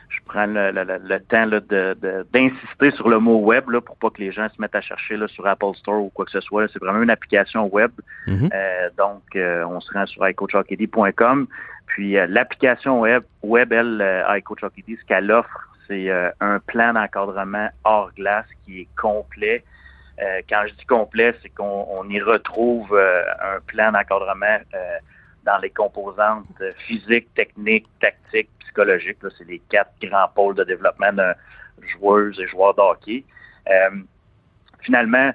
je 0.10 0.20
prends 0.26 0.46
le, 0.46 0.72
le- 0.72 0.84
le- 0.84 1.20
temps 1.22 1.46
là, 1.46 1.62
de, 1.62 1.96
de- 2.02 2.26
d'insister 2.34 2.92
sur 2.92 3.08
le 3.08 3.20
mot 3.20 3.38
web 3.38 3.70
là, 3.70 3.80
pour 3.80 3.96
pas 3.98 4.10
que 4.10 4.20
les 4.20 4.32
gens 4.34 4.48
se 4.50 4.62
mettent 4.62 4.76
à 4.76 4.82
chercher 4.82 5.16
là, 5.16 5.26
sur 5.30 5.48
Apple 5.48 5.74
Store 5.76 6.02
ou 6.04 6.10
quoi 6.10 6.26
que 6.26 6.32
ce 6.32 6.42
soit. 6.42 6.68
C'est 6.72 6.80
vraiment 6.80 7.02
une 7.02 7.10
application 7.10 7.68
web. 7.68 7.92
Mhm. 8.28 8.50
Euh, 8.54 8.90
donc, 8.98 9.22
euh, 9.38 9.64
on 9.66 9.80
se 9.80 9.92
rend 9.94 10.06
sur 10.06 10.28
iCoachHockeyD.com. 10.28 11.48
Puis 11.88 12.18
euh, 12.18 12.28
l'application 12.28 13.00
web, 13.02 13.24
web 13.44 13.72
elle, 13.74 14.00
euh, 14.02 14.38
iCoachHockeyD, 14.38 14.98
ce 15.00 15.06
qu'elle 15.06 15.32
offre, 15.32 15.68
c'est 15.88 16.10
euh, 16.10 16.30
un 16.42 16.60
plan 16.60 16.94
d'encadrement 16.94 17.70
hors 17.86 18.12
glace 18.14 18.46
qui 18.66 18.82
est 18.82 18.88
complet. 19.02 19.64
Euh, 20.22 20.42
quand 20.48 20.64
je 20.68 20.74
dis 20.74 20.86
complet, 20.86 21.34
c'est 21.42 21.50
qu'on 21.50 21.88
on 21.90 22.08
y 22.10 22.22
retrouve 22.22 22.94
euh, 22.94 23.24
un 23.42 23.60
plan 23.66 23.92
d'encadrement 23.92 24.60
euh, 24.74 24.98
dans 25.46 25.58
les 25.58 25.72
composantes 25.72 26.46
physiques, 26.86 27.34
techniques, 27.34 27.88
tactiques, 28.00 28.50
psychologiques. 28.60 29.18
C'est 29.38 29.48
les 29.48 29.60
quatre 29.70 29.94
grands 30.02 30.28
pôles 30.36 30.56
de 30.56 30.64
développement 30.64 31.12
d'un 31.12 31.34
joueuse 31.82 32.40
et 32.40 32.48
joueur 32.48 32.76
de 32.76 32.82
hockey. 32.82 33.24
Finalement, 34.82 35.32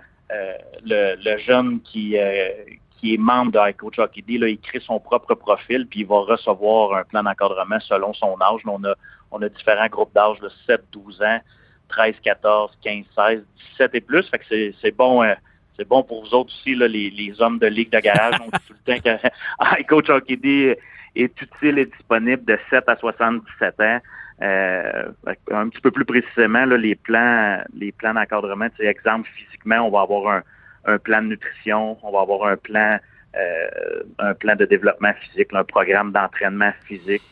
le, 0.85 1.39
jeune 1.39 1.81
qui, 1.83 2.15
est 2.15 2.79
membre 3.19 3.53
de 3.53 3.71
iCoach 3.71 3.99
Hockey 3.99 4.23
D, 4.23 4.35
il 4.35 4.61
crée 4.61 4.81
son 4.81 5.01
propre 5.01 5.35
profil, 5.35 5.87
puis 5.89 6.01
il 6.01 6.07
va 6.07 6.21
recevoir 6.21 6.97
un 6.97 7.05
plan 7.05 7.25
d'encadrement 7.25 7.81
selon 7.81 8.13
son 8.15 8.37
âge. 8.41 8.61
On, 8.67 8.85
a, 8.85 8.95
on 9.33 9.43
a 9.43 9.49
différents 9.49 9.89
groupes 9.89 10.15
d'âge 10.15 10.39
de 10.39 10.51
7, 10.67 10.83
12 10.93 11.23
ans, 11.23 11.41
13, 11.89 12.15
14, 12.23 12.79
15, 12.83 13.05
16, 13.15 13.45
17 13.73 13.95
et 13.95 14.01
plus. 14.01 14.29
Fait 14.29 14.39
que 14.39 14.45
c'est, 14.81 14.97
bon. 14.97 15.23
euh, 15.23 15.35
c'est 15.77 15.87
bon 15.87 16.03
pour 16.03 16.25
vous 16.25 16.35
autres 16.35 16.53
aussi, 16.53 16.75
là, 16.75 16.89
les, 16.89 17.11
les 17.11 17.41
hommes 17.41 17.59
de 17.59 17.67
ligue 17.67 17.91
de 17.91 18.01
garage. 18.01 18.35
On 18.41 18.47
dit 18.47 18.65
tout 18.67 18.75
le 18.87 18.95
temps 18.95 19.01
que 19.03 19.81
iCoach 19.81 20.11
Hockey 20.11 20.37
D 20.37 20.79
est 21.15 21.43
utile 21.43 21.79
et 21.79 21.87
disponible 21.87 22.45
de 22.45 22.59
7 22.71 22.85
à 22.89 22.97
77 22.97 23.81
ans. 23.81 24.01
Euh, 24.43 25.09
un 25.51 25.69
petit 25.69 25.81
peu 25.81 25.91
plus 25.91 26.05
précisément, 26.05 26.67
là, 26.67 26.77
les 26.77 26.95
plans, 26.95 27.63
les 27.75 27.93
plans 27.93 28.13
d'encadrement, 28.13 28.69
c'est 28.77 28.85
exemple, 28.85 29.29
physiquement, 29.35 29.81
on 29.81 29.91
va 29.91 30.03
avoir 30.03 30.29
un, 30.37 30.43
un 30.87 30.99
plan 30.99 31.23
de 31.23 31.29
nutrition, 31.29 31.97
on 32.03 32.13
va 32.13 32.21
avoir 32.21 32.49
un 32.51 32.57
plan, 32.57 32.99
euh, 33.37 34.03
un 34.19 34.35
plan 34.35 34.55
de 34.55 34.67
développement 34.67 35.13
physique, 35.15 35.49
un 35.53 35.65
programme 35.65 36.13
d'entraînement 36.13 36.73
physique, 36.85 37.23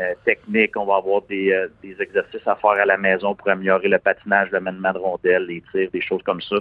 euh, 0.00 0.14
technique, 0.24 0.76
on 0.76 0.86
va 0.86 0.96
avoir 0.96 1.22
des, 1.22 1.52
euh, 1.52 1.68
des 1.82 2.00
exercices 2.00 2.46
à 2.46 2.56
faire 2.56 2.70
à 2.70 2.86
la 2.86 2.96
maison 2.96 3.34
pour 3.34 3.48
améliorer 3.50 3.88
le 3.88 3.98
patinage, 3.98 4.50
le 4.50 4.60
maniement 4.60 4.92
de 4.92 4.98
rondelles, 4.98 5.44
les 5.44 5.62
tirs, 5.70 5.90
des 5.92 6.00
choses 6.00 6.22
comme 6.22 6.40
ça. 6.40 6.56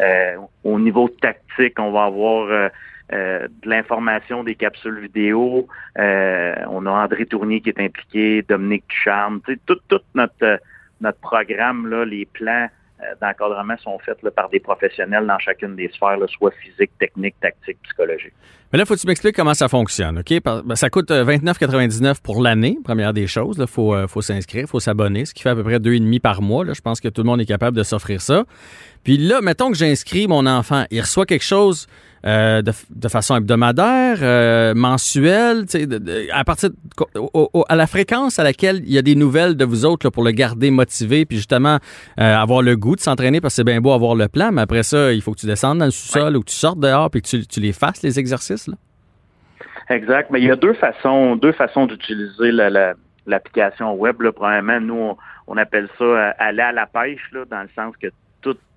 Euh, 0.00 0.36
au 0.64 0.80
niveau 0.80 1.08
tactique, 1.08 1.78
on 1.78 1.92
va 1.92 2.04
avoir 2.04 2.70
de 3.10 3.68
l'information 3.68 4.42
des 4.42 4.54
capsules 4.54 4.98
vidéo. 5.00 5.68
On 5.96 6.86
a 6.86 6.90
André 6.90 7.26
Tournier 7.26 7.60
qui 7.60 7.68
est 7.68 7.78
impliqué, 7.78 8.42
Dominique 8.42 8.84
Ducharme. 8.88 9.40
Tout, 9.66 9.78
tout 9.86 10.00
notre, 10.14 10.58
notre 11.00 11.18
programme, 11.18 11.88
là, 11.88 12.04
les 12.04 12.24
plans 12.24 12.68
d'encadrement 13.20 13.76
sont 13.78 13.98
faits 13.98 14.22
là, 14.22 14.30
par 14.30 14.48
des 14.48 14.60
professionnels 14.60 15.26
dans 15.26 15.38
chacune 15.38 15.76
des 15.76 15.88
sphères, 15.88 16.18
soit 16.28 16.52
physique, 16.62 16.90
technique, 16.98 17.34
tactique, 17.40 17.78
psychologique. 17.82 18.32
Mais 18.72 18.78
là, 18.78 18.86
faut 18.86 18.94
que 18.94 19.00
tu 19.00 19.06
m'expliques 19.06 19.36
comment 19.36 19.52
ça 19.52 19.68
fonctionne, 19.68 20.20
OK? 20.20 20.42
Ben, 20.42 20.74
ça 20.76 20.88
coûte 20.88 21.10
euh, 21.10 21.24
29,99 21.26 22.22
pour 22.22 22.40
l'année, 22.42 22.78
première 22.82 23.12
des 23.12 23.26
choses. 23.26 23.56
Il 23.58 23.66
faut, 23.66 23.94
euh, 23.94 24.06
faut 24.06 24.22
s'inscrire, 24.22 24.66
faut 24.66 24.80
s'abonner, 24.80 25.26
ce 25.26 25.34
qui 25.34 25.42
fait 25.42 25.50
à 25.50 25.54
peu 25.54 25.62
près 25.62 25.78
2,5 25.78 26.20
par 26.20 26.40
mois. 26.40 26.64
Je 26.72 26.80
pense 26.80 27.00
que 27.00 27.08
tout 27.08 27.22
le 27.22 27.26
monde 27.26 27.40
est 27.42 27.46
capable 27.46 27.76
de 27.76 27.82
s'offrir 27.82 28.22
ça. 28.22 28.44
Puis 29.04 29.18
là, 29.18 29.42
mettons 29.42 29.70
que 29.70 29.76
j'inscris 29.76 30.26
mon 30.26 30.46
enfant. 30.46 30.84
Il 30.90 31.02
reçoit 31.02 31.26
quelque 31.26 31.44
chose 31.44 31.86
euh, 32.24 32.62
de, 32.62 33.08
façon 33.08 33.36
hebdomadaire, 33.36 34.18
euh, 34.22 34.74
mensuelle, 34.74 35.64
de- 35.66 36.30
à 36.32 36.44
partir 36.44 36.70
de- 36.70 36.76
au- 37.18 37.50
au- 37.52 37.64
à 37.68 37.74
la 37.76 37.86
fréquence 37.86 38.38
à 38.38 38.44
laquelle 38.44 38.80
il 38.84 38.92
y 38.92 38.98
a 38.98 39.02
des 39.02 39.14
nouvelles 39.14 39.56
de 39.56 39.64
vous 39.64 39.84
autres 39.84 40.06
là, 40.06 40.10
pour 40.10 40.22
le 40.24 40.30
garder 40.30 40.70
motivé, 40.70 41.24
puis 41.26 41.36
justement 41.36 41.78
euh, 42.20 42.36
avoir 42.36 42.62
le 42.62 42.76
goût 42.76 42.94
de 42.96 43.00
s'entraîner 43.00 43.40
parce 43.40 43.54
que 43.54 43.56
c'est 43.56 43.64
bien 43.64 43.80
beau 43.80 43.92
avoir 43.92 44.14
le 44.14 44.28
plan, 44.28 44.52
mais 44.52 44.62
après 44.62 44.82
ça, 44.82 45.12
il 45.12 45.20
faut 45.22 45.32
que 45.32 45.40
tu 45.40 45.46
descendes 45.46 45.78
dans 45.78 45.84
le 45.86 45.90
sous-sol 45.90 46.36
ou 46.36 46.40
que 46.40 46.50
tu 46.50 46.56
sortes 46.56 46.78
dehors 46.80 47.10
puis 47.10 47.22
que 47.22 47.28
tu, 47.28 47.46
tu 47.46 47.60
les 47.60 47.72
fasses, 47.72 48.02
les 48.02 48.18
exercices. 48.18 48.68
Là. 48.68 48.74
Exact. 49.90 50.30
Mais 50.30 50.40
il 50.40 50.46
y 50.46 50.50
a 50.50 50.56
deux 50.56 50.74
façons, 50.74 51.36
deux 51.36 51.52
façons 51.52 51.86
d'utiliser 51.86 52.52
la- 52.52 52.70
la- 52.70 52.94
l'application 53.26 53.92
web. 53.94 54.20
Là. 54.22 54.32
Premièrement, 54.32 54.80
nous, 54.80 54.94
on, 54.94 55.16
on 55.48 55.56
appelle 55.56 55.88
ça 55.98 56.04
euh, 56.04 56.30
aller 56.38 56.62
à 56.62 56.72
la 56.72 56.86
pêche, 56.86 57.20
là, 57.32 57.44
dans 57.50 57.62
le 57.62 57.68
sens 57.74 57.94
que 58.00 58.06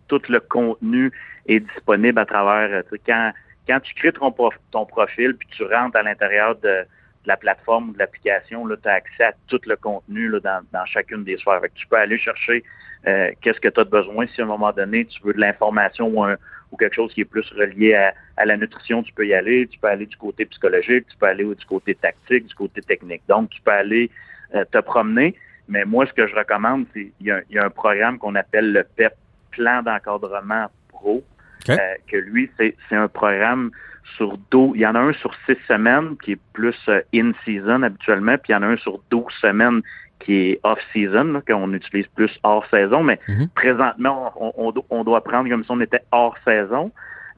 tout, 0.08 0.22
le 0.30 0.40
contenu 0.40 1.12
est 1.48 1.60
disponible 1.60 2.20
à 2.20 2.26
travers. 2.26 2.70
euh, 2.72 2.98
Quand, 3.06 3.32
quand 3.68 3.80
tu 3.80 3.94
crées 3.96 4.12
ton, 4.14 4.32
prof- 4.32 4.60
ton 4.72 4.86
profil 4.86 5.36
puis 5.36 5.48
tu 5.52 5.64
rentres 5.64 5.98
à 5.98 6.04
l'intérieur 6.04 6.56
de, 6.58 6.86
la 7.26 7.38
plateforme 7.38 7.90
ou 7.90 7.94
de 7.94 7.98
l'application, 8.00 8.68
tu 8.68 8.88
as 8.88 8.94
accès 8.94 9.24
à 9.24 9.34
tout 9.48 9.60
le 9.66 9.76
contenu 9.76 10.30
là, 10.30 10.40
dans, 10.40 10.62
dans 10.72 10.86
chacune 10.86 11.24
des 11.24 11.38
sphères. 11.38 11.60
Fait 11.62 11.70
que 11.70 11.74
tu 11.74 11.88
peux 11.88 11.96
aller 11.98 12.20
chercher 12.20 12.64
euh, 13.08 13.32
qu'est-ce 13.42 13.60
que 13.60 13.68
tu 13.68 13.80
as 13.80 13.84
besoin. 13.84 14.28
Si 14.28 14.42
à 14.42 14.44
un 14.44 14.48
moment 14.48 14.72
donné, 14.72 15.06
tu 15.06 15.20
veux 15.24 15.34
de 15.34 15.40
l'information 15.40 16.08
ou, 16.08 16.26
ou 16.72 16.78
quelque 16.78 16.94
chose 16.96 17.12
qui 17.14 17.22
est 17.22 17.26
plus 17.26 17.50
relié 17.54 17.96
à, 17.96 18.14
à 18.38 18.46
la 18.46 18.58
nutrition, 18.58 19.02
tu 19.02 19.12
peux 19.14 19.26
y 19.26 19.34
aller. 19.34 19.68
Tu 19.68 19.80
peux 19.80 19.88
aller 19.88 20.06
du 20.06 20.18
côté 20.18 20.46
psychologique, 20.46 21.08
tu 21.08 21.18
peux 21.18 21.26
aller 21.26 21.44
du 21.44 21.66
côté 21.66 21.96
tactique, 21.96 22.46
du 22.46 22.54
côté 22.54 22.82
technique. 22.82 23.24
Donc, 23.28 23.50
tu 23.50 23.62
peux 23.62 23.72
aller 23.72 24.12
euh, 24.54 24.64
te 24.66 24.78
promener. 24.78 25.36
Mais 25.68 25.84
moi, 25.84 26.06
ce 26.06 26.14
que 26.14 26.28
je 26.28 26.36
recommande, 26.36 26.86
c'est 26.94 27.12
il 27.20 27.26
y, 27.28 27.54
y 27.56 27.58
a 27.58 27.66
un 27.66 27.72
programme 27.72 28.20
qu'on 28.20 28.36
appelle 28.36 28.72
le 28.72 28.84
PEP, 28.84 29.14
Plan 29.56 29.82
d'encadrement 29.84 30.68
pro, 30.90 31.24
euh, 31.74 31.78
que 32.12 32.18
lui, 32.18 32.50
c'est 32.58 32.76
un 32.92 33.08
programme 33.08 33.72
sur 34.18 34.38
12, 34.52 34.74
il 34.76 34.82
y 34.82 34.86
en 34.88 34.94
a 34.96 35.00
un 35.00 35.14
sur 35.14 35.34
six 35.48 35.58
semaines 35.68 36.16
qui 36.24 36.34
est 36.34 36.40
plus 36.54 36.76
euh, 36.90 37.02
in-season 37.14 37.82
habituellement, 37.84 38.38
puis 38.38 38.50
il 38.50 38.52
y 38.52 38.56
en 38.56 38.62
a 38.62 38.68
un 38.68 38.78
sur 38.78 39.00
12 39.10 39.26
semaines 39.42 39.82
qui 40.20 40.52
est 40.52 40.60
off-season, 40.64 41.42
qu'on 41.48 41.74
utilise 41.74 42.08
plus 42.08 42.32
hors 42.44 42.66
saison, 42.68 43.04
mais 43.04 43.20
Mhm. 43.28 43.50
présentement, 43.56 44.32
on, 44.40 44.54
on 44.58 44.72
do- 44.72 44.86
on 44.90 45.04
doit 45.04 45.24
prendre 45.24 45.50
comme 45.50 45.64
si 45.64 45.72
on 45.72 45.82
était 45.82 46.02
hors 46.12 46.38
saison. 46.46 46.92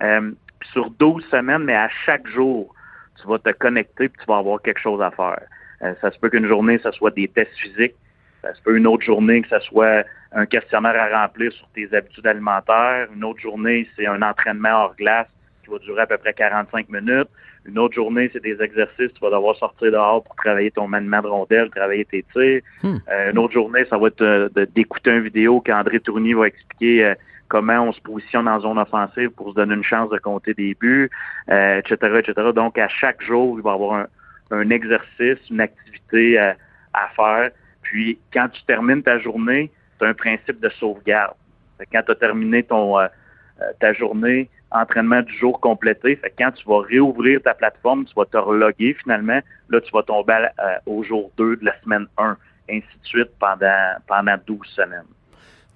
Euh, 0.03 0.31
sur 0.73 0.89
12 0.91 1.23
semaines, 1.31 1.63
mais 1.63 1.75
à 1.75 1.87
chaque 2.05 2.27
jour, 2.27 2.73
tu 3.21 3.27
vas 3.27 3.39
te 3.39 3.49
connecter 3.51 4.09
puis 4.09 4.19
tu 4.19 4.25
vas 4.27 4.37
avoir 4.37 4.61
quelque 4.61 4.79
chose 4.79 5.01
à 5.01 5.11
faire. 5.11 5.39
Euh, 5.83 5.93
ça 6.01 6.11
se 6.11 6.19
peut 6.19 6.29
qu'une 6.29 6.47
journée, 6.47 6.77
ça 6.79 6.91
soit 6.91 7.11
des 7.11 7.27
tests 7.27 7.55
physiques. 7.57 7.95
Ça 8.47 8.53
se 8.53 8.61
peut 8.61 8.77
une 8.77 8.87
autre 8.87 9.03
journée 9.03 9.41
que 9.41 9.49
ça 9.49 9.59
soit 9.59 10.05
un 10.31 10.45
questionnaire 10.45 10.95
à 10.95 11.21
remplir 11.21 11.51
sur 11.51 11.67
tes 11.75 11.93
habitudes 11.93 12.25
alimentaires. 12.25 13.07
Une 13.13 13.23
autre 13.25 13.41
journée, 13.41 13.87
c'est 13.95 14.07
un 14.07 14.21
entraînement 14.21 14.83
hors 14.83 14.95
glace 14.95 15.27
qui 15.63 15.71
va 15.71 15.79
durer 15.79 16.01
à 16.01 16.07
peu 16.07 16.17
près 16.17 16.33
45 16.33 16.87
minutes. 16.89 17.27
Une 17.65 17.77
autre 17.77 17.95
journée, 17.95 18.29
c'est 18.31 18.41
des 18.41 18.61
exercices. 18.61 19.13
Tu 19.13 19.19
vas 19.21 19.31
devoir 19.31 19.57
sortir 19.57 19.91
dehors 19.91 20.23
pour 20.23 20.35
travailler 20.35 20.71
ton 20.71 20.87
maniement 20.87 21.21
de 21.21 21.27
rondelle, 21.27 21.69
travailler 21.69 22.05
tes 22.05 22.23
tirs. 22.31 22.61
Hmm. 22.83 22.97
Euh, 23.09 23.31
une 23.31 23.37
autre 23.37 23.53
journée, 23.53 23.83
ça 23.89 23.97
va 23.97 24.07
être 24.07 24.21
euh, 24.21 24.49
d'écouter 24.73 25.11
une 25.11 25.23
vidéo 25.23 25.59
qu'André 25.59 25.99
Tournier 25.99 26.33
va 26.33 26.47
expliquer 26.47 27.03
euh, 27.03 27.15
comment 27.49 27.81
on 27.81 27.91
se 27.91 27.99
positionne 27.99 28.47
en 28.47 28.61
zone 28.61 28.79
offensive 28.79 29.31
pour 29.31 29.49
se 29.49 29.55
donner 29.55 29.75
une 29.75 29.83
chance 29.83 30.09
de 30.09 30.17
compter 30.17 30.53
des 30.53 30.75
buts, 30.75 31.09
euh, 31.49 31.79
etc., 31.79 32.19
etc. 32.19 32.51
Donc, 32.55 32.77
à 32.77 32.87
chaque 32.87 33.21
jour, 33.21 33.57
il 33.57 33.63
va 33.63 33.71
y 33.71 33.73
avoir 33.73 33.93
un, 33.99 34.07
un 34.51 34.69
exercice, 34.69 35.39
une 35.49 35.59
activité 35.59 36.39
à 36.39 37.09
faire. 37.15 37.51
Puis, 37.87 38.19
quand 38.33 38.49
tu 38.49 38.61
termines 38.63 39.01
ta 39.01 39.17
journée, 39.17 39.71
tu 39.97 40.05
as 40.05 40.09
un 40.09 40.13
principe 40.13 40.59
de 40.59 40.69
sauvegarde. 40.77 41.35
Quand 41.91 42.01
tu 42.05 42.11
as 42.11 42.15
terminé 42.15 42.63
ton, 42.63 42.99
euh, 42.99 43.07
euh, 43.61 43.65
ta 43.79 43.93
journée, 43.93 44.49
entraînement 44.71 45.21
du 45.21 45.33
jour 45.37 45.59
complété, 45.61 46.17
fait 46.17 46.33
quand 46.37 46.51
tu 46.51 46.67
vas 46.67 46.81
réouvrir 46.81 47.41
ta 47.41 47.53
plateforme, 47.53 48.03
tu 48.03 48.13
vas 48.15 48.25
te 48.25 48.35
reloguer 48.35 48.93
finalement, 49.01 49.39
là, 49.69 49.81
tu 49.81 49.89
vas 49.93 50.03
tomber 50.03 50.33
euh, 50.33 50.75
au 50.85 51.01
jour 51.03 51.31
2 51.37 51.55
de 51.55 51.65
la 51.65 51.79
semaine 51.81 52.07
1, 52.17 52.37
ainsi 52.69 52.81
de 52.81 53.07
suite 53.07 53.29
pendant, 53.39 53.93
pendant 54.05 54.35
12 54.45 54.59
semaines. 54.75 55.03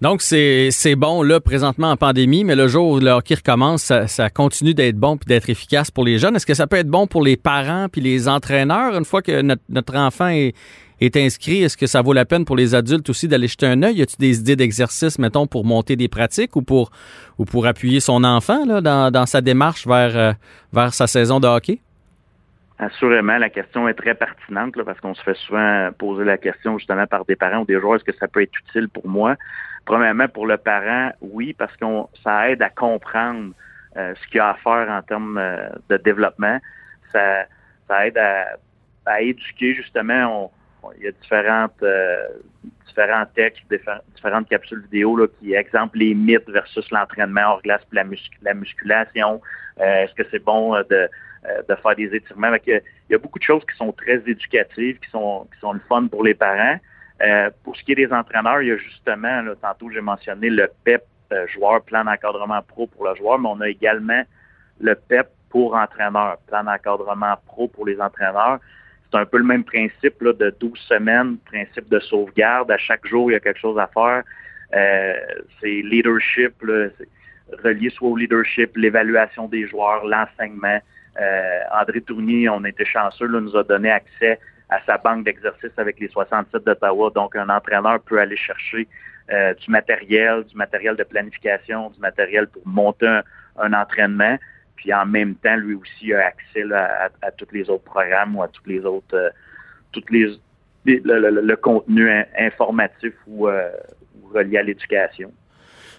Donc, 0.02 0.21
c'est 0.24 0.95
bon, 0.97 1.21
là, 1.21 1.39
présentement 1.39 1.91
en 1.91 1.95
pandémie, 1.95 2.43
mais 2.43 2.56
le 2.56 2.67
jour 2.67 2.89
où 2.89 3.00
le 3.00 3.13
recommence, 3.13 3.93
ça, 4.08 4.30
continue 4.32 4.74
d'être 4.74 4.97
bon 4.97 5.15
puis 5.15 5.28
d'être 5.28 5.47
efficace 5.47 5.91
pour 5.91 6.04
les 6.04 6.17
jeunes. 6.17 6.36
Est-ce 6.36 6.47
que 6.47 6.56
ça 6.56 6.65
peut 6.65 6.78
être 6.78 6.89
bon 6.89 7.06
pour 7.06 7.21
les 7.21 7.38
parents 7.38 7.88
puis 7.88 8.02
les 8.02 8.28
entraîneurs 8.28 8.97
une 8.97 9.06
fois 9.06 9.21
que 9.21 9.43
notre 9.69 9.95
enfant 9.95 10.28
est, 10.28 10.56
est 11.02 11.18
inscrit? 11.18 11.64
Est-ce 11.64 11.76
que 11.76 11.88
ça 11.88 12.02
vaut 12.02 12.14
la 12.14 12.26
peine 12.26 12.46
pour 12.46 12.56
les 12.56 12.74
adultes 12.76 13.10
aussi 13.10 13.28
d'aller 13.28 13.48
jeter 13.48 13.66
un 13.66 13.84
œil? 13.84 13.96
Y 13.96 14.02
a-tu 14.04 14.18
des 14.18 14.40
idées 14.40 14.56
d'exercice, 14.56 15.20
mettons, 15.20 15.48
pour 15.48 15.66
monter 15.66 15.96
des 15.96 16.08
pratiques 16.08 16.56
ou 16.56 16.62
pour, 16.62 16.92
ou 17.38 17.46
pour 17.46 17.66
appuyer 17.66 18.00
son 18.00 18.24
enfant 18.24 18.66
là, 18.66 18.80
dans, 18.82 19.12
dans 19.12 19.26
sa 19.26 19.42
démarche 19.42 19.88
vers, 19.88 20.16
euh, 20.16 20.32
vers 20.72 20.94
sa 20.94 21.08
saison 21.08 21.40
de 21.40 21.48
hockey? 21.48 21.80
Assurément, 22.78 23.38
la 23.38 23.50
question 23.50 23.88
est 23.88 23.94
très 23.94 24.16
pertinente 24.16 24.74
parce 24.84 25.00
qu'on 25.00 25.14
se 25.14 25.22
fait 25.22 25.36
souvent 25.36 25.90
poser 25.98 26.24
la 26.24 26.38
question 26.38 26.78
justement 26.78 27.06
par 27.06 27.26
des 27.26 27.36
parents 27.36 27.60
ou 27.60 27.66
des 27.66 27.80
joueurs, 27.80 27.98
est-ce 27.98 28.04
que 28.04 28.16
ça 28.16 28.28
peut 28.28 28.42
être 28.42 28.58
utile 28.68 28.88
pour 28.90 29.08
moi? 29.08 29.36
Premièrement, 29.86 30.28
pour 30.28 30.48
le 30.48 30.58
parent, 30.58 31.12
oui, 31.22 31.54
parce 31.54 31.76
qu'on 31.78 32.08
ça 32.24 32.50
aide 32.50 32.62
à 32.62 32.70
comprendre 32.70 33.54
euh, 33.98 34.14
ce 34.16 34.28
qu'il 34.28 34.38
y 34.38 34.40
a 34.40 34.50
à 34.50 34.54
faire 34.56 34.88
en 34.90 35.02
termes 35.02 35.38
euh, 35.38 35.70
de 35.90 35.98
développement. 35.98 36.60
Ça, 37.12 37.46
ça 37.88 38.08
aide 38.08 38.18
à, 38.18 38.58
à 39.06 39.22
éduquer 39.22 39.74
justement. 39.76 40.52
Il 40.98 41.04
y 41.04 41.08
a 41.08 41.12
différentes 41.12 41.84
euh, 41.84 42.28
différents 42.88 43.26
textes, 43.34 43.63
diffé- 43.70 44.02
différentes 44.15 44.50
capsules 44.50 44.82
vidéo 44.82 45.15
là, 45.15 45.28
qui 45.39 45.54
exemplent 45.54 45.98
les 45.98 46.13
mythes 46.13 46.50
versus 46.50 46.89
l'entraînement 46.91 47.52
hors 47.52 47.62
glace 47.62 47.82
la, 47.91 48.04
la 48.41 48.54
musculation. 48.54 49.41
Euh, 49.80 50.04
est-ce 50.04 50.13
que 50.13 50.24
c'est 50.30 50.44
bon 50.44 50.76
euh, 50.76 50.84
de 50.89 51.10
euh, 51.46 51.62
de 51.67 51.76
faire 51.76 51.96
des 51.96 52.13
étirements? 52.15 52.54
Il 52.67 52.82
y 53.10 53.15
a 53.15 53.17
beaucoup 53.17 53.39
de 53.39 53.44
choses 53.44 53.63
qui 53.70 53.76
sont 53.78 53.91
très 53.94 54.22
éducatives, 54.28 55.00
qui 55.00 55.10
sont, 55.10 55.48
qui 55.54 55.60
sont 55.60 55.74
le 55.74 55.82
fun 55.88 56.08
pour 56.08 56.24
les 56.24 56.34
parents. 56.34 56.78
Euh, 57.22 57.50
pour 57.63 57.76
ce 57.76 57.84
qui 57.84 57.94
est 57.94 57.96
des 57.96 58.12
entraîneurs, 58.12 58.62
il 58.62 58.67
y 58.70 58.72
a 58.72 58.78
justement, 58.78 59.41
là, 59.41 59.54
tantôt 59.62 59.89
j'ai 59.89 60.02
mentionné 60.02 60.50
le 60.50 60.70
PEP 60.84 61.04
euh, 61.32 61.48
joueur, 61.48 61.82
plan 61.84 62.04
d'encadrement 62.04 62.62
pro 62.62 62.88
pour 62.88 63.08
le 63.08 63.15
joueur, 63.15 63.39
mais 63.39 63.50
on 63.50 63.62
a 63.62 63.70
également 63.70 64.24
le 64.80 64.96
PEP 64.96 65.28
pour 65.50 65.76
entraîneur, 65.76 66.38
plan 66.48 66.63
d'encadrement 66.63 67.36
pro 67.46 67.67
pour 67.67 67.86
les 67.86 68.00
entraîneurs. 68.02 68.60
C'est 69.12 69.17
un 69.17 69.26
peu 69.26 69.38
le 69.38 69.43
même 69.43 69.63
principe 69.63 70.21
là, 70.21 70.34
de 70.34 70.56
12 70.60 70.80
semaines, 70.88 71.38
principe 71.45 71.89
de 71.89 72.00
sauvegarde. 72.00 72.71
À 72.71 72.78
chaque 72.78 73.06
jour, 73.06 73.30
il 73.30 73.34
y 73.34 73.38
a 73.38 73.39
quelque 73.39 73.60
chose 73.60 73.78
à 73.78 73.88
faire. 73.88 74.24
Euh, 74.74 75.13
c'est 75.60 75.82
leadership, 75.82 76.54
là, 76.63 76.88
relié 77.63 77.89
soit 77.89 78.08
au 78.08 78.15
leadership, 78.15 78.78
l'évaluation 78.78 79.47
des 79.47 79.67
joueurs, 79.67 80.06
l'enseignement. 80.06 80.80
Euh, 81.19 81.60
André 81.74 82.00
Tournier, 82.02 82.47
on 82.47 82.63
été 82.63 82.86
chanceux, 82.86 83.28
là, 83.28 83.41
nous 83.41 83.58
a 83.58 83.63
donné 83.63 83.91
accès 83.91 84.39
à 84.69 84.80
sa 84.86 84.97
banque 84.97 85.26
d'exercices 85.26 85.78
avec 85.78 86.00
les 86.00 86.08
67 86.08 86.63
d'Ottawa. 86.63 87.12
Donc, 87.13 87.36
un 87.36 87.50
entraîneur 87.50 88.00
peut 88.02 88.19
aller 88.19 88.38
chercher 88.38 88.88
euh, 89.32 89.54
du 89.56 89.69
matériel, 89.69 90.45
du 90.45 90.56
matériel 90.56 90.95
de 90.95 91.04
planification, 91.04 91.89
du 91.89 92.00
matériel 92.00 92.47
pour 92.47 92.65
monter 92.65 93.08
un, 93.08 93.24
un 93.58 93.74
entraînement. 93.74 94.38
Puis 94.82 94.91
en 94.91 95.06
même 95.06 95.36
temps, 95.36 95.56
lui 95.58 95.76
aussi 95.76 96.12
a 96.12 96.26
accès 96.26 96.63
à, 96.74 97.32
tous 97.38 97.48
les 97.54 97.70
autres 97.70 97.84
programmes 97.84 98.36
ou 98.36 98.41
à 98.41 98.48
tous 98.48 98.67
les 98.67 98.84
autres, 98.84 99.15
euh, 99.15 99.30
toutes 99.91 100.10
les, 100.10 100.36
le, 100.86 101.56
contenu 101.56 102.10
in- 102.10 102.26
informatif 102.39 103.13
euh, 103.30 103.70
ou 104.20 104.28
relié 104.34 104.58
à 104.58 104.63
l'éducation. 104.63 105.32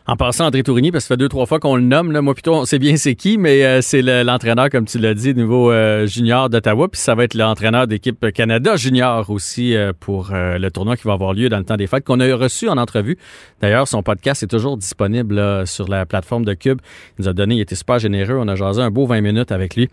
En 0.08 0.16
passant, 0.16 0.46
André 0.46 0.64
Tourigny, 0.64 0.90
parce 0.90 1.04
que 1.04 1.08
ça 1.08 1.14
fait 1.14 1.18
deux, 1.18 1.28
trois 1.28 1.46
fois 1.46 1.60
qu'on 1.60 1.76
le 1.76 1.82
nomme. 1.82 2.10
Là. 2.10 2.22
Moi, 2.22 2.34
plutôt, 2.34 2.54
on 2.54 2.64
sait 2.64 2.80
bien 2.80 2.96
c'est 2.96 3.14
qui, 3.14 3.38
mais 3.38 3.64
euh, 3.64 3.80
c'est 3.82 4.02
le- 4.02 4.24
l'entraîneur, 4.24 4.68
comme 4.68 4.84
tu 4.84 4.98
l'as 4.98 5.14
dit, 5.14 5.32
niveau 5.32 5.70
euh, 5.70 6.06
junior 6.08 6.50
d'Ottawa. 6.50 6.88
Puis 6.88 7.00
ça 7.00 7.14
va 7.14 7.22
être 7.22 7.34
l'entraîneur 7.34 7.86
d'équipe 7.86 8.32
Canada 8.32 8.74
junior 8.74 9.30
aussi 9.30 9.76
euh, 9.76 9.92
pour 9.98 10.30
le 10.32 10.68
tournoi 10.70 10.96
qui 10.96 11.04
va 11.04 11.12
avoir 11.12 11.34
lieu 11.34 11.48
dans 11.48 11.58
le 11.58 11.64
temps 11.64 11.76
des 11.76 11.86
fêtes, 11.86 12.04
qu'on 12.04 12.18
a 12.18 12.34
reçu 12.34 12.68
en 12.68 12.78
entrevue. 12.78 13.16
D'ailleurs, 13.60 13.86
son 13.86 14.02
podcast 14.02 14.42
est 14.42 14.48
toujours 14.48 14.76
disponible 14.76 15.66
sur 15.68 15.86
la 15.88 16.04
plateforme 16.04 16.44
de 16.44 16.54
Cube. 16.54 16.80
Il 17.18 17.22
nous 17.22 17.28
a 17.28 17.32
donné, 17.32 17.54
il 17.56 17.60
était 17.60 17.76
super 17.76 18.00
généreux. 18.00 18.36
On 18.40 18.48
a 18.48 18.56
jasé 18.56 18.82
un 18.82 18.90
beau 18.90 19.06
20 19.06 19.20
minutes 19.20 19.52
avec 19.52 19.76
lui. 19.76 19.88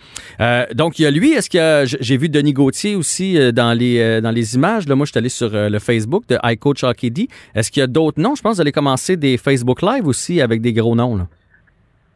Donc, 0.73 0.97
il 0.97 1.03
y 1.03 1.05
a 1.05 1.11
lui. 1.11 1.33
Est-ce 1.33 1.55
a, 1.57 1.85
j'ai 1.85 2.17
vu 2.17 2.29
Denis 2.29 2.53
Gauthier 2.53 2.95
aussi 2.95 3.37
dans 3.53 3.73
les 3.77 4.21
dans 4.21 4.31
les 4.31 4.55
images. 4.55 4.87
Là, 4.87 4.95
moi, 4.95 5.05
je 5.05 5.11
suis 5.11 5.19
allé 5.19 5.29
sur 5.29 5.51
le 5.53 5.79
Facebook 5.79 6.23
de 6.27 6.37
iCoach 6.43 6.83
Hockey. 6.83 7.27
Est-ce 7.53 7.69
qu'il 7.71 7.81
y 7.81 7.83
a 7.83 7.87
d'autres 7.87 8.19
noms? 8.19 8.33
Je 8.35 8.41
pense 8.41 8.53
que 8.53 8.55
vous 8.55 8.61
allez 8.61 8.71
commencer 8.71 9.15
des 9.15 9.37
Facebook 9.37 9.81
Live 9.83 9.98
aussi 10.07 10.41
avec 10.41 10.61
des 10.61 10.73
gros 10.73 10.95
noms. 10.95 11.27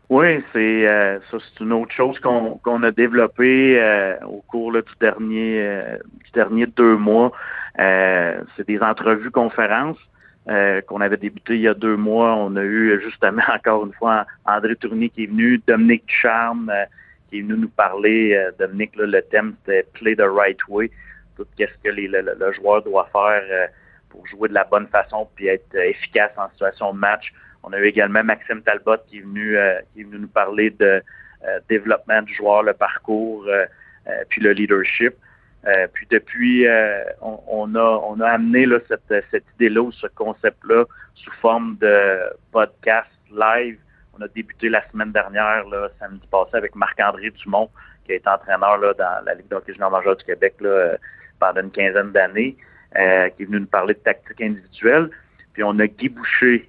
Oui, 0.10 0.44
c'est 0.54 0.88
euh, 0.88 1.20
ça, 1.32 1.38
c'est 1.40 1.64
une 1.64 1.74
autre 1.74 1.92
chose 1.92 2.20
qu'on 2.20 2.84
a 2.84 2.92
développé 2.92 3.80
euh, 3.80 4.16
au 4.28 4.44
cours 4.48 4.72
là, 4.72 4.82
du 4.82 4.92
dernier 5.00 5.60
euh, 5.60 5.98
du 6.24 6.32
dernier 6.34 6.68
deux 6.68 6.98
mois. 6.98 7.32
C'est 7.76 8.68
des 8.68 8.80
entrevues 8.80 9.32
conférences 9.32 9.98
qu'on 10.46 11.02
avait 11.02 11.18
débuté 11.18 11.56
il 11.56 11.62
y 11.62 11.68
a 11.68 11.74
deux 11.74 11.96
mois. 11.96 12.36
On 12.36 12.56
a 12.58 12.64
eu 12.64 13.02
justement 13.02 13.42
encore 13.56 13.88
une 13.88 13.94
fois 13.94 14.28
André 14.46 14.76
Tournier 14.76 15.10
qui 15.10 15.24
est 15.24 15.28
venu, 15.28 15.60
Dominique 15.66 16.06
Ducharme 16.06 16.70
euh, 16.70 16.86
qui 17.30 17.40
est 17.40 17.42
venu 17.42 17.56
nous 17.58 17.70
parler. 17.70 18.40
Dominique, 18.60 18.92
le 18.96 19.20
thème 19.22 19.56
c'était 19.66 19.88
Play 19.94 20.16
the 20.16 20.28
right 20.30 20.60
way. 20.68 20.92
Tout 21.38 21.48
qu'est-ce 21.58 21.74
que 21.84 21.90
le, 21.90 22.22
le- 22.22 22.52
joueur 22.54 22.84
doit 22.84 23.10
faire 23.12 23.70
pour 24.10 24.28
jouer 24.28 24.50
de 24.50 24.54
la 24.54 24.66
bonne 24.66 24.86
façon 24.90 25.28
puis 25.34 25.48
être 25.48 25.74
efficace 25.76 26.34
en 26.38 26.50
situation 26.50 26.94
de 26.94 27.00
match. 27.00 27.34
On 27.64 27.74
a 27.74 27.80
eu 27.80 27.86
également 27.86 28.24
Maxime 28.24 28.62
Talbot 28.62 28.98
qui 29.08 29.20
est 29.20 29.22
venu, 29.22 29.58
euh, 29.58 29.80
qui 29.94 30.02
est 30.02 30.04
venu 30.04 30.20
nous 30.20 30.28
parler 30.28 30.70
de 30.70 31.02
euh, 31.46 31.60
développement 31.70 32.22
du 32.22 32.34
joueur, 32.34 32.64
le 32.64 32.74
parcours, 32.74 33.46
euh, 33.48 33.66
euh, 34.08 34.24
puis 34.30 34.42
le 34.42 34.52
leadership. 34.52 35.14
Euh, 35.66 35.88
puis 35.94 36.06
depuis, 36.10 36.66
on, 37.22 37.40
on 37.48 37.76
a, 37.76 38.02
on 38.06 38.20
a 38.20 38.28
amené 38.28 38.66
là, 38.66 38.80
cette, 38.88 39.26
cette 39.32 39.46
idée-là 39.56 39.82
ou 39.82 39.92
ce 39.94 40.08
concept-là 40.08 40.84
sous 41.16 41.32
forme 41.42 41.78
de 41.80 42.20
podcast 42.52 43.10
live. 43.32 43.78
On 44.18 44.22
a 44.22 44.28
débuté 44.28 44.68
la 44.68 44.88
semaine 44.92 45.12
dernière, 45.12 45.66
là, 45.70 45.88
samedi 46.00 46.28
passé, 46.30 46.58
avec 46.58 46.76
Marc-André 46.76 47.30
Dumont, 47.32 47.70
qui 48.06 48.12
a 48.12 48.16
été 48.16 48.28
entraîneur 48.30 48.78
là, 48.78 48.94
dans 48.94 49.26
la 49.26 49.36
Ligue 49.36 49.48
d'hockey 49.48 49.72
junior 49.72 49.90
majeur 49.90 50.18
du 50.18 50.26
Québec 50.26 50.56
là, 50.60 50.98
pendant 51.40 51.62
une 51.62 51.72
quinzaine 51.72 52.12
d'années, 52.12 52.58
euh, 52.98 53.30
qui 53.30 53.44
est 53.44 53.46
venu 53.46 53.62
nous 53.62 53.66
parler 53.66 53.94
de 53.94 54.00
tactique 54.00 54.42
individuelle. 54.42 55.10
Puis 55.54 55.64
on 55.64 55.80
a 55.80 55.88
Guy 55.88 56.10
Boucher 56.10 56.68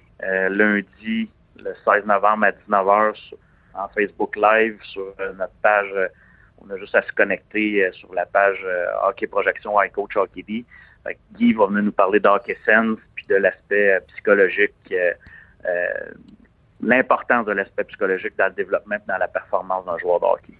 lundi, 0.49 1.29
le 1.57 1.73
16 1.85 2.05
novembre 2.05 2.45
à 2.45 2.51
19h 2.51 3.15
sur- 3.15 3.37
en 3.73 3.87
Facebook 3.89 4.35
Live 4.37 4.79
sur 4.83 5.13
euh, 5.19 5.33
notre 5.33 5.53
page. 5.61 5.89
euh, 5.93 6.07
on 6.65 6.69
a 6.69 6.77
juste 6.77 6.95
à 6.95 7.01
se 7.01 7.11
connecter 7.11 7.85
euh, 7.85 7.91
sur 7.91 8.13
la 8.13 8.25
page 8.25 8.57
euh, 8.63 8.85
Hockey 9.03 9.27
Projection 9.27 9.75
Hockey 9.75 10.43
D. 10.43 10.63
Fait 11.03 11.15
que 11.15 11.19
Guy 11.37 11.53
va 11.53 11.67
venir 11.67 11.83
nous 11.83 11.91
parler 11.91 12.19
d'Hockey 12.21 12.57
Sense 12.65 12.97
puis 13.15 13.25
de 13.27 13.35
l'aspect 13.35 13.91
euh, 13.95 13.99
psychologique, 14.13 14.73
euh, 14.91 15.11
euh, 15.65 15.87
l'importance 16.81 17.45
de 17.45 17.51
l'aspect 17.51 17.83
psychologique 17.85 18.35
dans 18.37 18.45
le 18.47 18.53
développement 18.53 18.95
et 18.95 19.07
dans 19.07 19.17
la 19.17 19.27
performance 19.27 19.85
d'un 19.85 19.97
joueur 19.97 20.19
de 20.21 20.25
hockey. 20.25 20.53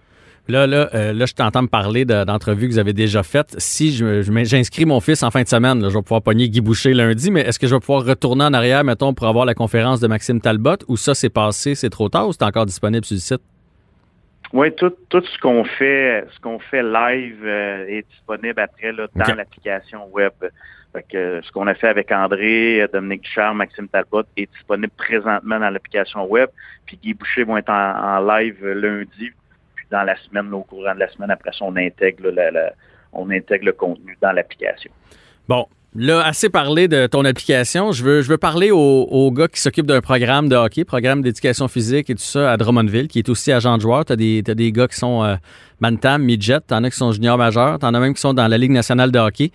Là, 0.48 0.66
là, 0.66 0.88
euh, 0.94 1.12
là, 1.12 1.26
je 1.26 1.34
t'entends 1.34 1.62
me 1.62 1.66
parler 1.68 2.04
de- 2.04 2.22
d'entrevues 2.24 2.68
que 2.68 2.72
vous 2.72 2.78
avez 2.78 2.92
déjà 2.92 3.22
faites. 3.24 3.54
Si 3.58 3.90
j'inscris 3.92 4.84
mon 4.86 5.00
fils 5.00 5.22
en 5.24 5.30
fin 5.32 5.42
de 5.42 5.48
semaine, 5.48 5.82
là, 5.82 5.88
je 5.88 5.94
vais 5.96 6.02
pouvoir 6.02 6.22
pogner 6.22 6.48
Guy 6.48 6.60
Boucher 6.60 6.94
lundi, 6.94 7.32
mais 7.32 7.40
est-ce 7.40 7.58
que 7.58 7.66
je 7.66 7.74
vais 7.74 7.80
pouvoir 7.80 8.04
retourner 8.04 8.44
en 8.44 8.52
arrière, 8.52 8.84
mettons, 8.84 9.12
pour 9.12 9.26
avoir 9.26 9.44
la 9.44 9.54
conférence 9.54 9.98
de 10.00 10.06
Maxime 10.06 10.40
Talbot, 10.40 10.76
ou 10.86 10.96
ça, 10.96 11.14
c'est 11.14 11.30
passé, 11.30 11.74
c'est 11.74 11.90
trop 11.90 12.08
tard, 12.08 12.28
ou 12.28 12.32
c'est 12.32 12.44
encore 12.44 12.64
disponible 12.66 13.04
sur 13.04 13.16
le 13.16 13.20
site? 13.20 13.40
Oui, 14.52 14.72
tout, 14.76 14.92
tout 15.08 15.22
ce 15.24 15.38
qu'on 15.40 15.64
fait, 15.64 16.24
ce 16.32 16.38
qu'on 16.38 16.60
fait 16.60 16.82
live 16.84 17.42
euh, 17.44 17.84
est 17.88 18.06
disponible 18.08 18.60
après 18.60 18.92
là, 18.92 19.08
dans 19.16 19.34
l'application 19.34 20.06
web. 20.12 20.30
Fait 20.92 21.04
que, 21.10 21.16
euh, 21.16 21.42
ce 21.42 21.50
qu'on 21.50 21.66
a 21.66 21.74
fait 21.74 21.88
avec 21.88 22.12
André, 22.12 22.86
Dominique 22.92 23.22
Ducharme, 23.22 23.58
Maxime 23.58 23.88
Talbot 23.88 24.22
est 24.36 24.48
disponible 24.52 24.92
présentement 24.96 25.58
dans 25.58 25.68
l'application 25.70 26.24
web. 26.26 26.48
Puis 26.86 26.96
Guy 27.02 27.14
Boucher 27.14 27.42
vont 27.42 27.56
être 27.56 27.70
en, 27.70 28.18
en 28.18 28.36
live 28.38 28.64
lundi. 28.64 29.32
Dans 29.90 30.02
la 30.02 30.16
semaine, 30.16 30.50
là, 30.50 30.56
au 30.56 30.62
courant 30.62 30.94
de 30.94 31.00
la 31.00 31.08
semaine, 31.08 31.30
après 31.30 31.52
ça, 31.52 31.64
on 31.64 31.76
intègre, 31.76 32.28
on 33.12 33.30
intègre 33.30 33.66
le 33.66 33.72
contenu 33.72 34.18
dans 34.20 34.32
l'application. 34.32 34.90
Bon, 35.48 35.66
Là, 35.98 36.22
assez 36.26 36.50
parlé 36.50 36.88
de 36.88 37.06
ton 37.06 37.24
application. 37.24 37.90
Je 37.90 38.04
veux, 38.04 38.20
je 38.20 38.28
veux 38.28 38.36
parler 38.36 38.70
au, 38.70 39.32
gars 39.32 39.48
qui 39.48 39.58
s'occupe 39.58 39.86
d'un 39.86 40.02
programme 40.02 40.46
de 40.46 40.54
hockey, 40.54 40.84
programme 40.84 41.22
d'éducation 41.22 41.68
physique 41.68 42.10
et 42.10 42.14
tout 42.14 42.20
ça 42.20 42.52
à 42.52 42.56
Drummondville, 42.58 43.08
qui 43.08 43.18
est 43.18 43.28
aussi 43.30 43.50
agent 43.50 43.74
de 43.78 43.80
joueur. 43.80 44.04
Tu 44.04 44.12
as 44.12 44.16
des, 44.16 44.72
gars 44.72 44.88
qui 44.88 44.96
sont 44.96 45.24
euh, 45.24 45.36
Bantam, 45.80 46.22
Midget, 46.22 46.60
t'en 46.66 46.84
as 46.84 46.90
qui 46.90 46.98
sont 46.98 47.12
juniors 47.12 47.38
majeurs, 47.38 47.78
t'en 47.78 47.94
as 47.94 48.00
même 48.00 48.12
qui 48.12 48.20
sont 48.20 48.34
dans 48.34 48.46
la 48.46 48.58
Ligue 48.58 48.72
nationale 48.72 49.10
de 49.10 49.18
hockey. 49.18 49.52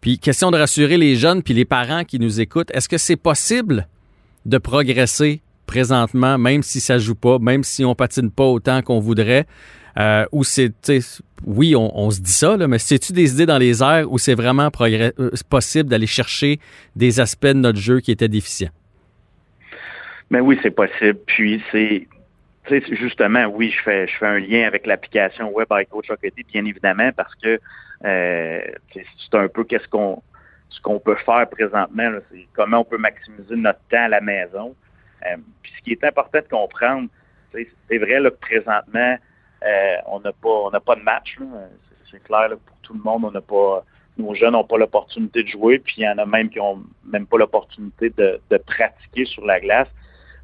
Puis, 0.00 0.18
question 0.18 0.50
de 0.50 0.58
rassurer 0.58 0.96
les 0.96 1.14
jeunes 1.14 1.44
puis 1.44 1.54
les 1.54 1.64
parents 1.64 2.02
qui 2.02 2.18
nous 2.18 2.40
écoutent, 2.40 2.72
est-ce 2.74 2.88
que 2.88 2.98
c'est 2.98 3.16
possible 3.16 3.86
de 4.46 4.58
progresser 4.58 5.42
présentement, 5.64 6.38
même 6.38 6.64
si 6.64 6.80
ça 6.80 6.98
joue 6.98 7.14
pas, 7.14 7.38
même 7.38 7.62
si 7.62 7.84
on 7.84 7.94
patine 7.94 8.32
pas 8.32 8.44
autant 8.44 8.82
qu'on 8.82 8.98
voudrait? 8.98 9.46
Euh, 9.98 10.26
c'est, 10.42 10.72
oui, 11.46 11.74
on, 11.76 12.10
se 12.10 12.20
dit 12.20 12.32
ça, 12.32 12.56
mais 12.56 12.78
c'est-tu 12.78 13.12
des 13.12 13.32
idées 13.32 13.46
dans 13.46 13.58
les 13.58 13.82
airs 13.82 14.10
où 14.10 14.18
c'est 14.18 14.34
vraiment 14.34 14.70
euh, 14.80 15.30
possible 15.48 15.88
d'aller 15.88 16.06
chercher 16.06 16.58
des 16.96 17.20
aspects 17.20 17.46
de 17.46 17.52
notre 17.52 17.78
jeu 17.78 18.00
qui 18.00 18.10
étaient 18.10 18.28
déficients? 18.28 18.72
Mais 20.30 20.40
oui, 20.40 20.58
c'est 20.62 20.72
possible. 20.72 21.18
Puis 21.26 21.62
c'est, 21.70 22.08
justement, 22.94 23.46
oui, 23.46 23.70
je 23.70 23.82
fais, 23.82 24.08
je 24.08 24.16
fais 24.16 24.26
un 24.26 24.38
lien 24.38 24.66
avec 24.66 24.86
l'application 24.86 25.50
Web 25.52 25.68
iCoach 25.70 26.10
Hockey, 26.10 26.32
bien 26.52 26.64
évidemment, 26.64 27.10
parce 27.16 27.34
que 27.36 27.60
euh, 28.04 28.60
c'est 28.92 29.34
un 29.34 29.48
peu 29.48 29.64
qu'est-ce 29.64 29.88
qu'on 29.88 30.22
ce 30.70 30.80
qu'on 30.80 30.98
peut 30.98 31.16
faire 31.24 31.48
présentement, 31.48 32.18
comment 32.52 32.80
on 32.80 32.84
peut 32.84 32.98
maximiser 32.98 33.54
notre 33.54 33.78
temps 33.90 34.06
à 34.06 34.08
la 34.08 34.20
maison. 34.20 34.74
Puis 35.62 35.72
ce 35.78 35.82
qui 35.84 35.92
est 35.92 36.02
important 36.02 36.40
de 36.40 36.48
comprendre, 36.48 37.08
c'est 37.52 37.98
vrai 37.98 38.20
que 38.20 38.28
présentement, 38.30 39.16
euh, 39.64 39.96
on 40.06 40.20
n'a 40.20 40.32
pas 40.32 40.48
on 40.48 40.70
pas 40.70 40.96
de 40.96 41.02
match. 41.02 41.38
C'est 42.10 42.22
clair 42.22 42.48
pour 42.66 42.76
tout 42.82 42.94
le 42.94 43.00
monde. 43.00 43.24
On 43.24 43.30
n'a 43.30 43.40
pas 43.40 43.84
nos 44.16 44.34
jeunes 44.34 44.52
n'ont 44.52 44.64
pas 44.64 44.78
l'opportunité 44.78 45.42
de 45.42 45.48
jouer, 45.48 45.80
puis 45.80 45.94
il 45.98 46.02
y 46.04 46.08
en 46.08 46.18
a 46.18 46.26
même 46.26 46.48
qui 46.48 46.58
n'ont 46.58 46.84
même 47.04 47.26
pas 47.26 47.36
l'opportunité 47.36 48.10
de, 48.10 48.40
pratiquer 48.64 49.24
sur 49.24 49.44
la 49.44 49.58
glace. 49.58 49.88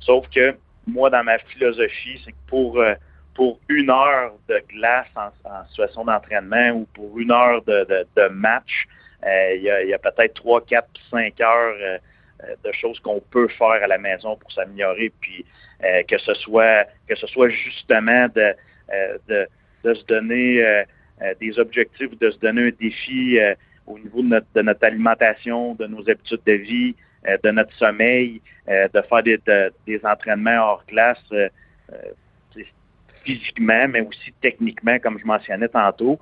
Sauf 0.01 0.29
que 0.31 0.57
moi, 0.89 1.09
dans 1.09 1.23
ma 1.23 1.39
philosophie, 1.39 2.21
c'est 2.25 2.33
que 2.33 2.37
pour 2.49 2.81
euh, 2.81 2.95
pour 3.35 3.61
une 3.69 3.91
heure 3.91 4.33
de 4.49 4.61
glace 4.69 5.07
en, 5.15 5.31
situation 5.69 6.05
d'entraînement 6.05 6.71
ou 6.71 6.89
pour 6.95 7.17
une 7.19 7.31
heure 7.31 7.63
de, 7.63 8.29
match, 8.29 8.89
euh, 9.25 9.55
il 9.55 9.63
y 9.63 9.95
a, 9.95 9.99
peut-être 9.99 10.35
trois, 10.35 10.61
quatre, 10.63 10.91
cinq 11.11 11.41
heures 11.41 12.01
de 12.65 12.73
choses 12.73 12.99
qu'on 13.01 13.21
peut 13.31 13.49
faire 13.49 13.83
à 13.83 13.87
la 13.87 13.99
maison 13.99 14.37
pour 14.37 14.51
s'améliorer, 14.51 15.13
puis 15.21 15.47
que 16.09 16.19
ce 16.19 16.35
soit 16.35 16.87
que 17.07 17.15
ce 17.15 17.27
soit 17.29 17.51
justement 17.51 18.27
de 18.35 18.55
euh, 18.93 19.19
de, 19.85 19.95
se 19.95 20.05
donner 20.05 20.63
euh, 20.63 20.83
euh, 21.23 21.35
des 21.41 21.59
objectifs, 21.59 22.19
de 22.19 22.31
se 22.31 22.39
donner 22.39 22.69
un 22.69 22.73
défi 22.79 23.39
au 23.87 23.99
niveau 23.99 24.23
de 24.23 24.63
notre, 24.63 24.85
alimentation, 24.85 25.75
de 25.75 25.87
nos 25.87 26.09
habitudes 26.09 26.41
de 26.47 26.53
vie, 26.53 26.95
de 27.43 27.51
notre 27.51 27.73
sommeil, 27.75 28.41
de 28.69 29.01
faire 29.09 29.23
des, 29.23 30.01
entraînements 30.05 30.61
hors 30.61 30.85
classe 30.87 31.33
physiquement, 33.25 33.89
mais 33.89 34.01
aussi 34.03 34.33
techniquement, 34.41 34.99
comme 34.99 35.19
je 35.19 35.25
mentionnais 35.25 35.69
tantôt. 35.69 36.19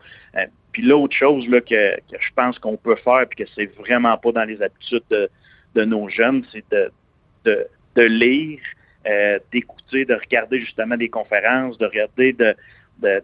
puis 0.73 0.83
l'autre 0.83 1.15
chose 1.17 1.47
là, 1.49 1.61
que, 1.61 1.97
je 2.13 2.29
pense 2.35 2.59
qu'on 2.59 2.77
peut 2.77 2.97
faire, 2.97 3.27
puis 3.29 3.45
que 3.45 3.51
c'est 3.55 3.67
vraiment 3.77 4.17
pas 4.17 4.33
dans 4.33 4.45
les 4.45 4.63
habitudes 4.63 5.03
de, 5.11 5.85
nos 5.85 6.09
jeunes, 6.09 6.45
c'est 6.53 6.65
de, 7.45 7.69
lire, 7.97 8.61
euh, 9.07 9.39
d'écouter, 9.53 10.05
de 10.05 10.15
regarder 10.15 10.61
justement 10.61 10.97
des 10.97 11.09
conférences, 11.09 11.79
de 11.79 11.87
regarder, 11.87 12.33
de, 12.33 12.55
de, 13.01 13.23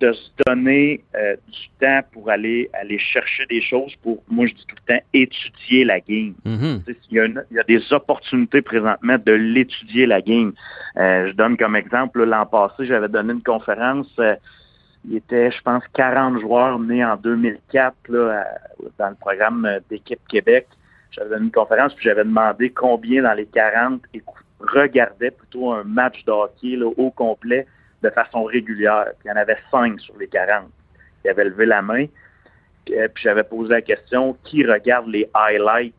de, 0.00 0.12
se 0.12 0.30
donner 0.46 1.02
euh, 1.14 1.36
du 1.48 1.68
temps 1.80 2.00
pour 2.12 2.28
aller 2.28 2.68
aller 2.72 2.98
chercher 2.98 3.46
des 3.46 3.62
choses, 3.62 3.94
pour, 4.02 4.22
moi 4.28 4.46
je 4.46 4.54
dis 4.54 4.66
tout 4.66 4.76
le 4.86 4.94
temps, 4.94 5.02
étudier 5.12 5.84
la 5.84 6.00
game. 6.00 6.34
Il, 6.44 7.16
y 7.16 7.20
a 7.20 7.26
il, 7.26 7.56
y 7.56 7.58
a 7.58 7.64
des 7.64 7.92
opportunités 7.92 8.62
présentement 8.62 9.16
de 9.24 9.32
l'étudier 9.32 10.06
la 10.06 10.20
game. 10.20 10.52
Euh, 10.96 11.28
je 11.28 11.32
donne 11.32 11.56
comme 11.56 11.76
exemple, 11.76 12.22
l'an 12.24 12.46
passé, 12.46 12.84
j'avais 12.86 13.08
donné 13.08 13.32
une 13.32 13.42
conférence 13.42 14.18
il 15.04 15.16
était, 15.16 15.50
je 15.50 15.60
pense, 15.62 15.82
40 15.94 16.40
joueurs 16.40 16.78
nés 16.78 17.04
en 17.04 17.16
2004 17.16 17.94
là, 18.08 18.46
dans 18.98 19.08
le 19.08 19.16
programme 19.16 19.68
d'équipe 19.90 20.20
Québec. 20.28 20.68
J'avais 21.12 21.30
donné 21.30 21.44
une 21.44 21.52
conférence, 21.52 21.94
puis 21.94 22.04
j'avais 22.04 22.24
demandé 22.24 22.70
combien 22.70 23.22
dans 23.22 23.34
les 23.34 23.46
40 23.46 24.02
regardaient 24.60 25.30
plutôt 25.30 25.72
un 25.72 25.84
match 25.84 26.24
de 26.24 26.30
hockey 26.30 26.78
au 26.82 27.10
complet 27.10 27.66
de 28.02 28.10
façon 28.10 28.44
régulière. 28.44 29.06
Puis 29.18 29.28
il 29.28 29.28
y 29.28 29.32
en 29.32 29.36
avait 29.36 29.58
5 29.70 30.00
sur 30.00 30.16
les 30.18 30.28
40 30.28 30.70
qui 31.22 31.28
avaient 31.28 31.44
levé 31.44 31.66
la 31.66 31.82
main. 31.82 32.06
Puis, 32.84 32.98
euh, 32.98 33.08
j'avais 33.16 33.44
posé 33.44 33.70
la 33.70 33.82
question 33.82 34.36
qui 34.44 34.64
regarde 34.64 35.06
les 35.08 35.28
highlights 35.34 35.94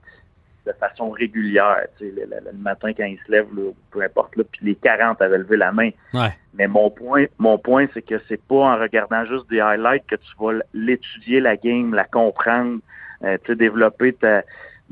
de 0.66 0.72
façon 0.74 1.10
régulière, 1.10 1.88
le, 2.00 2.54
matin 2.54 2.94
quand 2.94 3.04
ils 3.04 3.20
se 3.26 3.32
lèvent, 3.32 3.48
peu 3.92 4.02
importe, 4.02 4.38
là, 4.38 4.46
puis 4.50 4.66
les 4.66 4.76
40 4.76 5.22
avaient 5.22 5.40
levé 5.40 5.58
la 5.58 5.74
main. 5.74 5.90
Mais 6.54 6.68
mon 6.68 6.90
point, 6.90 7.26
mon 7.38 7.58
point, 7.58 7.88
c'est 7.94 8.02
que 8.02 8.16
c'est 8.30 8.42
pas 8.42 8.56
en 8.56 8.78
regardant 8.78 9.26
juste 9.26 9.50
des 9.50 9.60
highlights 9.60 10.06
que 10.08 10.16
tu 10.16 10.32
vas 10.40 10.54
l'étudier 10.74 11.42
la 11.42 11.58
game, 11.58 11.94
la 11.94 12.06
comprendre, 12.06 12.80
euh, 13.26 13.38
développer 13.50 14.14
ta, 14.14 14.44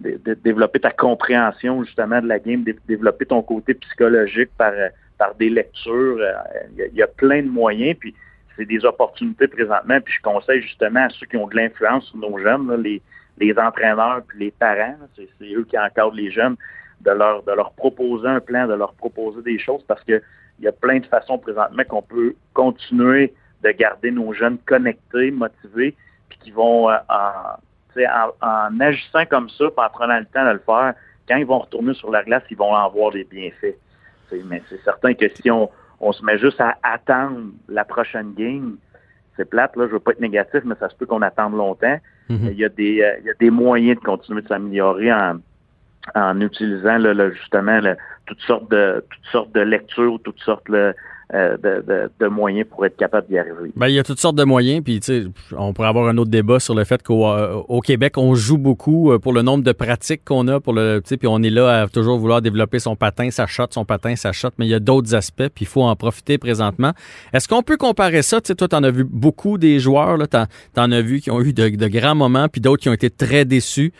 de, 0.01 0.33
développer 0.33 0.79
ta 0.79 0.91
compréhension 0.91 1.83
justement 1.83 2.21
de 2.21 2.27
la 2.27 2.39
game, 2.39 2.63
de, 2.63 2.75
développer 2.87 3.25
ton 3.25 3.41
côté 3.41 3.73
psychologique 3.73 4.49
par, 4.57 4.73
par 5.17 5.35
des 5.35 5.49
lectures. 5.49 6.17
Il 6.75 6.81
euh, 6.81 6.87
y, 6.93 7.01
a, 7.01 7.07
plein 7.07 7.43
de 7.43 7.49
moyens, 7.49 7.97
puis 7.99 8.13
c'est 8.55 8.65
des 8.65 8.83
opportunités 8.85 9.47
présentement. 9.47 9.99
Puis 10.01 10.15
je 10.17 10.21
conseille 10.21 10.61
justement 10.61 11.05
à 11.05 11.09
ceux 11.09 11.25
qui 11.25 11.37
ont 11.37 11.47
de 11.47 11.55
l'influence 11.55 12.05
sur 12.05 12.17
nos 12.17 12.37
jeunes, 12.37 12.81
les, 12.81 13.01
les 13.37 13.57
entraîneurs 13.57 14.21
puis 14.27 14.39
les 14.39 14.51
parents, 14.51 14.95
c'est 15.15 15.53
eux 15.53 15.65
qui 15.69 15.77
encadrent 15.77 16.13
les 16.13 16.31
jeunes, 16.31 16.55
de 17.01 17.11
leur, 17.11 17.43
de 17.43 17.51
leur 17.51 17.71
proposer 17.73 18.27
un 18.27 18.39
plan, 18.39 18.67
de 18.67 18.73
leur 18.73 18.93
proposer 18.93 19.41
des 19.41 19.57
choses 19.57 19.83
parce 19.87 20.03
que 20.03 20.21
il 20.59 20.65
y 20.65 20.67
a 20.67 20.71
plein 20.71 20.99
de 20.99 21.05
façons 21.07 21.39
présentement 21.39 21.83
qu'on 21.89 22.03
peut 22.03 22.35
continuer 22.53 23.33
de 23.63 23.71
garder 23.71 24.11
nos 24.11 24.31
jeunes 24.33 24.59
connectés, 24.59 25.31
motivés, 25.31 25.95
puis 26.29 26.37
qui 26.43 26.51
vont 26.51 26.89
euh, 26.89 26.97
en 27.09 27.57
en, 28.41 28.79
agissant 28.79 29.25
comme 29.25 29.49
ça, 29.49 29.65
en 29.65 29.89
prenant 29.89 30.19
le 30.19 30.25
temps 30.25 30.45
de 30.45 30.51
le 30.51 30.61
faire, 30.65 30.93
quand 31.27 31.37
ils 31.37 31.45
vont 31.45 31.59
retourner 31.59 31.93
sur 31.93 32.11
la 32.11 32.23
glace, 32.23 32.43
ils 32.49 32.57
vont 32.57 32.73
en 32.73 32.89
voir 32.89 33.11
des 33.11 33.23
bienfaits. 33.23 33.77
mais 34.45 34.61
c'est 34.69 34.83
certain 34.83 35.13
que 35.13 35.25
si 35.29 35.49
on, 35.51 35.69
se 36.11 36.25
met 36.25 36.37
juste 36.39 36.59
à 36.59 36.77
attendre 36.83 37.51
la 37.69 37.85
prochaine 37.85 38.33
game, 38.33 38.77
c'est 39.37 39.45
plate, 39.45 39.75
là, 39.75 39.85
je 39.87 39.93
veux 39.93 39.99
pas 39.99 40.11
être 40.11 40.19
négatif, 40.19 40.61
mais 40.65 40.75
ça 40.79 40.89
se 40.89 40.95
peut 40.95 41.05
qu'on 41.05 41.21
attende 41.21 41.55
longtemps. 41.55 41.97
Mm-hmm. 42.29 42.51
il, 42.51 42.57
y 42.57 42.65
a 42.65 42.69
des, 42.69 43.01
euh, 43.01 43.17
il 43.19 43.25
y 43.25 43.29
a 43.29 43.33
des 43.39 43.49
moyens 43.49 43.99
de 43.99 44.03
continuer 44.03 44.41
de 44.41 44.47
s'améliorer 44.47 45.11
en, 45.13 45.39
en 46.15 46.41
utilisant 46.41 46.97
justement 47.31 47.79
toutes 48.25 48.41
sortes 48.41 48.69
de 48.71 49.05
toutes 49.09 49.25
sortes 49.31 49.51
de 49.53 49.61
lectures, 49.61 50.19
toutes 50.23 50.39
sortes 50.39 50.69
de, 51.33 51.83
euh, 51.89 52.07
de, 52.19 52.27
moyens 52.27 52.67
pour 52.69 52.85
être 52.85 52.97
capable 52.97 53.27
d'y 53.27 53.37
arriver. 53.37 53.71
Ben, 53.75 53.87
il 53.87 53.95
y 53.95 53.99
a 53.99 54.03
toutes 54.03 54.19
sortes 54.19 54.35
de 54.35 54.43
moyens, 54.43 54.83
puis 54.83 54.99
on 55.57 55.73
pourrait 55.73 55.87
avoir 55.87 56.07
un 56.09 56.17
autre 56.17 56.29
débat 56.29 56.59
sur 56.59 56.75
le 56.75 56.83
fait 56.83 57.01
qu'au 57.01 57.25
euh, 57.27 57.79
Québec, 57.83 58.17
on 58.17 58.35
joue 58.35 58.57
beaucoup 58.57 59.11
euh, 59.11 59.19
pour 59.19 59.31
le 59.31 59.41
nombre 59.41 59.63
de 59.63 59.71
pratiques 59.71 60.25
qu'on 60.25 60.47
a, 60.49 60.59
pour 60.59 60.73
le, 60.73 61.01
puis 61.01 61.27
on 61.27 61.41
est 61.41 61.49
là 61.49 61.83
à 61.83 61.87
toujours 61.87 62.17
vouloir 62.17 62.41
développer 62.41 62.79
son 62.79 62.95
patin, 62.95 63.31
sa 63.31 63.47
shot, 63.47 63.67
son 63.69 63.85
patin, 63.85 64.15
sa 64.15 64.33
shot, 64.33 64.49
mais 64.57 64.65
il 64.65 64.69
y 64.69 64.73
a 64.73 64.79
d'autres 64.79 65.15
aspects, 65.15 65.47
puis 65.47 65.63
il 65.63 65.67
faut 65.67 65.83
en 65.83 65.95
profiter 65.95 66.37
présentement. 66.37 66.91
Est-ce 67.33 67.47
qu'on 67.47 67.63
peut 67.63 67.77
comparer 67.77 68.23
ça? 68.23 68.39
sais, 68.43 68.55
toi, 68.55 68.67
tu 68.67 68.75
en 68.75 68.83
as 68.83 68.91
vu 68.91 69.05
beaucoup 69.05 69.57
des 69.57 69.79
joueurs, 69.79 70.17
tu 70.27 70.37
en, 70.79 70.91
as 70.91 71.01
vu 71.01 71.21
qui 71.21 71.31
ont 71.31 71.41
eu 71.41 71.53
de, 71.53 71.69
de 71.69 71.87
grands 71.87 72.15
moments, 72.15 72.49
puis 72.49 72.59
d'autres 72.59 72.81
qui 72.81 72.89
ont 72.89 72.93
été 72.93 73.09
très 73.09 73.45
déçus. 73.45 73.93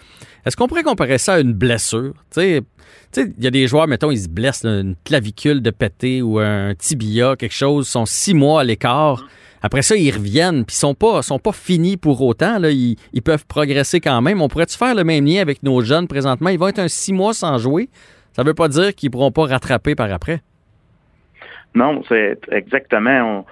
Est-ce 0.46 0.58
qu'on 0.58 0.68
pourrait 0.68 0.84
comparer 0.84 1.18
ça 1.18 1.36
à 1.36 1.40
une 1.40 1.54
blessure? 1.54 2.14
Il 3.18 3.44
y 3.44 3.48
a 3.48 3.52
des 3.52 3.68
joueurs, 3.68 3.88
mettons, 3.88 4.12
ils 4.12 4.22
se 4.22 4.30
blessent, 4.30 4.66
une 4.66 4.96
clavicule 5.04 5.62
de 5.62 5.70
pété 5.70 6.22
ou 6.22 6.40
un 6.40 6.74
tibia, 6.76 7.36
quelque 7.36 7.54
chose, 7.54 7.88
sont 7.88 8.06
six 8.06 8.34
mois 8.34 8.62
à 8.62 8.64
l'écart. 8.64 9.26
Après 9.64 9.84
ça, 9.84 9.96
ils 9.96 10.12
reviennent, 10.12 10.66
puis 10.66 10.76
ils 10.76 10.80
sont 10.80 10.96
pas, 10.96 11.22
sont 11.22 11.38
pas 11.38 11.52
finis 11.52 11.98
pour 11.98 12.22
autant. 12.22 12.58
Là. 12.58 12.72
Ils, 12.72 12.98
peuvent 13.24 13.46
progresser 13.46 14.00
quand 14.00 14.22
même. 14.22 14.42
On 14.42 14.48
pourrait-tu 14.48 14.78
faire 14.78 14.96
le 14.96 15.04
même 15.04 15.26
lien 15.26 15.42
avec 15.42 15.62
nos 15.62 15.82
jeunes 15.82 16.08
présentement? 16.08 16.50
Ils 16.50 16.58
vont 16.58 16.68
être 16.68 16.80
un 16.80 16.88
six 16.88 17.14
mois 17.14 17.34
sans 17.34 17.58
jouer. 17.60 17.90
Ça 18.34 18.44
veut 18.44 18.54
pas 18.54 18.68
dire 18.68 18.96
qu'ils 18.96 19.12
pourront 19.12 19.32
pas 19.32 19.46
rattraper 19.46 19.94
par 19.94 20.12
après. 20.12 20.42
Non, 21.76 22.02
c'est 22.10 22.40
exactement. 22.52 23.46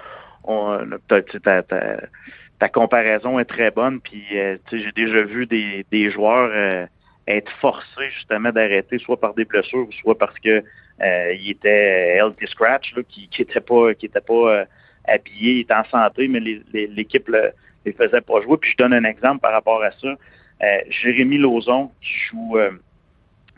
Ta, 2.59 2.69
comparaison 2.69 3.39
est 3.39 3.45
très 3.45 3.71
bonne. 3.71 4.01
Puis, 4.01 4.23
euh, 4.33 4.57
j'ai 4.71 4.91
déjà 4.95 5.21
vu 5.21 5.45
des, 5.45 6.11
joueurs 6.11 6.49
euh, 6.53 6.85
être 7.29 7.51
forcé 7.61 8.09
justement 8.15 8.51
d'arrêter, 8.51 8.97
soit 8.97 9.19
par 9.19 9.33
des 9.33 9.45
blessures, 9.45 9.87
soit 10.01 10.17
parce 10.17 10.37
que 10.39 10.63
euh, 11.01 11.33
il 11.33 11.51
était 11.51 12.17
healthy 12.17 12.47
scratch, 12.47 12.93
qui, 13.07 13.29
qui 13.29 13.43
était 13.43 13.61
pas, 13.61 13.93
qui 13.93 14.09
pas 14.09 14.33
euh, 14.33 14.65
habillé, 15.07 15.53
il 15.53 15.59
était 15.61 15.73
en 15.73 15.85
santé, 15.85 16.27
mais 16.27 16.39
l'équipe 16.39 17.27
le, 17.27 17.51
les 17.85 17.93
faisait 17.93 18.21
pas 18.21 18.41
jouer. 18.41 18.57
Puis 18.57 18.71
je 18.71 18.77
donne 18.77 18.93
un 18.93 19.03
exemple 19.03 19.41
par 19.41 19.53
rapport 19.53 19.81
à 19.83 19.91
ça. 19.91 20.07
Euh, 20.07 20.79
Jérémy 20.89 21.37
Lauzon, 21.37 21.91
qui 22.01 22.13
joue 22.31 22.57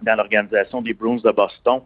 dans 0.03 0.15
l'organisation 0.15 0.81
des 0.81 0.93
Bruins 0.93 1.21
de 1.23 1.31
Boston, 1.31 1.81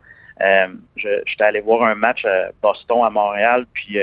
j'étais 0.98 1.44
allé 1.44 1.62
voir 1.62 1.84
un 1.84 1.96
match 1.96 2.26
à 2.26 2.50
Boston 2.62 3.04
à 3.04 3.10
Montréal, 3.10 3.66
puis 3.74 3.98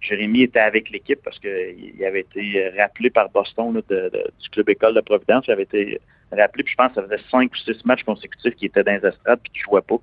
Jérémy 0.00 0.42
était 0.42 0.60
avec 0.60 0.90
l'équipe 0.90 1.20
parce 1.24 1.38
qu'il 1.38 2.04
avait 2.04 2.20
été 2.20 2.70
rappelé 2.78 3.10
par 3.10 3.30
Boston 3.30 3.82
du 3.88 4.50
club 4.50 4.68
école 4.68 4.94
de 4.94 5.00
Providence. 5.00 5.46
Il 5.48 5.52
avait 5.52 5.62
été 5.62 6.00
rappelé, 6.36 6.64
puis 6.64 6.72
je 6.72 6.76
pense 6.76 6.88
que 6.88 6.94
ça 6.94 7.02
faisait 7.02 7.22
cinq 7.30 7.52
ou 7.52 7.56
six 7.56 7.84
matchs 7.84 8.04
consécutifs 8.04 8.54
qui 8.54 8.66
étaient 8.66 8.84
dans 8.84 8.92
les 8.92 9.08
estrades 9.08 9.40
puis 9.42 9.52
qui 9.52 9.60
ne 9.60 9.64
jouaient 9.64 9.82
pas. 9.82 9.98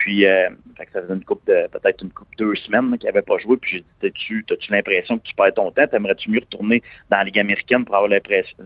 Puis, 0.00 0.24
euh, 0.24 0.48
ça 0.78 1.02
faisait 1.02 1.12
une 1.12 1.24
coupe 1.24 1.46
de, 1.46 1.68
peut-être 1.68 2.02
une 2.02 2.10
coupe 2.10 2.28
deux 2.38 2.54
semaines 2.54 2.96
qu'il 2.96 3.06
n'avait 3.06 3.20
pas 3.20 3.36
joué. 3.36 3.58
Puis 3.58 3.84
j'ai 4.02 4.08
dit, 4.08 4.12
tu 4.14 4.44
as-tu 4.50 4.72
l'impression 4.72 5.18
que 5.18 5.24
tu 5.24 5.34
perds 5.34 5.52
ton 5.52 5.70
temps? 5.72 5.86
T'aimerais-tu 5.86 6.30
mieux 6.30 6.40
retourner 6.40 6.82
dans 7.10 7.18
la 7.18 7.24
Ligue 7.24 7.38
américaine 7.38 7.84
pour 7.84 7.94
avoir, 7.94 8.08
l'impression, 8.08 8.56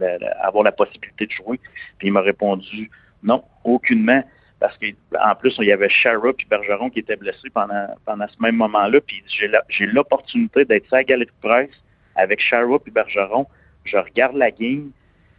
avoir 0.40 0.62
la 0.62 0.70
possibilité 0.70 1.26
de 1.26 1.32
jouer? 1.32 1.58
Puis 1.98 2.06
il 2.06 2.12
m'a 2.12 2.20
répondu, 2.20 2.88
non, 3.24 3.42
aucunement. 3.64 4.22
Parce 4.60 4.78
qu'en 4.78 5.34
plus, 5.34 5.56
il 5.58 5.64
y 5.64 5.72
avait 5.72 5.88
Shara 5.88 6.32
puis 6.32 6.46
Bergeron 6.48 6.88
qui 6.88 7.00
étaient 7.00 7.16
blessés 7.16 7.50
pendant, 7.52 7.88
pendant 8.06 8.28
ce 8.28 8.40
même 8.40 8.54
moment-là. 8.54 9.00
Puis 9.00 9.24
j'ai 9.28 9.86
l'opportunité 9.86 10.64
d'être 10.64 10.92
à 10.92 10.98
la 10.98 11.04
galerie 11.04 11.26
de 11.26 11.48
presse 11.48 11.82
avec 12.14 12.40
Shara 12.40 12.78
puis 12.78 12.92
Bergeron. 12.92 13.48
Je 13.84 13.96
regarde 13.96 14.36
la 14.36 14.52
game. 14.52 14.92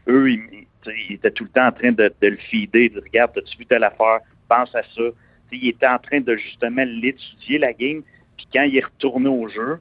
Eux, 0.07 0.31
ils, 0.31 0.67
étaient 1.09 1.31
tout 1.31 1.45
le 1.45 1.49
temps 1.49 1.67
en 1.67 1.71
train 1.71 1.91
de, 1.91 2.13
le 2.21 2.37
feeder. 2.49 2.89
De, 2.89 3.01
regarde, 3.01 3.37
as-tu 3.37 3.57
vu 3.57 3.65
telle 3.65 3.83
affaire? 3.83 4.19
Pense 4.47 4.73
à 4.75 4.83
ça 4.83 5.03
il 5.51 5.69
était 5.69 5.87
en 5.87 5.99
train 5.99 6.19
de 6.19 6.35
justement 6.35 6.83
l'étudier, 6.85 7.59
la 7.59 7.73
game. 7.73 8.01
Puis 8.37 8.47
quand 8.53 8.63
il 8.63 8.77
est 8.77 8.85
retourné 8.85 9.29
au 9.29 9.47
jeu, 9.47 9.79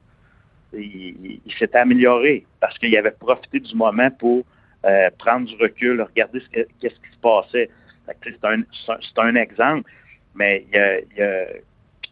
il, 0.73 1.39
s'est 1.57 1.75
amélioré 1.75 2.45
parce 2.59 2.77
qu'il 2.77 2.95
avait 2.97 3.11
profité 3.11 3.59
du 3.59 3.75
moment 3.75 4.09
pour 4.11 4.45
euh, 4.85 5.09
prendre 5.17 5.47
du 5.47 5.55
recul, 5.55 6.01
regarder 6.01 6.39
ce 6.39 6.61
qu'est-ce 6.79 6.95
qui 6.95 7.11
se 7.11 7.19
passait. 7.21 7.69
C'est 8.23 8.45
un, 8.45 8.61
un, 9.17 9.35
exemple, 9.35 9.89
mais 10.35 10.65
il 10.71 11.61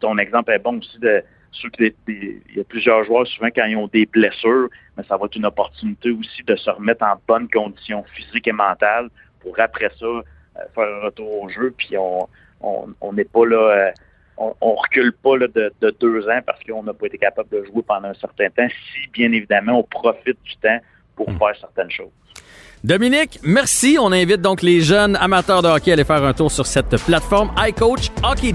ton 0.00 0.18
exemple 0.18 0.50
est 0.50 0.58
bon 0.58 0.78
aussi 0.78 0.98
de 0.98 1.22
ceux 1.60 1.70
il 2.08 2.40
y 2.54 2.60
a 2.60 2.64
plusieurs 2.64 3.04
joueurs 3.04 3.26
souvent 3.26 3.48
quand 3.54 3.64
ils 3.64 3.76
ont 3.76 3.88
des 3.88 4.06
blessures, 4.06 4.68
mais 4.96 5.04
ça 5.04 5.16
va 5.16 5.26
être 5.26 5.36
une 5.36 5.46
opportunité 5.46 6.10
aussi 6.10 6.42
de 6.44 6.56
se 6.56 6.70
remettre 6.70 7.04
en 7.04 7.14
bonne 7.26 7.48
condition 7.48 8.04
physique 8.14 8.48
et 8.48 8.52
mentale 8.52 9.08
pour 9.40 9.58
après 9.58 9.90
ça 9.98 10.06
euh, 10.06 10.22
faire 10.74 10.84
un 10.84 11.04
retour 11.06 11.42
au 11.42 11.48
jeu. 11.48 11.74
Puis 11.76 11.96
on, 11.96 12.28
on 12.60 13.12
n'est 13.12 13.24
pas 13.24 13.46
là, 13.46 13.56
euh, 13.56 13.90
on, 14.36 14.54
on, 14.60 14.74
recule 14.74 15.12
pas 15.12 15.38
de, 15.38 15.72
deux 16.00 16.28
ans 16.28 16.40
parce 16.44 16.62
qu'on 16.64 16.82
n'a 16.82 16.94
pas 16.94 17.06
été 17.06 17.18
capable 17.18 17.48
de 17.50 17.64
jouer 17.64 17.82
pendant 17.86 18.08
un 18.08 18.14
certain 18.14 18.48
temps, 18.50 18.68
si 18.68 19.08
bien 19.12 19.32
évidemment 19.32 19.78
on 19.78 19.82
profite 19.82 20.38
du 20.44 20.56
temps 20.56 20.78
pour 21.16 21.30
hmm. 21.30 21.38
faire 21.38 21.56
certaines 21.60 21.90
choses. 21.90 22.10
Dominique, 22.82 23.38
merci. 23.42 23.96
On 23.98 24.12
invite 24.12 24.42
donc 24.42 24.60
les 24.60 24.80
jeunes 24.80 25.16
amateurs 25.16 25.62
de 25.62 25.68
hockey 25.68 25.90
à 25.90 25.94
aller 25.94 26.04
faire 26.04 26.22
un 26.22 26.34
tour 26.34 26.50
sur 26.50 26.66
cette 26.66 26.96
plateforme 27.06 27.50
iCoach 27.56 28.10
Hockey 28.22 28.52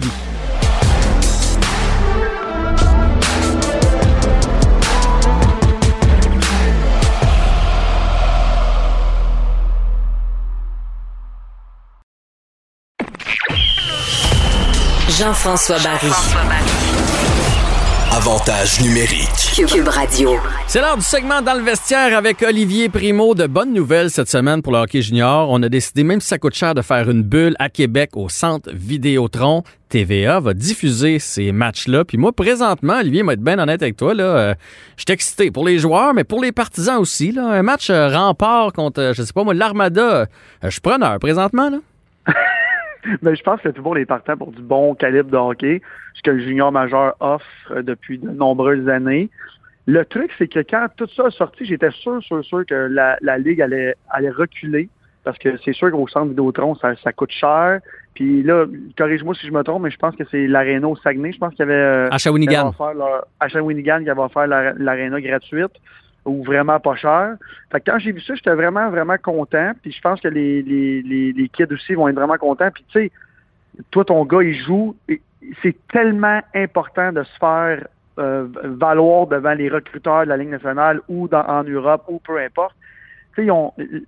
Jean-François 15.20 15.76
Barry. 15.80 16.08
Avantage 18.16 18.80
numérique. 18.80 19.68
Cube 19.68 19.90
Radio. 19.90 20.38
C'est 20.66 20.80
l'heure 20.80 20.96
du 20.96 21.04
segment 21.04 21.42
dans 21.42 21.56
le 21.56 21.62
vestiaire 21.62 22.18
avec 22.18 22.42
Olivier 22.42 22.88
Primo. 22.88 23.36
De 23.36 23.46
bonnes 23.46 23.74
nouvelles 23.74 24.12
cette 24.12 24.30
semaine 24.30 24.62
pour 24.62 24.72
le 24.72 24.80
hockey 24.80 25.02
junior. 25.02 25.50
On 25.50 25.62
a 25.62 25.68
décidé, 25.68 26.06
même 26.06 26.22
si 26.22 26.28
ça 26.30 26.38
coûte 26.38 26.56
cher, 26.56 26.74
de 26.74 26.82
faire 26.82 27.10
une 27.10 27.24
bulle 27.24 27.58
à 27.60 27.68
Québec 27.68 28.12
au 28.14 28.30
centre 28.30 28.70
Vidéotron. 28.72 29.64
TVA 29.90 30.40
va 30.40 30.54
diffuser 30.54 31.20
ces 31.20 31.52
matchs-là. 31.52 32.06
Puis 32.06 32.18
moi, 32.18 32.32
présentement, 32.32 33.00
Olivier, 33.00 33.24
m'a 33.24 33.34
être 33.34 33.44
bien 33.44 33.60
honnête 33.60 33.82
avec 33.82 33.98
toi, 33.98 34.14
là, 34.14 34.24
euh, 34.24 34.54
je 34.96 35.04
suis 35.06 35.14
excité 35.14 35.52
pour 35.52 35.66
les 35.66 35.80
joueurs, 35.80 36.14
mais 36.14 36.24
pour 36.24 36.42
les 36.42 36.54
partisans 36.54 36.98
aussi. 36.98 37.34
Là, 37.34 37.46
un 37.46 37.62
match 37.62 37.90
euh, 37.90 38.08
rempart 38.08 38.72
contre, 38.72 39.02
euh, 39.02 39.14
je 39.14 39.24
sais 39.24 39.34
pas 39.34 39.44
moi, 39.44 39.54
l'Armada. 39.54 40.28
je 40.64 40.70
suis 40.70 40.80
preneur 40.80 41.20
présentement. 41.20 41.70
Là. 41.70 42.34
Mais 43.22 43.36
je 43.36 43.44
pense 43.44 43.62
que 43.62 43.70
c'est 43.70 43.76
toujours 43.76 43.96
les 43.96 44.06
partants 44.06 44.38
pour 44.38 44.52
du 44.52 44.62
bon 44.62 44.96
calibre 44.96 45.30
de 45.30 45.38
hockey, 45.38 45.82
ce 46.16 46.22
que 46.22 46.32
le 46.32 46.40
junior 46.40 46.72
majeur 46.72 47.16
offre 47.20 47.82
depuis 47.82 48.18
de 48.18 48.30
nombreuses 48.30 48.88
années. 48.90 49.30
Le 49.86 50.06
truc, 50.06 50.32
c'est 50.38 50.48
que 50.48 50.60
quand 50.60 50.88
tout 50.98 51.08
ça 51.16 51.28
a 51.28 51.32
sorti, 51.32 51.66
j'étais 51.66 51.92
sûr, 51.92 52.22
sûr, 52.24 52.44
sûr 52.46 52.66
que 52.66 52.76
la, 52.76 53.18
la 53.22 53.38
Ligue 53.38 53.62
allait, 53.62 53.96
allait 54.10 54.30
reculer. 54.30 54.90
Parce 55.24 55.38
que 55.38 55.58
c'est 55.66 55.74
sûr 55.74 55.92
qu'au 55.92 56.08
centre 56.08 56.30
Vidéotron, 56.30 56.76
ça, 56.76 56.96
ça 57.04 57.12
coûte 57.12 57.32
cher. 57.32 57.80
Puis 58.14 58.44
là, 58.44 58.66
corrige-moi 58.98 59.34
si 59.36 59.48
je 59.48 59.52
me 59.52 59.64
trompe, 59.64 59.84
mais 59.84 59.92
je 59.92 59.98
pense 59.98 60.16
que 60.16 60.24
c'est 60.32 60.48
l'Arena 60.48 60.88
au 60.88 60.96
Saguenay. 60.96 61.32
Je 61.32 61.38
pense 61.40 61.54
qu'il 61.56 61.60
y 61.60 61.70
avait... 61.70 61.74
Euh, 61.74 62.08
à 62.10 62.18
Shawinigan. 62.18 62.74
À 63.40 63.48
Shawinigan, 63.48 64.04
qui 64.04 64.10
avait 64.10 64.22
offert 64.22 64.48
l'Arena 64.48 65.20
gratuite 65.22 65.72
ou 66.26 66.44
vraiment 66.44 66.80
pas 66.80 66.96
cher. 66.96 67.36
Fait 67.72 67.80
que 67.80 67.92
quand 67.92 68.00
j'ai 68.00 68.12
vu 68.12 68.22
ça, 68.22 68.36
j'étais 68.36 68.54
vraiment, 68.54 68.90
vraiment 68.90 69.18
content. 69.18 69.72
Puis 69.82 69.92
je 69.92 70.02
pense 70.02 70.20
que 70.22 70.28
les, 70.28 70.62
les, 70.62 71.02
les, 71.02 71.50
kids 71.50 71.72
aussi 71.72 71.94
vont 71.94 72.08
être 72.08 72.16
vraiment 72.16 72.38
contents. 72.38 72.70
Puis 72.72 72.86
tu 72.90 73.00
sais, 73.00 73.12
toi, 73.92 74.06
ton 74.06 74.26
gars, 74.26 74.44
il 74.44 74.56
joue. 74.56 74.96
C'est 75.64 75.76
tellement 75.88 76.42
important 76.54 77.12
de 77.12 77.24
se 77.24 77.38
faire 77.40 77.88
euh, 78.20 78.48
valoir 78.64 79.28
devant 79.28 79.54
les 79.54 79.70
recruteurs 79.70 80.24
de 80.24 80.30
la 80.30 80.38
Ligue 80.38 80.50
nationale 80.50 81.02
ou 81.08 81.30
en 81.32 81.64
Europe 81.64 82.04
ou 82.10 82.20
peu 82.20 82.38
importe. 82.38 82.76
Tu 83.36 83.48
sais, 83.48 83.54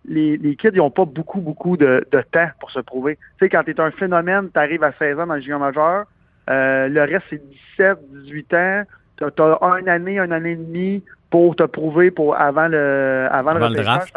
les, 0.05 0.37
les 0.37 0.55
kids, 0.55 0.69
ils 0.73 0.77
n'ont 0.77 0.91
pas 0.91 1.05
beaucoup, 1.05 1.39
beaucoup 1.39 1.77
de, 1.77 2.05
de, 2.11 2.21
temps 2.31 2.49
pour 2.59 2.71
se 2.71 2.79
prouver. 2.79 3.15
Tu 3.39 3.45
sais, 3.45 3.49
quand 3.49 3.63
tu 3.63 3.71
es 3.71 3.79
un 3.79 3.91
phénomène, 3.91 4.49
tu 4.51 4.59
arrives 4.59 4.83
à 4.83 4.91
16 4.93 5.19
ans 5.19 5.27
dans 5.27 5.35
le 5.35 5.41
junior 5.41 5.59
majeur, 5.59 6.05
euh, 6.49 6.87
le 6.89 7.01
reste, 7.01 7.25
c'est 7.29 7.41
17, 7.77 7.97
18 8.25 8.53
ans. 8.55 8.83
Tu 9.17 9.23
as, 9.23 9.57
as 9.61 9.79
une 9.79 9.87
année, 9.87 10.19
une 10.19 10.33
année 10.33 10.51
et 10.51 10.55
demie 10.55 11.03
pour 11.31 11.55
te 11.55 11.63
prouver 11.63 12.11
pour 12.11 12.35
avant 12.35 12.67
le 12.67 13.27
avant, 13.31 13.53
le, 13.53 13.69
draft. 13.69 14.13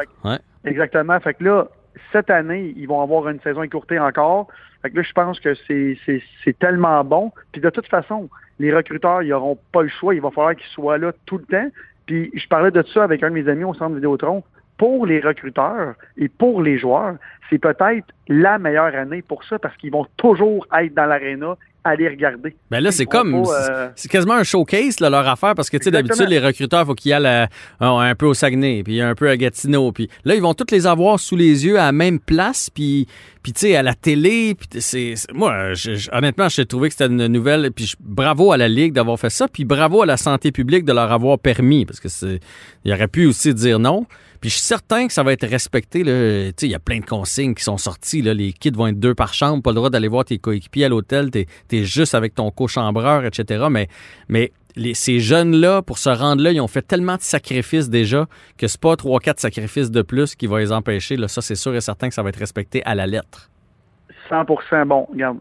Exactement. 0.64 1.18
Fait 1.20 1.34
que 1.34 1.44
là, 1.44 1.68
cette 2.12 2.28
année, 2.28 2.74
ils 2.76 2.86
vont 2.86 3.00
avoir 3.00 3.28
une 3.28 3.40
saison 3.40 3.62
écourtée 3.62 3.98
encore. 3.98 4.48
Fait 4.82 4.90
que 4.90 4.96
là, 4.96 5.02
je 5.02 5.12
pense 5.12 5.40
que 5.40 5.54
c'est 5.64 6.58
tellement 6.58 7.02
bon. 7.04 7.32
Puis 7.52 7.62
de 7.62 7.70
toute 7.70 7.88
façon, 7.88 8.28
les 8.58 8.74
recruteurs, 8.74 9.22
ils 9.22 9.30
n'auront 9.30 9.58
pas 9.72 9.82
le 9.82 9.88
choix. 9.88 10.14
Il 10.14 10.20
va 10.20 10.30
falloir 10.30 10.54
qu'ils 10.54 10.66
soient 10.66 10.98
là 10.98 11.12
tout 11.24 11.38
le 11.38 11.44
temps. 11.44 11.68
Puis 12.06 12.30
je 12.34 12.46
parlais 12.48 12.70
de 12.70 12.82
ça 12.82 13.04
avec 13.04 13.22
un 13.22 13.30
de 13.30 13.34
mes 13.34 13.48
amis 13.48 13.64
au 13.64 13.74
centre 13.74 13.94
Vidéotron. 13.94 14.42
Pour 14.76 15.06
les 15.06 15.20
recruteurs 15.20 15.94
et 16.18 16.28
pour 16.28 16.60
les 16.60 16.78
joueurs, 16.78 17.14
c'est 17.48 17.58
peut-être 17.58 18.06
la 18.26 18.58
meilleure 18.58 18.94
année 18.96 19.22
pour 19.22 19.44
ça 19.44 19.56
parce 19.60 19.76
qu'ils 19.76 19.92
vont 19.92 20.06
toujours 20.16 20.66
être 20.76 20.94
dans 20.94 21.06
l'aréna 21.06 21.56
aller 21.84 22.08
regarder. 22.08 22.56
Ben 22.70 22.80
là, 22.80 22.90
c'est 22.90 23.04
comme, 23.04 23.34
euh, 23.34 23.88
c'est 23.94 24.10
quasiment 24.10 24.34
un 24.34 24.42
showcase, 24.42 25.00
là, 25.00 25.10
leur 25.10 25.28
affaire, 25.28 25.54
parce 25.54 25.68
que, 25.68 25.76
tu 25.76 25.84
sais, 25.84 25.90
d'habitude, 25.90 26.26
les 26.28 26.38
recruteurs, 26.38 26.86
faut 26.86 26.94
qu'ils 26.94 27.12
aillent 27.12 27.26
euh, 27.26 27.46
un 27.80 28.14
peu 28.14 28.26
au 28.26 28.34
Saguenay, 28.34 28.82
puis 28.82 29.00
un 29.00 29.14
peu 29.14 29.28
à 29.28 29.36
Gatineau, 29.36 29.92
puis 29.92 30.08
là, 30.24 30.34
ils 30.34 30.40
vont 30.40 30.54
tous 30.54 30.72
les 30.72 30.86
avoir 30.86 31.20
sous 31.20 31.36
les 31.36 31.66
yeux 31.66 31.78
à 31.78 31.84
la 31.84 31.92
même 31.92 32.18
place, 32.18 32.70
puis, 32.70 33.06
puis 33.42 33.52
tu 33.52 33.60
sais, 33.60 33.76
à 33.76 33.82
la 33.82 33.94
télé, 33.94 34.54
puis 34.54 34.80
c'est, 34.80 35.14
moi, 35.34 35.74
je, 35.74 36.08
honnêtement, 36.12 36.48
j'ai 36.48 36.64
trouvé 36.64 36.88
que 36.88 36.94
c'était 36.94 37.12
une 37.12 37.26
nouvelle, 37.26 37.70
puis 37.70 37.92
bravo 38.00 38.52
à 38.52 38.56
la 38.56 38.68
Ligue 38.68 38.94
d'avoir 38.94 39.18
fait 39.18 39.30
ça, 39.30 39.46
puis 39.46 39.64
bravo 39.64 40.02
à 40.02 40.06
la 40.06 40.16
santé 40.16 40.52
publique 40.52 40.84
de 40.84 40.92
leur 40.92 41.12
avoir 41.12 41.38
permis, 41.38 41.84
parce 41.84 42.00
que 42.00 42.08
c'est, 42.08 42.40
il 42.84 42.92
aurait 42.92 43.08
pu 43.08 43.26
aussi 43.26 43.52
dire 43.52 43.78
non. 43.78 44.06
Puis 44.44 44.50
je 44.50 44.58
suis 44.58 44.66
certain 44.66 45.06
que 45.06 45.12
ça 45.14 45.22
va 45.22 45.32
être 45.32 45.46
respecté. 45.46 46.00
Il 46.00 46.68
y 46.68 46.74
a 46.74 46.78
plein 46.78 46.98
de 46.98 47.06
consignes 47.06 47.54
qui 47.54 47.64
sont 47.64 47.78
sorties. 47.78 48.20
Là. 48.20 48.34
Les 48.34 48.52
kids 48.52 48.72
vont 48.72 48.88
être 48.88 49.00
deux 49.00 49.14
par 49.14 49.32
chambre, 49.32 49.62
pas 49.62 49.70
le 49.70 49.76
droit 49.76 49.88
d'aller 49.88 50.06
voir 50.06 50.26
tes 50.26 50.36
coéquipiers 50.36 50.84
à 50.84 50.90
l'hôtel, 50.90 51.30
tu 51.30 51.46
es, 51.72 51.84
juste 51.84 52.14
avec 52.14 52.34
ton 52.34 52.50
co-chambreur, 52.50 53.24
etc. 53.24 53.68
Mais, 53.70 53.88
mais 54.28 54.52
ces 54.92 55.18
jeunes-là, 55.18 55.80
pour 55.80 55.96
se 55.96 56.10
rendre 56.10 56.42
là, 56.42 56.52
ils 56.52 56.60
ont 56.60 56.68
fait 56.68 56.82
tellement 56.82 57.16
de 57.16 57.22
sacrifices 57.22 57.88
déjà 57.88 58.26
que 58.58 58.66
c'est 58.66 58.78
pas 58.78 58.96
trois, 58.96 59.18
quatre 59.18 59.40
sacrifices 59.40 59.90
de 59.90 60.02
plus 60.02 60.34
qui 60.34 60.46
vont 60.46 60.56
les 60.56 60.72
empêcher. 60.72 61.16
Là. 61.16 61.26
Ça, 61.26 61.40
c'est 61.40 61.54
sûr 61.54 61.74
et 61.74 61.80
certain 61.80 62.10
que 62.10 62.14
ça 62.14 62.22
va 62.22 62.28
être 62.28 62.38
respecté 62.38 62.82
à 62.84 62.94
la 62.94 63.06
lettre. 63.06 63.48
100% 64.28 64.84
Bon, 64.84 65.06
regarde, 65.10 65.38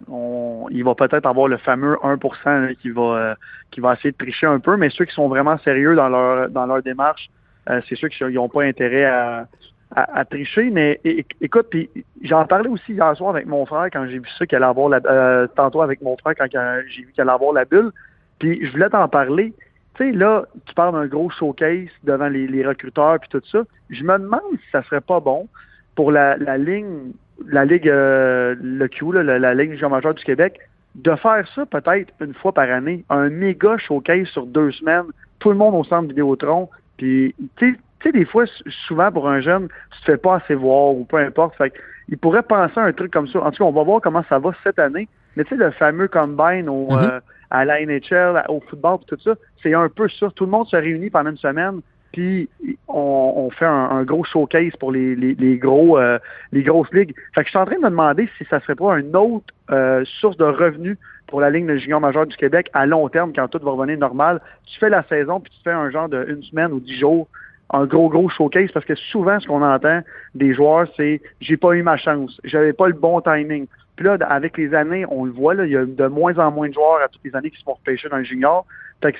il 0.71 0.81
va 0.85 0.95
peut-être 0.95 1.25
avoir 1.25 1.49
le 1.49 1.57
fameux 1.57 1.97
1% 2.01 2.77
qui 2.77 2.89
va 2.91 3.01
euh, 3.01 3.35
qui 3.69 3.81
va 3.81 3.95
essayer 3.95 4.13
de 4.13 4.17
tricher 4.17 4.47
un 4.47 4.61
peu, 4.61 4.77
mais 4.77 4.89
ceux 4.89 5.03
qui 5.03 5.13
sont 5.13 5.27
vraiment 5.27 5.57
sérieux 5.57 5.93
dans 5.93 6.07
leur 6.07 6.49
dans 6.49 6.65
leur 6.65 6.81
démarche, 6.81 7.29
euh, 7.70 7.82
c'est 7.88 7.95
sûr 7.95 8.09
qu'ils 8.09 8.28
n'ont 8.28 8.49
pas 8.49 8.64
intérêt 8.64 9.05
à, 9.05 9.47
à, 9.95 10.26
tricher, 10.26 10.70
mais 10.72 10.99
écoute, 11.41 11.68
puis 11.70 11.89
j'en 12.24 12.45
parlais 12.45 12.70
aussi 12.70 12.93
hier 12.93 13.16
soir 13.16 13.30
avec 13.30 13.45
mon 13.45 13.66
frère 13.66 13.88
quand 13.91 14.05
j'ai 14.07 14.20
vu 14.20 14.28
ça 14.38 14.45
qu'elle 14.45 14.64
allait 14.64 14.70
avoir 14.70 14.89
la 14.89 14.99
euh, 15.05 15.47
tantôt 15.55 15.82
avec 15.82 16.01
mon 16.01 16.18
frère 16.18 16.34
quand 16.36 16.47
j'ai 16.88 17.03
vu 17.03 17.14
qu'elle 17.16 17.30
allait 17.30 17.36
avoir 17.36 17.53
la 17.53 17.66
bulle. 17.66 17.91
Puis 18.39 18.66
je 18.66 18.72
voulais 18.72 18.89
t'en 18.89 19.07
parler. 19.07 19.53
Tu 19.95 20.03
sais, 20.03 20.11
là, 20.11 20.45
tu 20.66 20.74
parles 20.74 20.93
d'un 20.93 21.05
gros 21.05 21.30
showcase 21.30 21.89
devant 22.03 22.28
les, 22.28 22.66
recruteurs 22.66 23.20
puis 23.20 23.30
tout 23.30 23.41
ça. 23.51 23.64
Je 23.91 24.03
me 24.03 24.18
demande 24.18 24.41
si 24.53 24.72
ça 24.72 24.82
serait 24.84 25.01
pas 25.01 25.20
bon 25.20 25.47
pour 25.95 26.11
la, 26.11 26.38
la 26.38 26.57
ligne, 26.57 27.11
la 27.47 27.64
Ligue 27.64 27.88
euh, 27.88 28.55
le 28.59 28.88
Q, 28.88 29.11
la, 29.14 29.38
la 29.38 29.53
Ligue 29.53 29.78
Jean 29.78 29.89
majeur 29.89 30.16
du 30.16 30.24
Québec, 30.24 30.59
de 30.95 31.16
faire 31.16 31.47
ça 31.53 31.66
peut-être 31.68 32.11
une 32.20 32.34
fois 32.34 32.51
par 32.51 32.70
année, 32.70 33.03
un 33.09 33.30
méga 33.30 33.78
showcase 33.78 34.28
sur 34.28 34.47
deux 34.47 34.72
semaines, 34.72 35.05
tout 35.39 35.49
le 35.49 35.55
monde 35.55 35.76
au 35.76 35.84
centre 35.84 36.07
Vidéotron, 36.07 36.70
puis, 36.97 37.35
tu 37.57 37.79
sais, 38.01 38.11
des 38.11 38.25
fois, 38.25 38.45
souvent 38.87 39.11
pour 39.11 39.27
un 39.29 39.41
jeune, 39.41 39.67
tu 39.91 39.99
te 40.01 40.05
fais 40.05 40.17
pas 40.17 40.35
assez 40.35 40.55
voir 40.55 40.89
ou 40.95 41.05
peu 41.05 41.17
importe. 41.17 41.55
Fait 41.55 41.73
il 42.09 42.17
pourrait 42.17 42.43
penser 42.43 42.79
à 42.79 42.83
un 42.83 42.93
truc 42.93 43.11
comme 43.11 43.27
ça. 43.27 43.39
En 43.41 43.51
tout 43.51 43.63
cas, 43.63 43.69
on 43.69 43.71
va 43.71 43.83
voir 43.83 44.01
comment 44.01 44.23
ça 44.27 44.39
va 44.39 44.51
cette 44.63 44.79
année. 44.79 45.07
Mais 45.35 45.43
tu 45.45 45.51
sais, 45.51 45.55
le 45.55 45.71
fameux 45.71 46.07
combine 46.07 46.69
au, 46.69 46.87
mm-hmm. 46.89 47.11
euh, 47.11 47.19
à 47.49 47.65
la 47.65 47.83
NHL, 47.85 48.43
au 48.49 48.61
football, 48.69 48.99
tout 49.07 49.17
ça, 49.23 49.35
c'est 49.61 49.73
un 49.73 49.89
peu 49.89 50.09
ça. 50.09 50.27
Tout 50.35 50.45
le 50.45 50.51
monde 50.51 50.67
se 50.67 50.75
réunit 50.75 51.09
pendant 51.09 51.31
une 51.31 51.37
semaine. 51.37 51.81
puis 52.11 52.49
on, 52.87 53.49
fait 53.51 53.65
un, 53.65 54.03
gros 54.03 54.23
showcase 54.23 54.75
pour 54.79 54.91
les, 54.91 55.15
les, 55.15 55.57
gros 55.57 55.97
euh, 55.97 56.19
les 56.51 56.63
grosses 56.63 56.91
ligues. 56.91 57.15
Fait 57.33 57.41
que 57.41 57.47
je 57.47 57.51
suis 57.51 57.59
en 57.59 57.65
train 57.65 57.77
de 57.77 57.81
me 57.81 57.89
demander 57.89 58.29
si 58.37 58.45
ça 58.49 58.59
serait 58.59 58.75
pas 58.75 58.99
une 58.99 59.15
autre 59.15 59.53
euh, 59.71 60.03
source 60.19 60.37
de 60.37 60.45
revenus 60.45 60.97
pour 61.34 61.41
la 61.41 61.49
Ligue 61.49 61.65
de 61.65 61.77
junior 61.77 61.99
majeur 61.99 62.27
du 62.27 62.38
Québec 62.38 62.69
à 62.73 62.86
long 62.86 63.09
terme 63.09 63.34
quand 63.34 63.47
tout 63.47 63.57
va 63.57 63.71
revenir 63.71 63.97
normal. 63.97 64.39
Tu 64.67 64.77
fais 64.77 64.91
la 64.91 65.01
saison 65.09 65.39
puis 65.39 65.51
tu 65.51 65.63
fais 65.63 65.71
un 65.71 65.89
genre 65.89 66.07
de 66.07 66.23
une 66.29 66.43
semaine 66.43 66.71
ou 66.71 66.79
dix 66.79 66.99
jours 66.99 67.27
un 67.71 67.86
gros, 67.88 68.07
gros 68.07 68.29
showcase 68.29 68.71
parce 68.71 68.86
que 68.86 68.93
souvent, 68.93 69.39
ce 69.39 69.47
qu'on 69.47 69.63
entend 69.63 70.01
des 70.36 70.53
joueurs, 70.53 70.88
c'est 70.95 71.23
j'ai 71.41 71.57
pas 71.57 71.73
eu 71.73 71.81
ma 71.81 71.97
chance, 71.97 72.39
j'avais 72.43 72.71
pas 72.71 72.86
le 72.86 72.93
bon 72.93 73.19
timing. 73.19 73.65
Puis 73.95 74.05
là, 74.05 74.15
avec 74.29 74.59
les 74.59 74.75
années, 74.75 75.07
on 75.09 75.25
le 75.25 75.31
voit, 75.31 75.55
là, 75.55 75.65
il 75.65 75.71
y 75.71 75.75
a 75.75 75.86
de 75.86 76.05
moins 76.05 76.38
en 76.38 76.51
moins 76.51 76.69
de 76.69 76.75
joueurs 76.75 77.01
à 77.03 77.07
toutes 77.07 77.23
les 77.23 77.36
années 77.36 77.49
qui 77.49 77.57
se 77.57 77.63
font 77.63 77.73
repêcher 77.73 78.09
dans 78.09 78.17
le 78.17 78.23
junior. 78.23 78.67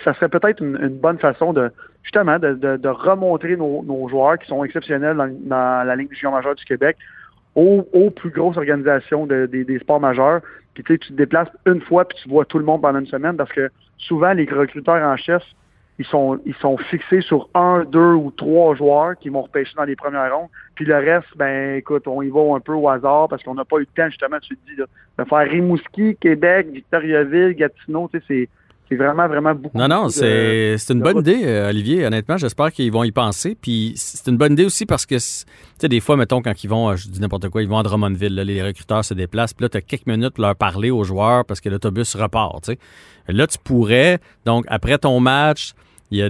Ça 0.04 0.14
serait 0.14 0.30
peut-être 0.30 0.62
une, 0.62 0.90
bonne 0.90 1.18
façon 1.18 1.52
de 1.52 1.72
justement 2.04 2.38
de, 2.38 2.88
remontrer 2.90 3.58
nos, 3.58 4.08
joueurs 4.08 4.38
qui 4.38 4.46
sont 4.46 4.64
exceptionnels 4.64 5.18
dans, 5.18 5.88
la 5.88 5.96
Ligue 5.96 6.10
du 6.10 6.16
junior 6.16 6.34
majeur 6.34 6.54
du 6.54 6.64
Québec 6.64 6.96
aux, 7.56 8.10
plus 8.10 8.30
grosses 8.30 8.58
organisations 8.58 9.26
des, 9.26 9.80
sports 9.80 10.00
majeurs. 10.00 10.42
Puis 10.74 10.84
tu 10.84 10.98
te 10.98 11.14
déplaces 11.14 11.50
une 11.66 11.82
fois 11.82 12.06
puis 12.06 12.18
tu 12.22 12.30
vois 12.30 12.46
tout 12.46 12.58
le 12.58 12.66
monde 12.66 12.82
pendant 12.82 13.00
une 13.00 13.08
semaine 13.08 13.38
parce 13.38 13.52
que 13.52 13.70
souvent 13.98 14.34
les 14.34 14.46
recruteurs 14.46 15.04
en 15.04 15.16
chef 15.18 15.44
ils 16.00 16.06
sont, 16.06 16.40
ils 16.46 16.56
sont 16.56 16.78
fixés 16.78 17.22
sur 17.22 17.50
un, 17.54 17.84
deux 17.86 18.14
ou 18.14 18.32
trois 18.32 18.76
joueurs 18.76 19.18
qui 19.20 19.30
vont 19.30 19.44
repêcher 19.44 19.74
dans 19.76 19.84
les 19.84 19.96
premières 19.96 20.36
rondes. 20.36 20.50
Puis 20.76 20.86
le 20.86 20.96
reste, 20.96 21.28
ben 21.36 21.76
écoute, 21.76 22.08
on 22.08 22.22
y 22.22 22.30
va 22.30 22.56
un 22.56 22.60
peu 22.60 22.74
au 22.74 22.90
hasard 22.90 23.28
parce 23.30 23.44
qu'on 23.44 23.54
n'a 23.54 23.66
pas 23.66 23.78
eu 23.78 23.82
le 23.82 23.86
temps, 23.86 24.10
justement, 24.10 24.40
tu 24.40 24.58
te 24.58 24.72
dis, 24.72 24.76
de 24.76 25.24
faire 25.24 25.50
Rimouski, 25.50 26.16
Québec, 26.16 26.68
Victoriaville, 26.72 27.54
Gatineau, 27.54 28.10
tu 28.12 28.20
sais, 28.20 28.26
c'est. 28.28 28.50
C'est 28.90 28.96
vraiment, 28.96 29.28
vraiment 29.28 29.56
beaucoup. 29.56 29.78
Non, 29.78 29.88
non, 29.88 30.10
c'est 30.10 30.78
une 30.90 31.02
bonne 31.02 31.20
idée, 31.20 31.42
euh, 31.46 31.70
Olivier. 31.70 32.06
Honnêtement, 32.06 32.38
j'espère 32.38 32.72
qu'ils 32.72 32.92
vont 32.92 33.04
y 33.04 33.12
penser. 33.12 33.58
Puis 33.60 33.94
c'est 33.96 34.30
une 34.30 34.38
bonne 34.38 34.54
idée 34.54 34.66
aussi 34.66 34.86
parce 34.86 35.06
que, 35.06 35.16
tu 35.16 35.22
sais, 35.80 35.88
des 35.88 36.00
fois, 36.00 36.18
mettons, 36.18 36.42
quand 36.42 36.64
ils 36.64 36.70
vont, 36.70 36.90
euh, 36.90 36.96
je 36.96 37.08
dis 37.08 37.20
n'importe 37.20 37.50
quoi, 37.50 37.62
ils 37.62 37.68
vont 37.68 37.78
à 37.78 37.84
Drummondville, 37.84 38.36
là, 38.36 38.44
les 38.44 38.62
recruteurs 38.62 39.04
se 39.06 39.14
déplacent. 39.14 39.54
Puis 39.54 39.64
là, 39.64 39.70
tu 39.70 39.78
as 39.78 39.82
quelques 39.82 40.06
minutes 40.06 40.36
pour 40.36 40.44
leur 40.44 40.56
parler 40.56 40.92
aux 40.92 41.04
joueurs 41.04 41.46
parce 41.46 41.62
que 41.62 41.70
l'autobus 41.70 42.16
repart, 42.16 42.64
tu 42.64 42.74
sais. 42.74 42.80
Là, 43.30 43.48
tu 43.48 43.58
pourrais, 43.64 44.20
donc, 44.46 44.66
après 44.68 44.98
ton 44.98 45.20
match, 45.20 45.74
il 46.14 46.20
y 46.20 46.22
a, 46.22 46.30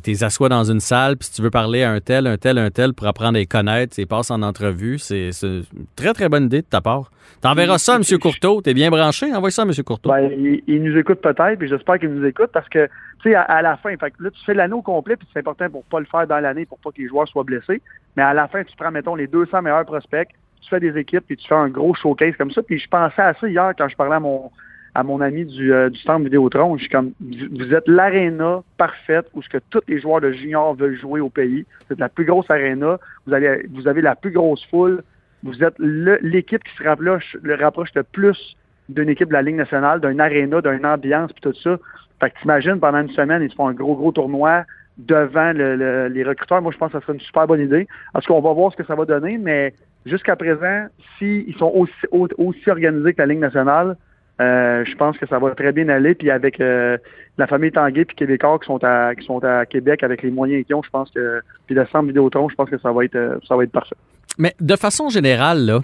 t'es 0.00 0.24
assois 0.24 0.48
dans 0.48 0.64
une 0.64 0.80
salle, 0.80 1.16
puis 1.16 1.28
si 1.28 1.34
tu 1.34 1.42
veux 1.42 1.50
parler 1.50 1.84
à 1.84 1.92
un 1.92 2.00
tel, 2.00 2.26
un 2.26 2.36
tel, 2.36 2.58
un 2.58 2.70
tel 2.70 2.92
pour 2.92 3.06
apprendre 3.06 3.36
à 3.36 3.38
les 3.38 3.46
connaître, 3.46 3.94
tu 3.94 4.04
passes 4.04 4.32
en 4.32 4.42
entrevue. 4.42 4.98
C'est 4.98 5.30
une 5.44 5.62
très, 5.94 6.12
très 6.12 6.28
bonne 6.28 6.46
idée 6.46 6.62
de 6.62 6.66
ta 6.66 6.80
part. 6.80 7.12
T'enverras 7.40 7.78
ça 7.78 7.94
à 7.94 7.96
M. 7.98 8.02
Courteau. 8.20 8.62
T'es 8.62 8.74
bien 8.74 8.90
branché? 8.90 9.32
Envoie 9.32 9.52
ça 9.52 9.62
à 9.62 9.64
M. 9.64 9.70
Courteau. 9.84 10.10
Ben, 10.10 10.28
il, 10.66 10.82
nous 10.82 10.98
écoute 10.98 11.20
peut-être, 11.20 11.56
puis 11.56 11.68
j'espère 11.68 12.00
qu'il 12.00 12.08
nous 12.08 12.26
écoute 12.26 12.50
parce 12.52 12.68
que, 12.68 12.86
tu 13.22 13.30
sais, 13.30 13.36
à, 13.36 13.62
la 13.62 13.76
fin, 13.76 13.96
fait 13.96 14.12
là, 14.18 14.30
tu 14.32 14.44
fais 14.44 14.54
l'anneau 14.54 14.82
complet, 14.82 15.14
puis 15.14 15.28
c'est 15.32 15.38
important 15.38 15.70
pour 15.70 15.84
pas 15.84 16.00
le 16.00 16.06
faire 16.06 16.26
dans 16.26 16.40
l'année, 16.40 16.66
pour 16.66 16.80
pas 16.80 16.90
que 16.90 17.00
les 17.00 17.06
joueurs 17.06 17.28
soient 17.28 17.44
blessés. 17.44 17.80
Mais 18.16 18.24
à 18.24 18.34
la 18.34 18.48
fin, 18.48 18.64
tu 18.64 18.74
prends, 18.76 18.90
mettons, 18.90 19.14
les 19.14 19.28
200 19.28 19.62
meilleurs 19.62 19.84
prospects, 19.84 20.30
tu 20.62 20.68
fais 20.68 20.80
des 20.80 20.98
équipes, 20.98 21.24
puis 21.24 21.36
tu 21.36 21.46
fais 21.46 21.54
un 21.54 21.68
gros 21.68 21.94
showcase 21.94 22.34
comme 22.36 22.50
ça. 22.50 22.60
Puis 22.60 22.80
je 22.80 22.88
pensais 22.88 23.22
à 23.22 23.34
ça 23.34 23.48
hier 23.48 23.72
quand 23.78 23.88
je 23.88 23.94
parlais 23.94 24.16
à 24.16 24.20
mon 24.20 24.50
à 24.94 25.02
mon 25.02 25.20
ami 25.20 25.44
du, 25.44 25.72
euh, 25.72 25.90
du 25.90 25.98
centre 26.00 26.24
Vidéotron. 26.24 26.76
Je 26.76 26.82
suis 26.82 26.90
comme, 26.90 27.12
vous 27.20 27.74
êtes 27.74 27.88
l'aréna 27.88 28.62
parfaite 28.78 29.26
où 29.34 29.42
ce 29.42 29.48
que 29.48 29.58
tous 29.70 29.82
les 29.88 30.00
joueurs 30.00 30.20
de 30.20 30.30
junior 30.30 30.74
veulent 30.74 30.96
jouer 30.96 31.20
au 31.20 31.30
pays. 31.30 31.66
Êtes 31.90 31.98
la 31.98 32.08
plus 32.08 32.24
grosse 32.24 32.48
aréna. 32.50 32.98
Vous, 33.26 33.34
vous 33.72 33.88
avez 33.88 34.02
la 34.02 34.14
plus 34.14 34.30
grosse 34.30 34.64
foule. 34.66 35.02
Vous 35.42 35.62
êtes 35.62 35.74
l'équipe 35.78 36.62
qui 36.62 36.76
se 36.76 36.84
rapproche 36.84 37.36
le, 37.42 37.54
rapproche 37.56 37.90
le 37.94 38.02
plus 38.04 38.56
d'une 38.88 39.08
équipe 39.08 39.28
de 39.28 39.32
la 39.32 39.42
Ligue 39.42 39.56
nationale, 39.56 40.00
d'un 40.00 40.18
aréna, 40.18 40.60
d'une 40.60 40.86
ambiance, 40.86 41.32
puis 41.32 41.42
tout 41.42 41.58
ça. 41.62 41.76
Fait 42.20 42.30
que 42.30 42.38
t'imagines, 42.40 42.78
pendant 42.78 43.00
une 43.00 43.10
semaine, 43.10 43.42
ils 43.42 43.52
font 43.52 43.66
un 43.66 43.74
gros, 43.74 43.96
gros 43.96 44.12
tournoi 44.12 44.64
devant 44.96 45.52
les 45.52 46.22
recruteurs. 46.22 46.62
Moi, 46.62 46.70
je 46.70 46.78
pense 46.78 46.92
que 46.92 46.98
ça 46.98 47.04
serait 47.04 47.14
une 47.14 47.20
super 47.20 47.46
bonne 47.46 47.60
idée. 47.60 47.88
Parce 48.12 48.26
qu'on 48.26 48.40
va 48.40 48.52
voir 48.52 48.70
ce 48.72 48.76
que 48.76 48.84
ça 48.84 48.94
va 48.94 49.04
donner, 49.04 49.38
mais 49.38 49.74
jusqu'à 50.06 50.36
présent, 50.36 50.86
s'ils 51.18 51.54
sont 51.56 51.72
aussi, 51.74 51.92
aussi 52.38 52.70
organisés 52.70 53.12
que 53.12 53.20
la 53.20 53.26
Ligue 53.26 53.40
nationale, 53.40 53.96
euh, 54.40 54.84
je 54.84 54.96
pense 54.96 55.16
que 55.16 55.26
ça 55.26 55.38
va 55.38 55.54
très 55.54 55.72
bien 55.72 55.88
aller. 55.88 56.14
Puis 56.14 56.30
avec 56.30 56.60
euh, 56.60 56.98
la 57.38 57.46
famille 57.46 57.70
Tanguay 57.70 58.04
puis 58.04 58.16
Québécois 58.16 58.58
qui 58.58 58.66
sont 58.66 58.82
à 58.82 59.14
qui 59.14 59.24
sont 59.24 59.42
à 59.44 59.64
Québec 59.66 60.02
avec 60.02 60.22
les 60.22 60.30
moyens 60.30 60.64
qu'ils 60.66 60.74
ont, 60.74 60.82
je 60.82 60.90
pense 60.90 61.10
que 61.10 61.40
puis 61.66 61.74
le 61.74 61.86
centre 61.86 62.06
Vidéotron, 62.06 62.48
je 62.48 62.54
pense 62.54 62.68
que 62.68 62.78
ça 62.78 62.92
va 62.92 63.04
être 63.04 63.14
euh, 63.14 63.38
ça 63.46 63.56
va 63.56 63.64
être 63.64 63.72
parfait. 63.72 63.96
Mais 64.38 64.54
de 64.60 64.76
façon 64.76 65.08
générale 65.08 65.64
là, 65.64 65.80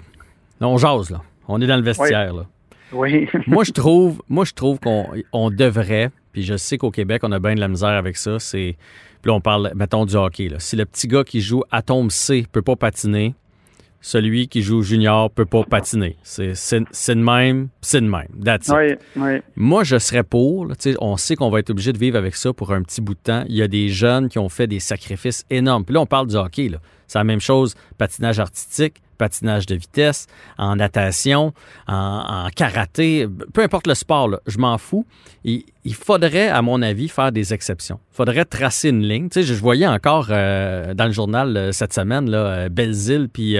on 0.61 0.77
jase 0.77 1.11
là, 1.11 1.21
on 1.47 1.61
est 1.61 1.67
dans 1.67 1.77
le 1.77 1.83
vestiaire 1.83 2.33
là. 2.33 2.45
Oui. 2.91 3.29
moi 3.47 3.63
je 3.63 3.71
trouve 3.71 4.21
moi 4.27 4.43
je 4.43 4.53
trouve 4.53 4.79
qu'on 4.79 5.07
on 5.31 5.49
devrait 5.49 6.11
puis 6.33 6.43
je 6.43 6.57
sais 6.57 6.77
qu'au 6.77 6.91
Québec 6.91 7.21
on 7.23 7.31
a 7.31 7.39
bien 7.39 7.55
de 7.55 7.61
la 7.61 7.69
misère 7.69 7.89
avec 7.89 8.17
ça, 8.17 8.37
c'est 8.39 8.75
puis 9.21 9.29
là 9.29 9.33
on 9.33 9.41
parle 9.41 9.71
mettons 9.75 10.05
du 10.05 10.15
hockey 10.15 10.49
là. 10.49 10.59
Si 10.59 10.75
le 10.75 10.85
petit 10.85 11.07
gars 11.07 11.23
qui 11.23 11.39
joue 11.39 11.63
à 11.71 11.81
tombe 11.81 12.11
C 12.11 12.45
peut 12.51 12.61
pas 12.61 12.75
patiner, 12.75 13.33
celui 14.01 14.47
qui 14.47 14.61
joue 14.63 14.81
junior 14.81 15.29
peut 15.29 15.45
pas 15.45 15.63
patiner. 15.63 16.17
C'est 16.23 16.49
de 16.49 17.13
même, 17.21 17.69
c'est 17.81 18.01
de 18.01 18.07
même. 18.07 18.27
Moi, 19.55 19.83
je 19.83 19.97
serais 19.97 20.23
pour. 20.23 20.67
on 20.99 21.17
sait 21.17 21.35
qu'on 21.35 21.49
va 21.49 21.59
être 21.59 21.69
obligé 21.69 21.93
de 21.93 21.97
vivre 21.97 22.17
avec 22.17 22.35
ça 22.35 22.51
pour 22.51 22.73
un 22.73 22.81
petit 22.81 22.99
bout 23.01 23.13
de 23.13 23.19
temps. 23.19 23.45
Il 23.47 23.55
y 23.55 23.61
a 23.61 23.67
des 23.67 23.89
jeunes 23.89 24.27
qui 24.27 24.39
ont 24.39 24.49
fait 24.49 24.67
des 24.67 24.79
sacrifices 24.79 25.45
énormes. 25.49 25.85
Puis 25.85 25.93
là, 25.93 26.01
on 26.01 26.05
parle 26.05 26.27
du 26.27 26.35
hockey. 26.35 26.71
C'est 27.07 27.19
la 27.19 27.23
même 27.23 27.41
chose, 27.41 27.75
patinage 27.97 28.39
artistique, 28.39 29.01
patinage 29.21 29.67
de 29.67 29.75
vitesse, 29.75 30.25
en 30.57 30.77
natation, 30.77 31.53
en, 31.87 32.47
karaté, 32.55 33.27
peu 33.53 33.61
importe 33.61 33.85
le 33.85 33.93
sport, 33.93 34.31
je 34.47 34.57
m'en 34.57 34.79
fous. 34.79 35.05
Il, 35.43 35.63
faudrait, 35.93 36.49
à 36.49 36.63
mon 36.63 36.81
avis, 36.81 37.07
faire 37.07 37.31
des 37.31 37.53
exceptions. 37.53 37.99
Il 38.13 38.15
faudrait 38.15 38.45
tracer 38.45 38.89
une 38.89 39.03
ligne. 39.03 39.29
Tu 39.29 39.41
sais, 39.41 39.43
je, 39.43 39.53
voyais 39.53 39.85
encore 39.85 40.29
euh, 40.31 40.95
dans 40.95 41.05
le 41.05 41.11
journal 41.11 41.55
euh, 41.55 41.71
cette 41.71 41.93
semaine, 41.93 42.31
là, 42.31 42.37
euh, 42.37 42.69
Belzile, 42.69 43.29
puis 43.31 43.57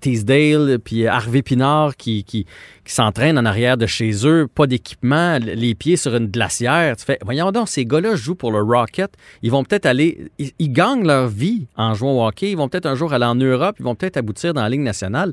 Teasdale, 0.00 0.78
puis 0.78 1.06
Harvey 1.06 1.42
Pinard 1.42 1.96
qui, 1.96 2.24
qui, 2.24 2.46
s'entraînent 2.84 3.38
en 3.38 3.44
arrière 3.44 3.76
de 3.76 3.86
chez 3.86 4.26
eux, 4.26 4.46
pas 4.46 4.66
d'équipement, 4.66 5.38
les 5.40 5.74
pieds 5.74 5.96
sur 5.96 6.14
une 6.14 6.26
glacière. 6.26 6.96
Tu 6.96 7.04
fais, 7.04 7.18
voyons 7.24 7.50
donc, 7.52 7.68
ces 7.68 7.84
gars-là 7.84 8.14
jouent 8.14 8.34
pour 8.34 8.52
le 8.52 8.60
Rocket. 8.60 9.10
Ils 9.42 9.50
vont 9.50 9.64
peut-être 9.64 9.86
aller, 9.86 10.30
ils, 10.38 10.72
gagnent 10.72 11.06
leur 11.06 11.28
vie 11.28 11.66
en 11.76 11.94
jouant 11.94 12.22
au 12.22 12.26
hockey. 12.26 12.50
Ils 12.50 12.56
vont 12.56 12.68
peut-être 12.68 12.86
un 12.86 12.94
jour 12.94 13.12
aller 13.12 13.24
en 13.24 13.34
Europe. 13.34 13.76
Ils 13.80 13.84
vont 13.84 13.94
peut-être 13.94 14.18
aboutir 14.18 14.54
dans 14.54 14.62
la 14.62 14.68
Ligue 14.68 14.82
nationale. 14.82 15.32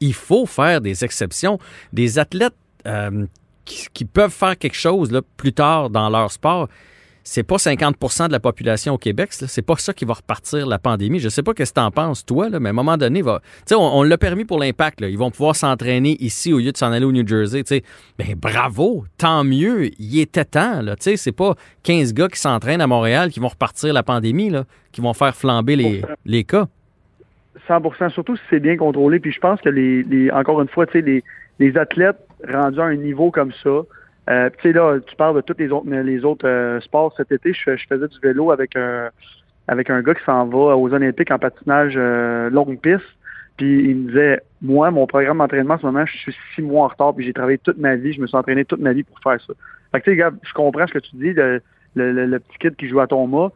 Il 0.00 0.14
faut 0.14 0.46
faire 0.46 0.80
des 0.80 1.04
exceptions. 1.04 1.58
Des 1.92 2.18
athlètes 2.18 2.54
euh, 2.86 3.26
qui, 3.64 4.04
peuvent 4.04 4.32
faire 4.32 4.58
quelque 4.58 4.76
chose 4.76 5.10
plus 5.36 5.52
tard 5.52 5.90
dans 5.90 6.08
leur 6.10 6.30
sport 6.30 6.68
c'est 7.30 7.44
pas 7.44 7.58
50% 7.58 8.26
de 8.26 8.32
la 8.32 8.40
population 8.40 8.94
au 8.94 8.98
Québec. 8.98 9.28
C'est 9.30 9.64
pas 9.64 9.76
ça 9.76 9.92
qui 9.92 10.04
va 10.04 10.14
repartir 10.14 10.66
la 10.66 10.80
pandémie. 10.80 11.20
Je 11.20 11.28
sais 11.28 11.44
pas 11.44 11.52
ce 11.52 11.62
que 11.62 11.74
tu 11.74 11.80
en 11.80 11.92
penses, 11.92 12.26
toi, 12.26 12.48
mais 12.58 12.70
à 12.70 12.70
un 12.70 12.72
moment 12.72 12.96
donné, 12.96 13.22
on, 13.70 14.02
l'a 14.02 14.18
permis 14.18 14.44
pour 14.44 14.58
l'impact. 14.58 14.98
Ils 15.02 15.16
vont 15.16 15.30
pouvoir 15.30 15.54
s'entraîner 15.54 16.16
ici 16.18 16.52
au 16.52 16.58
lieu 16.58 16.72
de 16.72 16.76
s'en 16.76 16.90
aller 16.90 17.04
au 17.04 17.12
New 17.12 17.24
Jersey. 17.24 17.62
Ben, 18.18 18.34
bravo, 18.34 19.04
tant 19.16 19.44
mieux. 19.44 19.90
Il 20.00 20.18
était 20.18 20.44
temps. 20.44 20.82
Là, 20.82 20.96
c'est 20.98 21.30
pas 21.30 21.54
15 21.84 22.14
gars 22.14 22.26
qui 22.26 22.40
s'entraînent 22.40 22.80
à 22.80 22.88
Montréal 22.88 23.30
qui 23.30 23.38
vont 23.38 23.46
repartir 23.46 23.94
la 23.94 24.02
pandémie, 24.02 24.50
qui 24.90 25.00
vont 25.00 25.14
faire 25.14 25.36
flamber 25.36 25.76
les, 25.76 26.02
les 26.26 26.42
cas. 26.42 26.66
100% 27.68 28.10
surtout 28.10 28.34
si 28.34 28.42
c'est 28.50 28.60
bien 28.60 28.76
contrôlé. 28.76 29.20
Puis 29.20 29.30
je 29.30 29.38
pense 29.38 29.60
que, 29.60 29.68
les, 29.68 30.32
encore 30.32 30.60
une 30.62 30.68
fois, 30.68 30.86
les, 30.94 31.22
les 31.60 31.76
athlètes 31.76 32.18
rendus 32.52 32.80
à 32.80 32.86
un 32.86 32.96
niveau 32.96 33.30
comme 33.30 33.52
ça, 33.62 33.82
euh, 34.30 34.48
tu 34.58 34.68
sais, 34.68 34.72
là, 34.72 34.98
tu 35.04 35.16
parles 35.16 35.36
de 35.36 35.40
tous 35.40 35.56
les 35.58 36.24
autres, 36.24 36.46
euh, 36.46 36.80
sports. 36.80 37.12
Cet 37.16 37.32
été, 37.32 37.52
je, 37.52 37.76
faisais 37.88 38.08
du 38.08 38.18
vélo 38.22 38.52
avec 38.52 38.76
un, 38.76 39.10
avec 39.66 39.90
un 39.90 40.02
gars 40.02 40.14
qui 40.14 40.24
s'en 40.24 40.46
va 40.46 40.76
aux 40.76 40.92
Olympiques 40.92 41.32
en 41.32 41.38
patinage 41.38 41.94
euh, 41.96 42.48
longue 42.48 42.78
piste. 42.78 43.02
Puis 43.56 43.90
il 43.90 43.96
me 43.96 44.08
disait, 44.08 44.40
moi, 44.62 44.90
mon 44.90 45.06
programme 45.06 45.38
d'entraînement 45.38 45.74
en 45.74 45.78
ce 45.78 45.86
moment, 45.86 46.06
je 46.06 46.16
suis 46.16 46.36
six 46.54 46.62
mois 46.62 46.84
en 46.84 46.88
retard, 46.88 47.14
puis 47.14 47.26
j'ai 47.26 47.32
travaillé 47.32 47.58
toute 47.58 47.78
ma 47.78 47.96
vie, 47.96 48.12
je 48.12 48.20
me 48.20 48.26
suis 48.26 48.36
entraîné 48.36 48.64
toute 48.64 48.80
ma 48.80 48.92
vie 48.92 49.02
pour 49.02 49.18
faire 49.20 49.40
ça. 49.44 49.52
Fait 49.92 50.00
que 50.00 50.10
tu 50.10 50.16
sais, 50.16 50.30
je 50.42 50.52
comprends 50.54 50.86
ce 50.86 50.92
que 50.92 50.98
tu 51.00 51.16
dis, 51.16 51.32
le, 51.32 51.60
le, 51.94 52.38
petit 52.38 52.58
kid 52.58 52.76
qui 52.76 52.88
joue 52.88 53.00
à 53.00 53.06
ton 53.06 53.26
mât. 53.26 53.50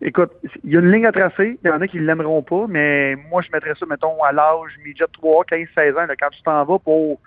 Écoute, 0.00 0.32
il 0.64 0.72
y 0.72 0.76
a 0.76 0.80
une 0.80 0.90
ligne 0.90 1.06
à 1.06 1.12
tracer, 1.12 1.58
il 1.62 1.68
y 1.68 1.70
en 1.70 1.80
a 1.80 1.86
qui 1.86 1.98
ne 1.98 2.06
l'aimeront 2.06 2.42
pas, 2.42 2.66
mais 2.68 3.14
moi, 3.30 3.42
je 3.42 3.50
mettrais 3.52 3.74
ça, 3.78 3.86
mettons, 3.86 4.20
à 4.24 4.32
l'âge 4.32 4.72
midget 4.84 5.04
3, 5.12 5.44
15, 5.44 5.68
16 5.74 5.96
ans, 5.96 6.06
quand 6.18 6.30
tu 6.30 6.42
t'en 6.42 6.64
vas 6.64 6.78
pour 6.78 7.20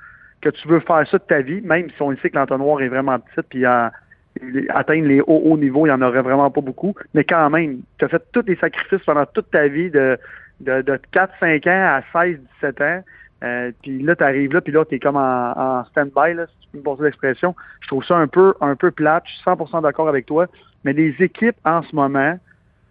que 0.51 0.57
tu 0.57 0.67
veux 0.67 0.79
faire 0.81 1.07
ça 1.09 1.17
de 1.17 1.23
ta 1.23 1.41
vie, 1.41 1.61
même 1.61 1.89
si 1.89 2.01
on 2.01 2.15
sait 2.17 2.29
que 2.29 2.37
l'entonnoir 2.37 2.81
est 2.81 2.87
vraiment 2.87 3.19
petit, 3.19 3.47
puis 3.49 3.65
atteindre 3.65 5.07
les 5.07 5.21
hauts, 5.21 5.41
hauts 5.45 5.57
niveaux, 5.57 5.85
il 5.85 5.89
n'y 5.89 5.95
en 5.95 6.01
aurait 6.01 6.21
vraiment 6.21 6.51
pas 6.51 6.61
beaucoup. 6.61 6.95
Mais 7.13 7.23
quand 7.23 7.49
même, 7.49 7.81
tu 7.97 8.05
as 8.05 8.07
fait 8.07 8.21
tous 8.31 8.43
les 8.45 8.55
sacrifices 8.55 9.03
pendant 9.05 9.25
toute 9.25 9.49
ta 9.51 9.67
vie 9.67 9.89
de, 9.89 10.17
de, 10.61 10.81
de 10.81 10.99
4-5 11.13 11.69
ans 11.69 12.01
à 12.13 12.25
16-17 12.61 12.83
ans. 12.83 13.03
Euh, 13.43 13.71
puis 13.83 14.01
là, 14.01 14.15
tu 14.15 14.23
arrives 14.23 14.53
là, 14.53 14.61
puis 14.61 14.73
là, 14.73 14.83
tu 14.85 14.95
es 14.95 14.99
comme 14.99 15.17
en, 15.17 15.83
stand-by, 15.91 16.33
là, 16.33 16.47
si 16.47 16.53
tu 16.61 16.67
peux 16.71 16.77
me 16.79 16.83
passer 16.83 17.03
l'expression. 17.03 17.55
Je 17.81 17.87
trouve 17.87 18.03
ça 18.03 18.17
un 18.17 18.27
peu, 18.27 18.53
un 18.61 18.75
peu 18.75 18.91
plate. 18.91 19.23
Je 19.27 19.33
suis 19.33 19.43
100% 19.43 19.83
d'accord 19.83 20.09
avec 20.09 20.25
toi. 20.25 20.47
Mais 20.83 20.93
les 20.93 21.15
équipes 21.19 21.57
en 21.65 21.83
ce 21.83 21.95
moment 21.95 22.39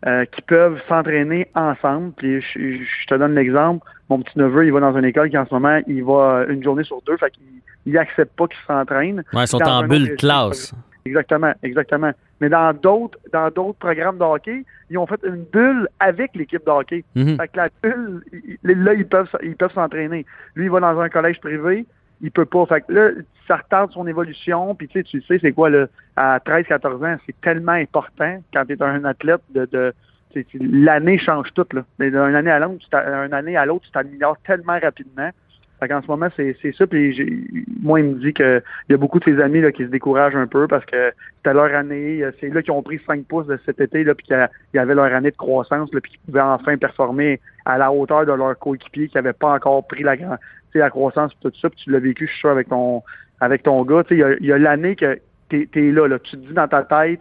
euh, 0.04 0.24
qui 0.26 0.42
peuvent 0.42 0.80
s'entraîner 0.88 1.48
ensemble, 1.54 2.12
puis 2.12 2.40
je 2.40 3.06
te 3.06 3.14
donne 3.14 3.34
l'exemple, 3.34 3.86
mon 4.08 4.20
petit 4.20 4.38
neveu, 4.38 4.66
il 4.66 4.72
va 4.72 4.80
dans 4.80 4.96
une 4.96 5.04
école 5.04 5.30
qui 5.30 5.38
en 5.38 5.46
ce 5.46 5.54
moment, 5.54 5.80
il 5.86 6.04
va 6.04 6.44
une 6.48 6.62
journée 6.62 6.84
sur 6.84 7.00
deux, 7.02 7.16
fait 7.16 7.30
qu'il 7.30 7.42
il 7.86 7.96
accepte 7.96 8.36
pas 8.36 8.46
qu'il 8.48 8.58
s'entraîne. 8.66 9.22
Ouais, 9.32 9.44
ils 9.44 9.48
sont 9.48 9.62
en 9.62 9.86
bulle 9.86 10.16
classe. 10.16 10.74
Exactement, 11.06 11.52
exactement. 11.62 12.10
Mais 12.40 12.48
dans 12.48 12.74
d'autres 12.74 13.18
dans 13.32 13.48
d'autres 13.48 13.78
programmes 13.78 14.18
de 14.18 14.24
hockey, 14.24 14.64
ils 14.90 14.98
ont 14.98 15.06
fait 15.06 15.20
une 15.24 15.44
bulle 15.44 15.88
avec 16.00 16.34
l'équipe 16.34 16.64
de 16.66 16.70
hockey. 16.70 17.04
Mhm. 17.14 17.36
Fait 17.36 17.48
que 17.48 17.56
la 17.56 17.68
bulle, 17.82 18.24
là, 18.64 18.92
ils 18.92 19.06
peuvent 19.06 19.30
ils 19.42 19.56
peuvent 19.56 19.72
s'entraîner. 19.72 20.26
Lui, 20.56 20.66
il 20.66 20.70
va 20.70 20.80
dans 20.80 21.00
un 21.00 21.08
collège 21.08 21.40
privé, 21.40 21.86
il 22.20 22.30
peut 22.30 22.44
pas. 22.44 22.66
Fait 22.66 22.80
que 22.82 22.92
là, 22.92 23.10
ça 23.46 23.56
retarde 23.56 23.92
son 23.92 24.06
évolution. 24.06 24.74
Puis 24.74 24.88
tu 24.88 24.98
sais, 24.98 25.04
tu 25.04 25.22
sais, 25.22 25.38
c'est 25.40 25.52
quoi, 25.52 25.70
là, 25.70 25.86
à 26.16 26.38
13-14 26.38 27.06
ans, 27.06 27.16
c'est 27.26 27.40
tellement 27.40 27.72
important 27.72 28.42
quand 28.52 28.64
tu 28.66 28.72
es 28.72 28.82
un 28.82 29.04
athlète 29.04 29.42
de, 29.54 29.66
de 29.66 29.94
l'année 30.60 31.18
change 31.18 31.52
tout. 31.54 31.66
Là. 31.72 31.84
Mais 31.98 32.10
d'une 32.10 32.34
année 32.34 32.50
à 32.50 32.58
l'autre, 32.58 32.84
d'une 32.90 33.34
année 33.34 33.56
à 33.56 33.66
l'autre, 33.66 33.84
tu 33.86 33.90
t'améliores 33.92 34.38
tellement 34.46 34.78
rapidement. 34.78 35.30
Fait 35.78 35.88
qu'en 35.88 36.00
ce 36.00 36.06
moment, 36.06 36.28
c'est 36.36 36.56
ça. 36.78 36.86
Puis 36.86 37.54
moi, 37.82 38.00
il 38.00 38.06
me 38.06 38.14
dit 38.14 38.32
que 38.32 38.62
il 38.88 38.92
y 38.92 38.94
a 38.94 38.98
beaucoup 38.98 39.18
de 39.18 39.24
ses 39.24 39.38
amis 39.40 39.60
là, 39.60 39.72
qui 39.72 39.84
se 39.84 39.90
découragent 39.90 40.36
un 40.36 40.46
peu 40.46 40.66
parce 40.66 40.86
que 40.86 41.12
c'était 41.36 41.52
leur 41.52 41.74
année. 41.74 42.24
C'est 42.40 42.48
là 42.48 42.62
qu'ils 42.62 42.72
ont 42.72 42.82
pris 42.82 42.98
5 43.06 43.26
pouces 43.26 43.46
de 43.46 43.58
cet 43.66 43.80
été, 43.80 44.02
là, 44.02 44.14
puis 44.14 44.26
qu'il 44.26 44.48
y 44.72 44.78
avait 44.78 44.94
leur 44.94 45.12
année 45.12 45.30
de 45.30 45.36
croissance, 45.36 45.92
là, 45.92 46.00
puis 46.00 46.12
qu'ils 46.12 46.20
pouvaient 46.20 46.40
enfin 46.40 46.78
performer 46.78 47.40
à 47.66 47.76
la 47.76 47.92
hauteur 47.92 48.24
de 48.24 48.32
leur 48.32 48.58
coéquipier 48.58 49.08
qui 49.08 49.16
n'avait 49.16 49.34
pas 49.34 49.52
encore 49.52 49.86
pris 49.86 50.02
la, 50.02 50.16
la 50.78 50.90
croissance 50.90 51.32
tout 51.40 51.52
ça. 51.60 51.70
Puis 51.70 51.80
tu 51.84 51.90
l'as 51.90 51.98
vécu, 51.98 52.26
je 52.26 52.32
suis 52.32 52.40
sûr, 52.40 52.50
avec 52.50 52.68
ton 52.68 53.02
avec 53.40 53.62
ton 53.62 53.82
gars. 53.84 54.04
Tu 54.04 54.20
sais, 54.20 54.36
Il 54.40 54.46
y 54.46 54.52
a, 54.52 54.54
a 54.56 54.58
l'année 54.58 54.96
que 54.96 55.18
tu 55.48 55.68
es, 55.74 55.92
là, 55.92 56.08
là. 56.08 56.18
Tu 56.18 56.32
te 56.32 56.36
dis 56.36 56.52
dans 56.52 56.68
ta 56.68 56.82
tête, 56.82 57.20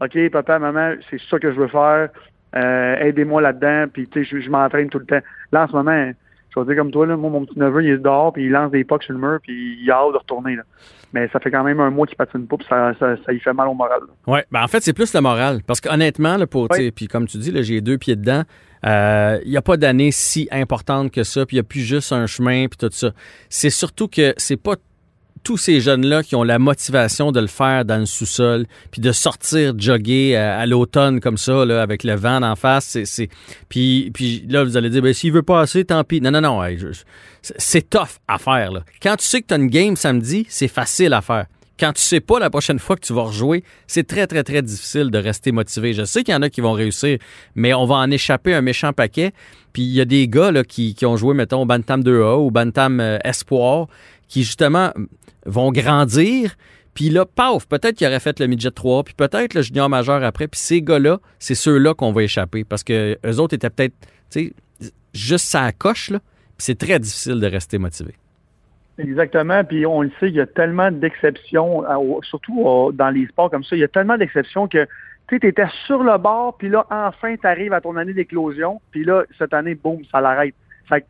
OK, 0.00 0.30
papa, 0.30 0.58
maman, 0.58 0.94
c'est 1.10 1.20
ça 1.30 1.38
que 1.38 1.52
je 1.52 1.58
veux 1.58 1.68
faire. 1.68 2.08
Euh, 2.56 2.96
aidez-moi 2.96 3.42
là-dedans, 3.42 3.86
puis 3.92 4.06
tu 4.06 4.24
sais, 4.24 4.40
je 4.40 4.50
m'entraîne 4.50 4.88
tout 4.88 5.00
le 5.00 5.06
temps. 5.06 5.20
Là, 5.50 5.64
en 5.64 5.68
ce 5.68 5.72
moment, 5.72 6.12
je 6.54 6.60
vais 6.60 6.66
dire 6.66 6.76
comme 6.76 6.90
toi, 6.90 7.06
là, 7.06 7.16
moi, 7.16 7.30
mon 7.30 7.44
petit 7.44 7.58
neveu, 7.58 7.84
il 7.84 7.90
est 7.90 7.98
dehors, 7.98 8.32
puis 8.32 8.44
il 8.44 8.50
lance 8.50 8.70
des 8.70 8.84
pucks 8.84 9.02
sur 9.02 9.12
le 9.12 9.18
mur, 9.18 9.38
puis 9.42 9.78
il 9.82 9.90
a 9.90 9.96
hâte 9.96 10.12
de 10.12 10.18
retourner. 10.18 10.56
Là. 10.56 10.62
Mais 11.12 11.28
ça 11.32 11.38
fait 11.40 11.50
quand 11.50 11.62
même 11.62 11.80
un 11.80 11.90
mois 11.90 12.06
qu'il 12.06 12.16
patine 12.16 12.46
pas, 12.46 12.56
puis 12.56 12.66
ça, 12.68 12.92
ça, 12.98 13.14
ça 13.24 13.32
y 13.32 13.38
fait 13.38 13.52
mal 13.52 13.68
au 13.68 13.74
moral. 13.74 14.00
Oui, 14.26 14.40
ben 14.50 14.62
en 14.62 14.68
fait, 14.68 14.82
c'est 14.82 14.92
plus 14.92 15.12
le 15.14 15.20
moral. 15.20 15.60
Parce 15.66 15.80
qu'honnêtement, 15.80 16.36
sais, 16.72 16.90
puis 16.90 17.06
comme 17.06 17.26
tu 17.26 17.38
dis, 17.38 17.52
j'ai 17.62 17.80
deux 17.80 17.98
pieds 17.98 18.16
dedans. 18.16 18.42
euh, 18.84 19.38
Il 19.44 19.50
n'y 19.50 19.56
a 19.56 19.62
pas 19.62 19.76
d'année 19.76 20.10
si 20.10 20.48
importante 20.50 21.10
que 21.12 21.22
ça, 21.22 21.46
puis 21.46 21.56
il 21.56 21.60
n'y 21.60 21.64
a 21.66 21.68
plus 21.68 21.80
juste 21.80 22.12
un 22.12 22.26
chemin, 22.26 22.66
puis 22.66 22.76
tout 22.78 22.88
ça. 22.90 23.10
C'est 23.48 23.70
surtout 23.70 24.08
que 24.08 24.34
c'est 24.36 24.60
pas 24.60 24.74
tous 25.44 25.58
ces 25.58 25.80
jeunes-là 25.80 26.22
qui 26.22 26.34
ont 26.34 26.42
la 26.42 26.58
motivation 26.58 27.30
de 27.30 27.38
le 27.38 27.46
faire 27.46 27.84
dans 27.84 27.98
le 27.98 28.06
sous-sol, 28.06 28.66
puis 28.90 29.00
de 29.00 29.12
sortir 29.12 29.74
jogger 29.78 30.36
à, 30.36 30.58
à 30.58 30.66
l'automne 30.66 31.20
comme 31.20 31.36
ça, 31.36 31.64
là, 31.64 31.82
avec 31.82 32.02
le 32.02 32.14
vent 32.14 32.42
en 32.42 32.56
face. 32.56 32.98
C'est. 33.04 33.28
Puis, 33.68 34.10
puis 34.12 34.44
là, 34.48 34.64
vous 34.64 34.76
allez 34.76 34.90
dire, 34.90 35.02
ben, 35.02 35.12
s'il 35.12 35.32
veut 35.32 35.42
pas 35.42 35.60
assez, 35.60 35.84
tant 35.84 36.02
pis. 36.02 36.20
Non, 36.20 36.30
non, 36.30 36.40
non. 36.40 36.60
c'est- 37.42 37.88
tough 37.90 38.18
à 38.26 38.38
faire. 38.38 38.70
Quand 39.02 39.16
tu 39.16 39.26
sais 39.26 39.42
que 39.42 39.46
tu 39.48 39.54
as 39.54 39.58
une 39.58 39.68
game 39.68 39.94
samedi, 39.94 40.46
c'est 40.48 40.68
facile 40.68 41.12
à 41.12 41.20
faire. 41.20 41.46
Quand 41.78 41.92
tu 41.92 42.00
sais 42.00 42.20
pas 42.20 42.38
la 42.38 42.50
prochaine 42.50 42.78
fois 42.78 42.96
que 42.96 43.04
tu 43.04 43.12
vas 43.12 43.22
rejouer, 43.24 43.64
c'est 43.86 44.06
très, 44.06 44.26
très, 44.26 44.44
très 44.44 44.62
difficile 44.62 45.10
de 45.10 45.18
rester 45.18 45.50
motivé. 45.52 45.92
Je 45.92 46.04
sais 46.04 46.22
qu'il 46.22 46.32
y 46.32 46.36
en 46.36 46.42
a 46.42 46.48
qui 46.48 46.60
vont 46.60 46.72
réussir, 46.72 47.18
mais 47.56 47.74
on 47.74 47.84
va 47.84 47.96
en 47.96 48.10
échapper 48.10 48.54
un 48.54 48.62
méchant 48.62 48.92
paquet. 48.92 49.32
Puis 49.72 49.82
il 49.82 49.90
y 49.92 50.00
a 50.00 50.04
des 50.04 50.28
gars 50.28 50.52
là, 50.52 50.62
qui, 50.62 50.94
qui 50.94 51.04
ont 51.04 51.16
joué, 51.16 51.34
mettons, 51.34 51.66
Bantam 51.66 52.02
2A 52.02 52.38
ou 52.38 52.52
Bantam 52.52 53.00
euh, 53.00 53.18
Espoir, 53.24 53.88
qui 54.28 54.42
justement 54.42 54.90
vont 55.46 55.70
grandir. 55.72 56.54
Puis 56.94 57.10
là, 57.10 57.24
paf, 57.26 57.66
peut-être 57.66 57.96
qu'ils 57.96 58.06
auraient 58.06 58.20
fait 58.20 58.38
le 58.38 58.46
midget 58.46 58.70
3, 58.70 59.02
puis 59.04 59.14
peut-être 59.14 59.54
le 59.54 59.62
junior 59.62 59.88
majeur 59.88 60.22
après. 60.22 60.46
Puis 60.46 60.60
ces 60.60 60.80
gars-là, 60.80 61.18
c'est 61.38 61.54
ceux-là 61.56 61.94
qu'on 61.94 62.12
va 62.12 62.22
échapper 62.22 62.62
parce 62.64 62.84
que 62.84 63.18
eux 63.26 63.40
autres 63.40 63.54
étaient 63.54 63.70
peut-être, 63.70 63.94
tu 64.30 64.52
sais, 64.80 64.90
juste 65.12 65.46
ça 65.46 65.72
coche, 65.72 66.10
là. 66.10 66.20
Puis 66.56 66.66
c'est 66.66 66.78
très 66.78 67.00
difficile 67.00 67.40
de 67.40 67.46
rester 67.48 67.78
motivé. 67.78 68.14
Exactement. 68.98 69.64
Puis 69.64 69.84
on 69.86 70.02
le 70.02 70.10
sait, 70.20 70.28
il 70.28 70.34
y 70.36 70.40
a 70.40 70.46
tellement 70.46 70.90
d'exceptions, 70.92 71.78
au- 71.98 72.22
surtout 72.22 72.68
euh, 72.68 72.92
dans 72.92 73.10
les 73.10 73.26
sports 73.26 73.50
comme 73.50 73.64
ça, 73.64 73.74
il 73.74 73.80
y 73.80 73.84
a 73.84 73.88
tellement 73.88 74.16
d'exceptions 74.16 74.68
que 74.68 74.86
tu 75.26 75.36
étais 75.44 75.66
sur 75.86 76.04
le 76.04 76.16
bord, 76.18 76.56
puis 76.58 76.68
là, 76.68 76.86
enfin, 76.90 77.34
tu 77.40 77.46
arrives 77.46 77.72
à 77.72 77.80
ton 77.80 77.96
année 77.96 78.12
d'éclosion, 78.12 78.80
puis 78.92 79.04
là, 79.04 79.24
cette 79.38 79.52
année, 79.52 79.74
boum, 79.74 79.98
ça 80.12 80.20
l'arrête. 80.20 80.54
Fait 80.88 81.04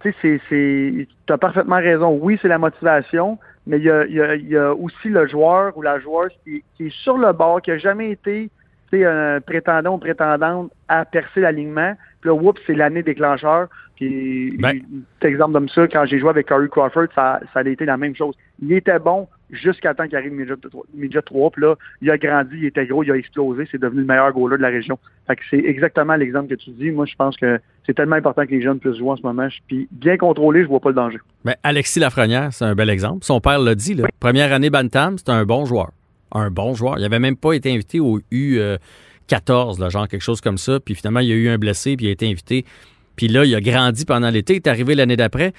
tu 0.00 0.14
sais, 0.20 0.40
c'est, 0.48 1.08
as 1.32 1.38
parfaitement 1.38 1.76
raison. 1.76 2.18
Oui, 2.20 2.38
c'est 2.40 2.48
la 2.48 2.58
motivation, 2.58 3.38
mais 3.66 3.78
il 3.78 3.84
y 3.84 3.90
a, 3.90 4.06
y, 4.06 4.20
a, 4.20 4.36
y 4.36 4.56
a 4.56 4.74
aussi 4.74 5.08
le 5.08 5.26
joueur 5.26 5.76
ou 5.76 5.82
la 5.82 5.98
joueuse 5.98 6.32
qui, 6.44 6.62
qui 6.76 6.86
est 6.86 7.02
sur 7.02 7.18
le 7.18 7.32
bord, 7.32 7.62
qui 7.62 7.70
a 7.70 7.78
jamais 7.78 8.10
été 8.10 8.50
tu 8.90 8.98
sais, 8.98 9.04
un 9.04 9.40
prétendant 9.40 9.94
ou 9.94 9.98
prétendante 9.98 10.70
à 10.88 11.04
percer 11.04 11.40
l'alignement. 11.40 11.94
Puis 12.20 12.28
là, 12.28 12.34
whoops, 12.34 12.60
c'est 12.66 12.74
l'année 12.74 13.02
déclencheur. 13.02 13.68
Puis, 13.96 14.56
Ben. 14.58 14.80
petit 15.18 15.28
exemple 15.28 15.54
comme 15.54 15.68
ça, 15.68 15.88
quand 15.88 16.04
j'ai 16.04 16.18
joué 16.18 16.28
avec 16.28 16.46
Corey 16.46 16.68
Crawford, 16.68 17.08
ça, 17.14 17.40
ça 17.52 17.60
a 17.60 17.68
été 17.68 17.84
la 17.84 17.96
même 17.96 18.14
chose. 18.14 18.34
Il 18.60 18.72
était 18.72 18.98
bon 18.98 19.26
jusqu'à 19.50 19.94
temps 19.94 20.06
qu'il 20.06 20.16
arrive 20.16 20.32
midget 20.32 20.56
3, 20.56 20.84
midget 20.94 21.22
3. 21.22 21.50
Puis 21.50 21.62
là, 21.62 21.76
il 22.02 22.10
a 22.10 22.18
grandi, 22.18 22.56
il 22.56 22.64
était 22.66 22.86
gros, 22.86 23.02
il 23.02 23.10
a 23.10 23.16
explosé, 23.16 23.68
c'est 23.70 23.80
devenu 23.80 24.00
le 24.00 24.06
meilleur 24.06 24.32
goaler 24.32 24.56
de 24.56 24.62
la 24.62 24.68
région. 24.68 24.98
Fait 25.26 25.36
que 25.36 25.42
c'est 25.50 25.58
exactement 25.58 26.16
l'exemple 26.16 26.48
que 26.48 26.54
tu 26.54 26.70
dis. 26.70 26.90
Moi, 26.90 27.06
je 27.06 27.14
pense 27.14 27.36
que 27.36 27.60
c'est 27.86 27.94
tellement 27.94 28.16
important 28.16 28.44
que 28.44 28.50
les 28.50 28.62
jeunes 28.62 28.78
puissent 28.78 28.98
jouer 28.98 29.10
en 29.10 29.16
ce 29.16 29.22
moment. 29.22 29.48
Puis 29.66 29.88
bien 29.90 30.16
contrôlé, 30.16 30.62
je 30.62 30.68
vois 30.68 30.80
pas 30.80 30.90
le 30.90 30.94
danger. 30.94 31.18
Ben, 31.44 31.54
Alexis 31.62 32.00
Lafrenière, 32.00 32.52
c'est 32.52 32.64
un 32.64 32.74
bel 32.74 32.90
exemple. 32.90 33.24
Son 33.24 33.40
père 33.40 33.58
l'a 33.58 33.74
dit. 33.74 33.94
Là. 33.94 34.06
Première 34.20 34.52
année 34.52 34.70
Bantam, 34.70 35.16
c'est 35.18 35.30
un 35.30 35.44
bon 35.44 35.64
joueur. 35.64 35.90
Un 36.32 36.50
bon 36.50 36.74
joueur. 36.74 36.98
Il 36.98 37.02
n'avait 37.02 37.20
même 37.20 37.36
pas 37.36 37.52
été 37.52 37.72
invité 37.72 38.00
au 38.00 38.20
U14, 38.32 39.80
là, 39.80 39.88
genre 39.88 40.08
quelque 40.08 40.22
chose 40.22 40.40
comme 40.40 40.58
ça. 40.58 40.80
Puis 40.80 40.94
finalement, 40.94 41.20
il 41.20 41.28
y 41.28 41.32
a 41.32 41.36
eu 41.36 41.48
un 41.48 41.58
blessé, 41.58 41.96
puis 41.96 42.06
il 42.06 42.08
a 42.08 42.12
été 42.12 42.28
invité. 42.28 42.64
Puis 43.14 43.28
là, 43.28 43.44
il 43.44 43.54
a 43.54 43.60
grandi 43.60 44.04
pendant 44.04 44.28
l'été. 44.28 44.54
Il 44.54 44.56
est 44.56 44.68
arrivé 44.68 44.94
l'année 44.94 45.16
d'après. 45.16 45.52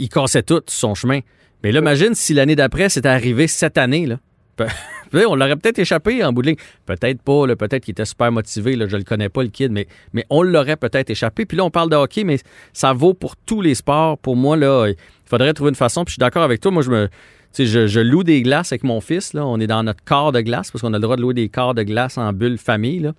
Il 0.00 0.08
cassait 0.08 0.42
tout 0.42 0.62
son 0.66 0.94
chemin. 0.94 1.20
Mais 1.62 1.72
là, 1.72 1.80
imagine 1.80 2.14
si 2.14 2.34
l'année 2.34 2.56
d'après, 2.56 2.88
c'était 2.88 3.08
arrivé 3.08 3.46
cette 3.46 3.78
année. 3.78 4.06
Là. 4.06 4.16
On 5.12 5.34
l'aurait 5.34 5.56
peut-être 5.56 5.78
échappé 5.78 6.24
en 6.24 6.32
bout 6.32 6.42
de 6.42 6.48
ligne. 6.48 6.56
Peut-être 6.86 7.22
pas, 7.22 7.46
peut-être 7.56 7.84
qu'il 7.84 7.92
était 7.92 8.04
super 8.04 8.30
motivé, 8.30 8.76
là, 8.76 8.86
je 8.88 8.96
le 8.96 9.02
connais 9.02 9.28
pas 9.28 9.42
le 9.42 9.48
kid, 9.48 9.72
mais, 9.72 9.86
on 10.30 10.42
l'aurait 10.42 10.76
peut-être 10.76 11.10
échappé. 11.10 11.44
Puis 11.46 11.56
là, 11.56 11.64
on 11.64 11.70
parle 11.70 11.90
de 11.90 11.96
hockey, 11.96 12.24
mais 12.24 12.38
ça 12.72 12.92
vaut 12.92 13.14
pour 13.14 13.36
tous 13.36 13.60
les 13.60 13.74
sports. 13.74 14.18
Pour 14.18 14.36
moi, 14.36 14.56
là, 14.56 14.88
il 14.88 14.96
faudrait 15.24 15.52
trouver 15.52 15.70
une 15.70 15.76
façon. 15.76 16.04
Puis 16.04 16.12
je 16.12 16.14
suis 16.14 16.20
d'accord 16.20 16.42
avec 16.42 16.60
toi. 16.60 16.70
Moi, 16.70 16.82
je 16.82 16.90
me. 16.90 18.02
loue 18.02 18.24
des 18.24 18.42
glaces 18.42 18.72
avec 18.72 18.84
mon 18.84 19.00
fils. 19.00 19.32
On 19.34 19.58
est 19.60 19.66
dans 19.66 19.82
notre 19.82 20.04
quart 20.04 20.32
de 20.32 20.40
glace 20.40 20.70
parce 20.70 20.82
qu'on 20.82 20.94
a 20.94 20.98
le 20.98 21.02
droit 21.02 21.16
de 21.16 21.22
louer 21.22 21.34
des 21.34 21.48
quarts 21.48 21.74
de 21.74 21.82
glace 21.82 22.16
en 22.18 22.32
bulle 22.32 22.58
famille. 22.58 23.10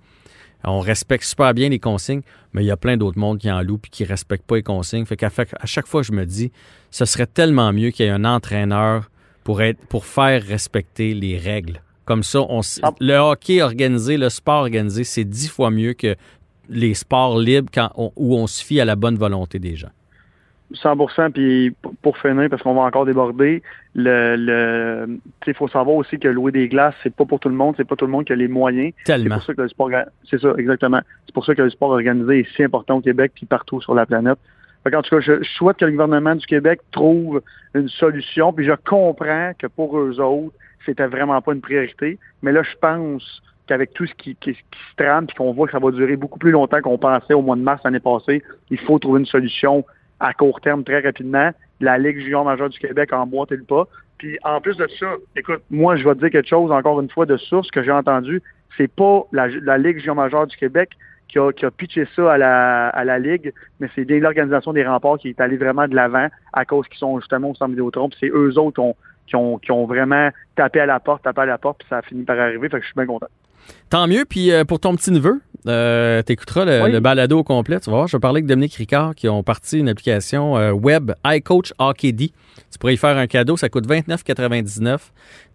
On 0.64 0.80
respecte 0.80 1.24
super 1.24 1.54
bien 1.54 1.68
les 1.68 1.78
consignes, 1.78 2.22
mais 2.52 2.62
il 2.62 2.66
y 2.66 2.70
a 2.70 2.76
plein 2.76 2.96
d'autres 2.96 3.18
mondes 3.18 3.38
qui 3.38 3.50
en 3.50 3.62
louent 3.62 3.80
et 3.84 3.88
qui 3.88 4.02
ne 4.04 4.08
respectent 4.08 4.46
pas 4.46 4.56
les 4.56 4.62
consignes. 4.62 5.04
Fait 5.06 5.16
qu'à 5.16 5.30
chaque 5.64 5.86
fois, 5.86 6.02
je 6.02 6.12
me 6.12 6.24
dis, 6.24 6.52
ce 6.90 7.04
serait 7.04 7.26
tellement 7.26 7.72
mieux 7.72 7.90
qu'il 7.90 8.06
y 8.06 8.08
ait 8.08 8.12
un 8.12 8.24
entraîneur 8.24 9.10
pour, 9.44 9.60
être, 9.62 9.78
pour 9.86 10.06
faire 10.06 10.42
respecter 10.42 11.14
les 11.14 11.36
règles. 11.38 11.82
Comme 12.04 12.22
ça, 12.22 12.40
on, 12.48 12.60
Ah. 12.82 12.92
le 13.00 13.14
hockey 13.16 13.62
organisé, 13.62 14.16
le 14.16 14.28
sport 14.28 14.60
organisé, 14.62 15.04
c'est 15.04 15.24
dix 15.24 15.48
fois 15.48 15.70
mieux 15.70 15.94
que 15.94 16.14
les 16.68 16.94
sports 16.94 17.38
libres 17.38 17.70
quand 17.72 17.90
on- 17.96 18.12
où 18.16 18.36
on 18.36 18.46
se 18.46 18.62
fie 18.64 18.80
à 18.80 18.84
la 18.84 18.96
bonne 18.96 19.16
volonté 19.16 19.58
des 19.58 19.74
gens. 19.76 19.90
100 20.74 21.30
puis 21.32 21.74
pour- 22.02 22.16
finir, 22.18 22.48
parce 22.50 22.62
qu'on 22.62 22.74
va 22.74 22.82
encore 22.82 23.04
déborder, 23.06 23.62
le, 23.94 24.36
le 24.36 25.06
tu 25.06 25.20
sais, 25.44 25.50
il 25.50 25.54
faut 25.54 25.68
savoir 25.68 25.96
aussi 25.96 26.18
que 26.18 26.28
louer 26.28 26.52
des 26.52 26.68
glaces, 26.68 26.94
c'est 27.02 27.14
pas 27.14 27.24
pour 27.24 27.40
tout 27.40 27.48
le 27.48 27.54
monde, 27.54 27.74
c'est 27.76 27.86
pas 27.88 27.96
tout 27.96 28.06
le 28.06 28.12
monde 28.12 28.24
qui 28.24 28.32
a 28.32 28.36
les 28.36 28.48
moyens. 28.48 28.92
C'est 28.98 29.12
Tellement. 29.12 29.36
pour 29.36 29.44
ça 29.44 29.54
que 29.54 29.62
le 29.62 29.68
sport, 29.68 29.90
c'est 30.30 30.40
ça, 30.40 30.52
exactement. 30.58 31.00
C'est 31.26 31.34
pour 31.34 31.44
ça 31.44 31.54
que 31.54 31.62
le 31.62 31.70
sport 31.70 31.90
organisé 31.90 32.40
est 32.40 32.56
si 32.56 32.62
important 32.62 32.96
au 32.96 33.00
Québec 33.00 33.32
puis 33.34 33.46
partout 33.46 33.80
sur 33.80 33.94
la 33.94 34.06
planète. 34.06 34.38
Fait 34.84 34.94
en 34.96 35.02
tout 35.02 35.14
cas, 35.14 35.20
je, 35.20 35.42
je 35.42 35.48
souhaite 35.50 35.76
que 35.76 35.84
le 35.84 35.92
gouvernement 35.92 36.34
du 36.34 36.44
Québec 36.46 36.80
trouve 36.90 37.40
une 37.74 37.88
solution, 37.88 38.52
puis 38.52 38.64
je 38.66 38.72
comprends 38.84 39.52
que 39.58 39.66
pour 39.68 39.98
eux 39.98 40.20
autres, 40.20 40.54
c'était 40.84 41.06
vraiment 41.06 41.40
pas 41.40 41.52
une 41.52 41.60
priorité. 41.60 42.18
Mais 42.42 42.50
là, 42.52 42.62
je 42.62 42.76
pense 42.80 43.42
qu'avec 43.68 43.94
tout 43.94 44.06
ce 44.06 44.14
qui, 44.14 44.34
qui, 44.34 44.54
qui 44.54 44.58
se 44.90 44.96
trame, 44.96 45.26
puis 45.28 45.36
qu'on 45.36 45.52
voit 45.52 45.66
que 45.66 45.72
ça 45.72 45.78
va 45.78 45.92
durer 45.92 46.16
beaucoup 46.16 46.40
plus 46.40 46.50
longtemps 46.50 46.80
qu'on 46.80 46.98
pensait 46.98 47.32
au 47.34 47.42
mois 47.42 47.54
de 47.54 47.62
mars 47.62 47.80
l'année 47.84 48.00
passée, 48.00 48.42
il 48.70 48.78
faut 48.80 48.98
trouver 48.98 49.20
une 49.20 49.26
solution 49.26 49.84
à 50.22 50.32
court 50.32 50.60
terme 50.60 50.84
très 50.84 51.00
rapidement. 51.00 51.50
La 51.80 51.98
Ligue 51.98 52.20
junior 52.20 52.44
majeure 52.44 52.70
du 52.70 52.78
Québec 52.78 53.12
a 53.12 53.20
emboîté 53.20 53.56
le 53.56 53.64
pas. 53.64 53.86
Puis 54.18 54.38
en 54.44 54.60
plus 54.60 54.76
de 54.76 54.86
ça, 54.98 55.14
écoute, 55.36 55.62
moi 55.68 55.96
je 55.96 56.04
vais 56.08 56.14
te 56.14 56.20
dire 56.20 56.30
quelque 56.30 56.48
chose 56.48 56.70
encore 56.70 57.00
une 57.00 57.10
fois 57.10 57.26
de 57.26 57.36
source 57.36 57.70
que 57.70 57.82
j'ai 57.82 57.90
entendu. 57.90 58.40
C'est 58.78 58.90
pas 58.90 59.24
la, 59.32 59.48
Ligue 59.78 59.98
junior 59.98 60.14
majeure 60.14 60.46
du 60.46 60.56
Québec 60.56 60.90
qui 61.28 61.38
a, 61.38 61.52
qui 61.52 61.66
a 61.66 61.70
pitché 61.70 62.06
ça 62.14 62.32
à 62.32 62.38
la, 62.38 62.88
à 62.88 63.04
la 63.04 63.18
Ligue, 63.18 63.52
mais 63.80 63.88
c'est 63.94 64.04
bien 64.04 64.20
l'organisation 64.20 64.72
des 64.72 64.86
remparts 64.86 65.18
qui 65.18 65.28
est 65.28 65.40
allée 65.40 65.56
vraiment 65.56 65.88
de 65.88 65.94
l'avant 65.94 66.28
à 66.52 66.64
cause 66.64 66.86
qu'ils 66.86 66.98
sont 66.98 67.18
justement 67.18 67.50
au 67.50 67.54
centre 67.54 67.70
Vidéotron. 67.70 68.10
C'est 68.20 68.28
eux 68.28 68.56
autres 68.58 68.74
qui 68.74 68.80
ont, 68.80 68.96
qui, 69.26 69.36
ont, 69.36 69.58
qui 69.58 69.72
ont 69.72 69.86
vraiment 69.86 70.30
tapé 70.54 70.80
à 70.80 70.86
la 70.86 71.00
porte, 71.00 71.24
tapé 71.24 71.40
à 71.40 71.46
la 71.46 71.58
porte, 71.58 71.78
puis 71.78 71.88
ça 71.88 71.98
a 71.98 72.02
fini 72.02 72.22
par 72.22 72.38
arriver. 72.38 72.68
Fait 72.68 72.76
que 72.76 72.82
je 72.82 72.86
suis 72.86 72.94
bien 72.94 73.06
content. 73.06 73.28
Tant 73.90 74.06
mieux. 74.06 74.24
Puis 74.28 74.50
euh, 74.52 74.64
pour 74.64 74.80
ton 74.80 74.94
petit 74.96 75.10
neveu, 75.10 75.40
euh, 75.68 76.22
t'écouteras 76.22 76.64
le, 76.64 76.82
Oui. 76.84 76.92
le 76.92 77.00
balado 77.00 77.38
au 77.38 77.44
complet. 77.44 77.78
Tu 77.80 77.90
vas 77.90 77.96
voir, 77.96 78.08
je 78.08 78.16
vais 78.16 78.20
parler 78.20 78.38
avec 78.38 78.46
Dominique 78.46 78.74
Ricard 78.74 79.14
qui 79.14 79.28
ont 79.28 79.42
parti 79.42 79.78
une 79.78 79.88
application 79.88 80.56
euh, 80.56 80.72
web 80.72 81.12
iCoach 81.26 81.72
Hockey 81.78 82.12
D. 82.12 82.32
Tu 82.70 82.78
pourrais 82.78 82.94
y 82.94 82.96
faire 82.96 83.16
un 83.18 83.26
cadeau. 83.26 83.56
Ça 83.58 83.68
coûte 83.68 83.86
29,99. 83.86 84.98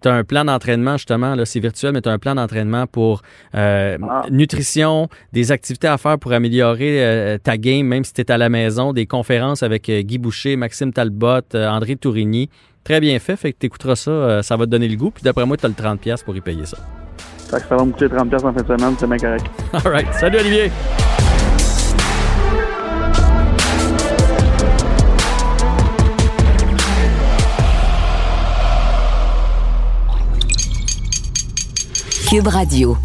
Tu 0.01 0.07
as 0.07 0.13
un 0.13 0.23
plan 0.23 0.45
d'entraînement, 0.45 0.97
justement. 0.97 1.33
Là, 1.35 1.45
c'est 1.45 1.59
virtuel, 1.59 1.93
mais 1.93 2.01
tu 2.01 2.09
as 2.09 2.11
un 2.11 2.19
plan 2.19 2.35
d'entraînement 2.35 2.85
pour 2.85 3.23
euh, 3.55 3.97
Ah. 4.07 4.25
nutrition, 4.29 5.09
des 5.33 5.51
activités 5.51 5.87
à 5.87 5.97
faire 5.97 6.19
pour 6.19 6.31
améliorer 6.31 7.37
ta 7.43 7.57
game, 7.57 7.87
même 7.87 8.03
si 8.03 8.13
tu 8.13 8.21
es 8.21 8.31
à 8.31 8.37
la 8.37 8.49
maison, 8.49 8.93
des 8.93 9.07
conférences 9.07 9.63
avec 9.63 9.89
Guy 9.89 10.17
Boucher, 10.19 10.55
Maxime 10.57 10.93
Talbot, 10.93 11.41
André 11.55 11.95
Tourigny. 11.95 12.49
Très 12.83 12.99
bien 12.99 13.17
fait. 13.19 13.35
Fait 13.35 13.51
que 13.51 13.57
tu 13.59 13.65
écouteras 13.65 13.95
ça. 13.95 14.41
ça 14.43 14.55
va 14.55 14.65
te 14.65 14.69
donner 14.69 14.87
le 14.87 14.95
goût. 14.95 15.11
Puis 15.11 15.23
d'après 15.23 15.45
moi, 15.45 15.57
tu 15.57 15.65
as 15.65 15.69
le 15.69 15.75
30$ 15.75 16.23
pour 16.23 16.35
y 16.37 16.41
payer 16.41 16.65
ça. 16.65 16.77
Fait 17.49 17.61
que 17.61 17.67
ça 17.67 17.77
va 17.77 17.85
me 17.85 17.91
coûter 17.91 18.07
30$ 18.07 18.45
en 18.45 18.53
fin 18.53 18.61
de 18.61 18.67
semaine, 18.67 18.95
c'est 18.99 19.07
bien 19.07 19.17
correct. 19.17 19.45
All 19.73 19.91
right. 19.91 20.13
Salut, 20.13 20.37
Olivier. 20.39 20.71
Cube 32.29 32.47
Radio. 32.47 32.97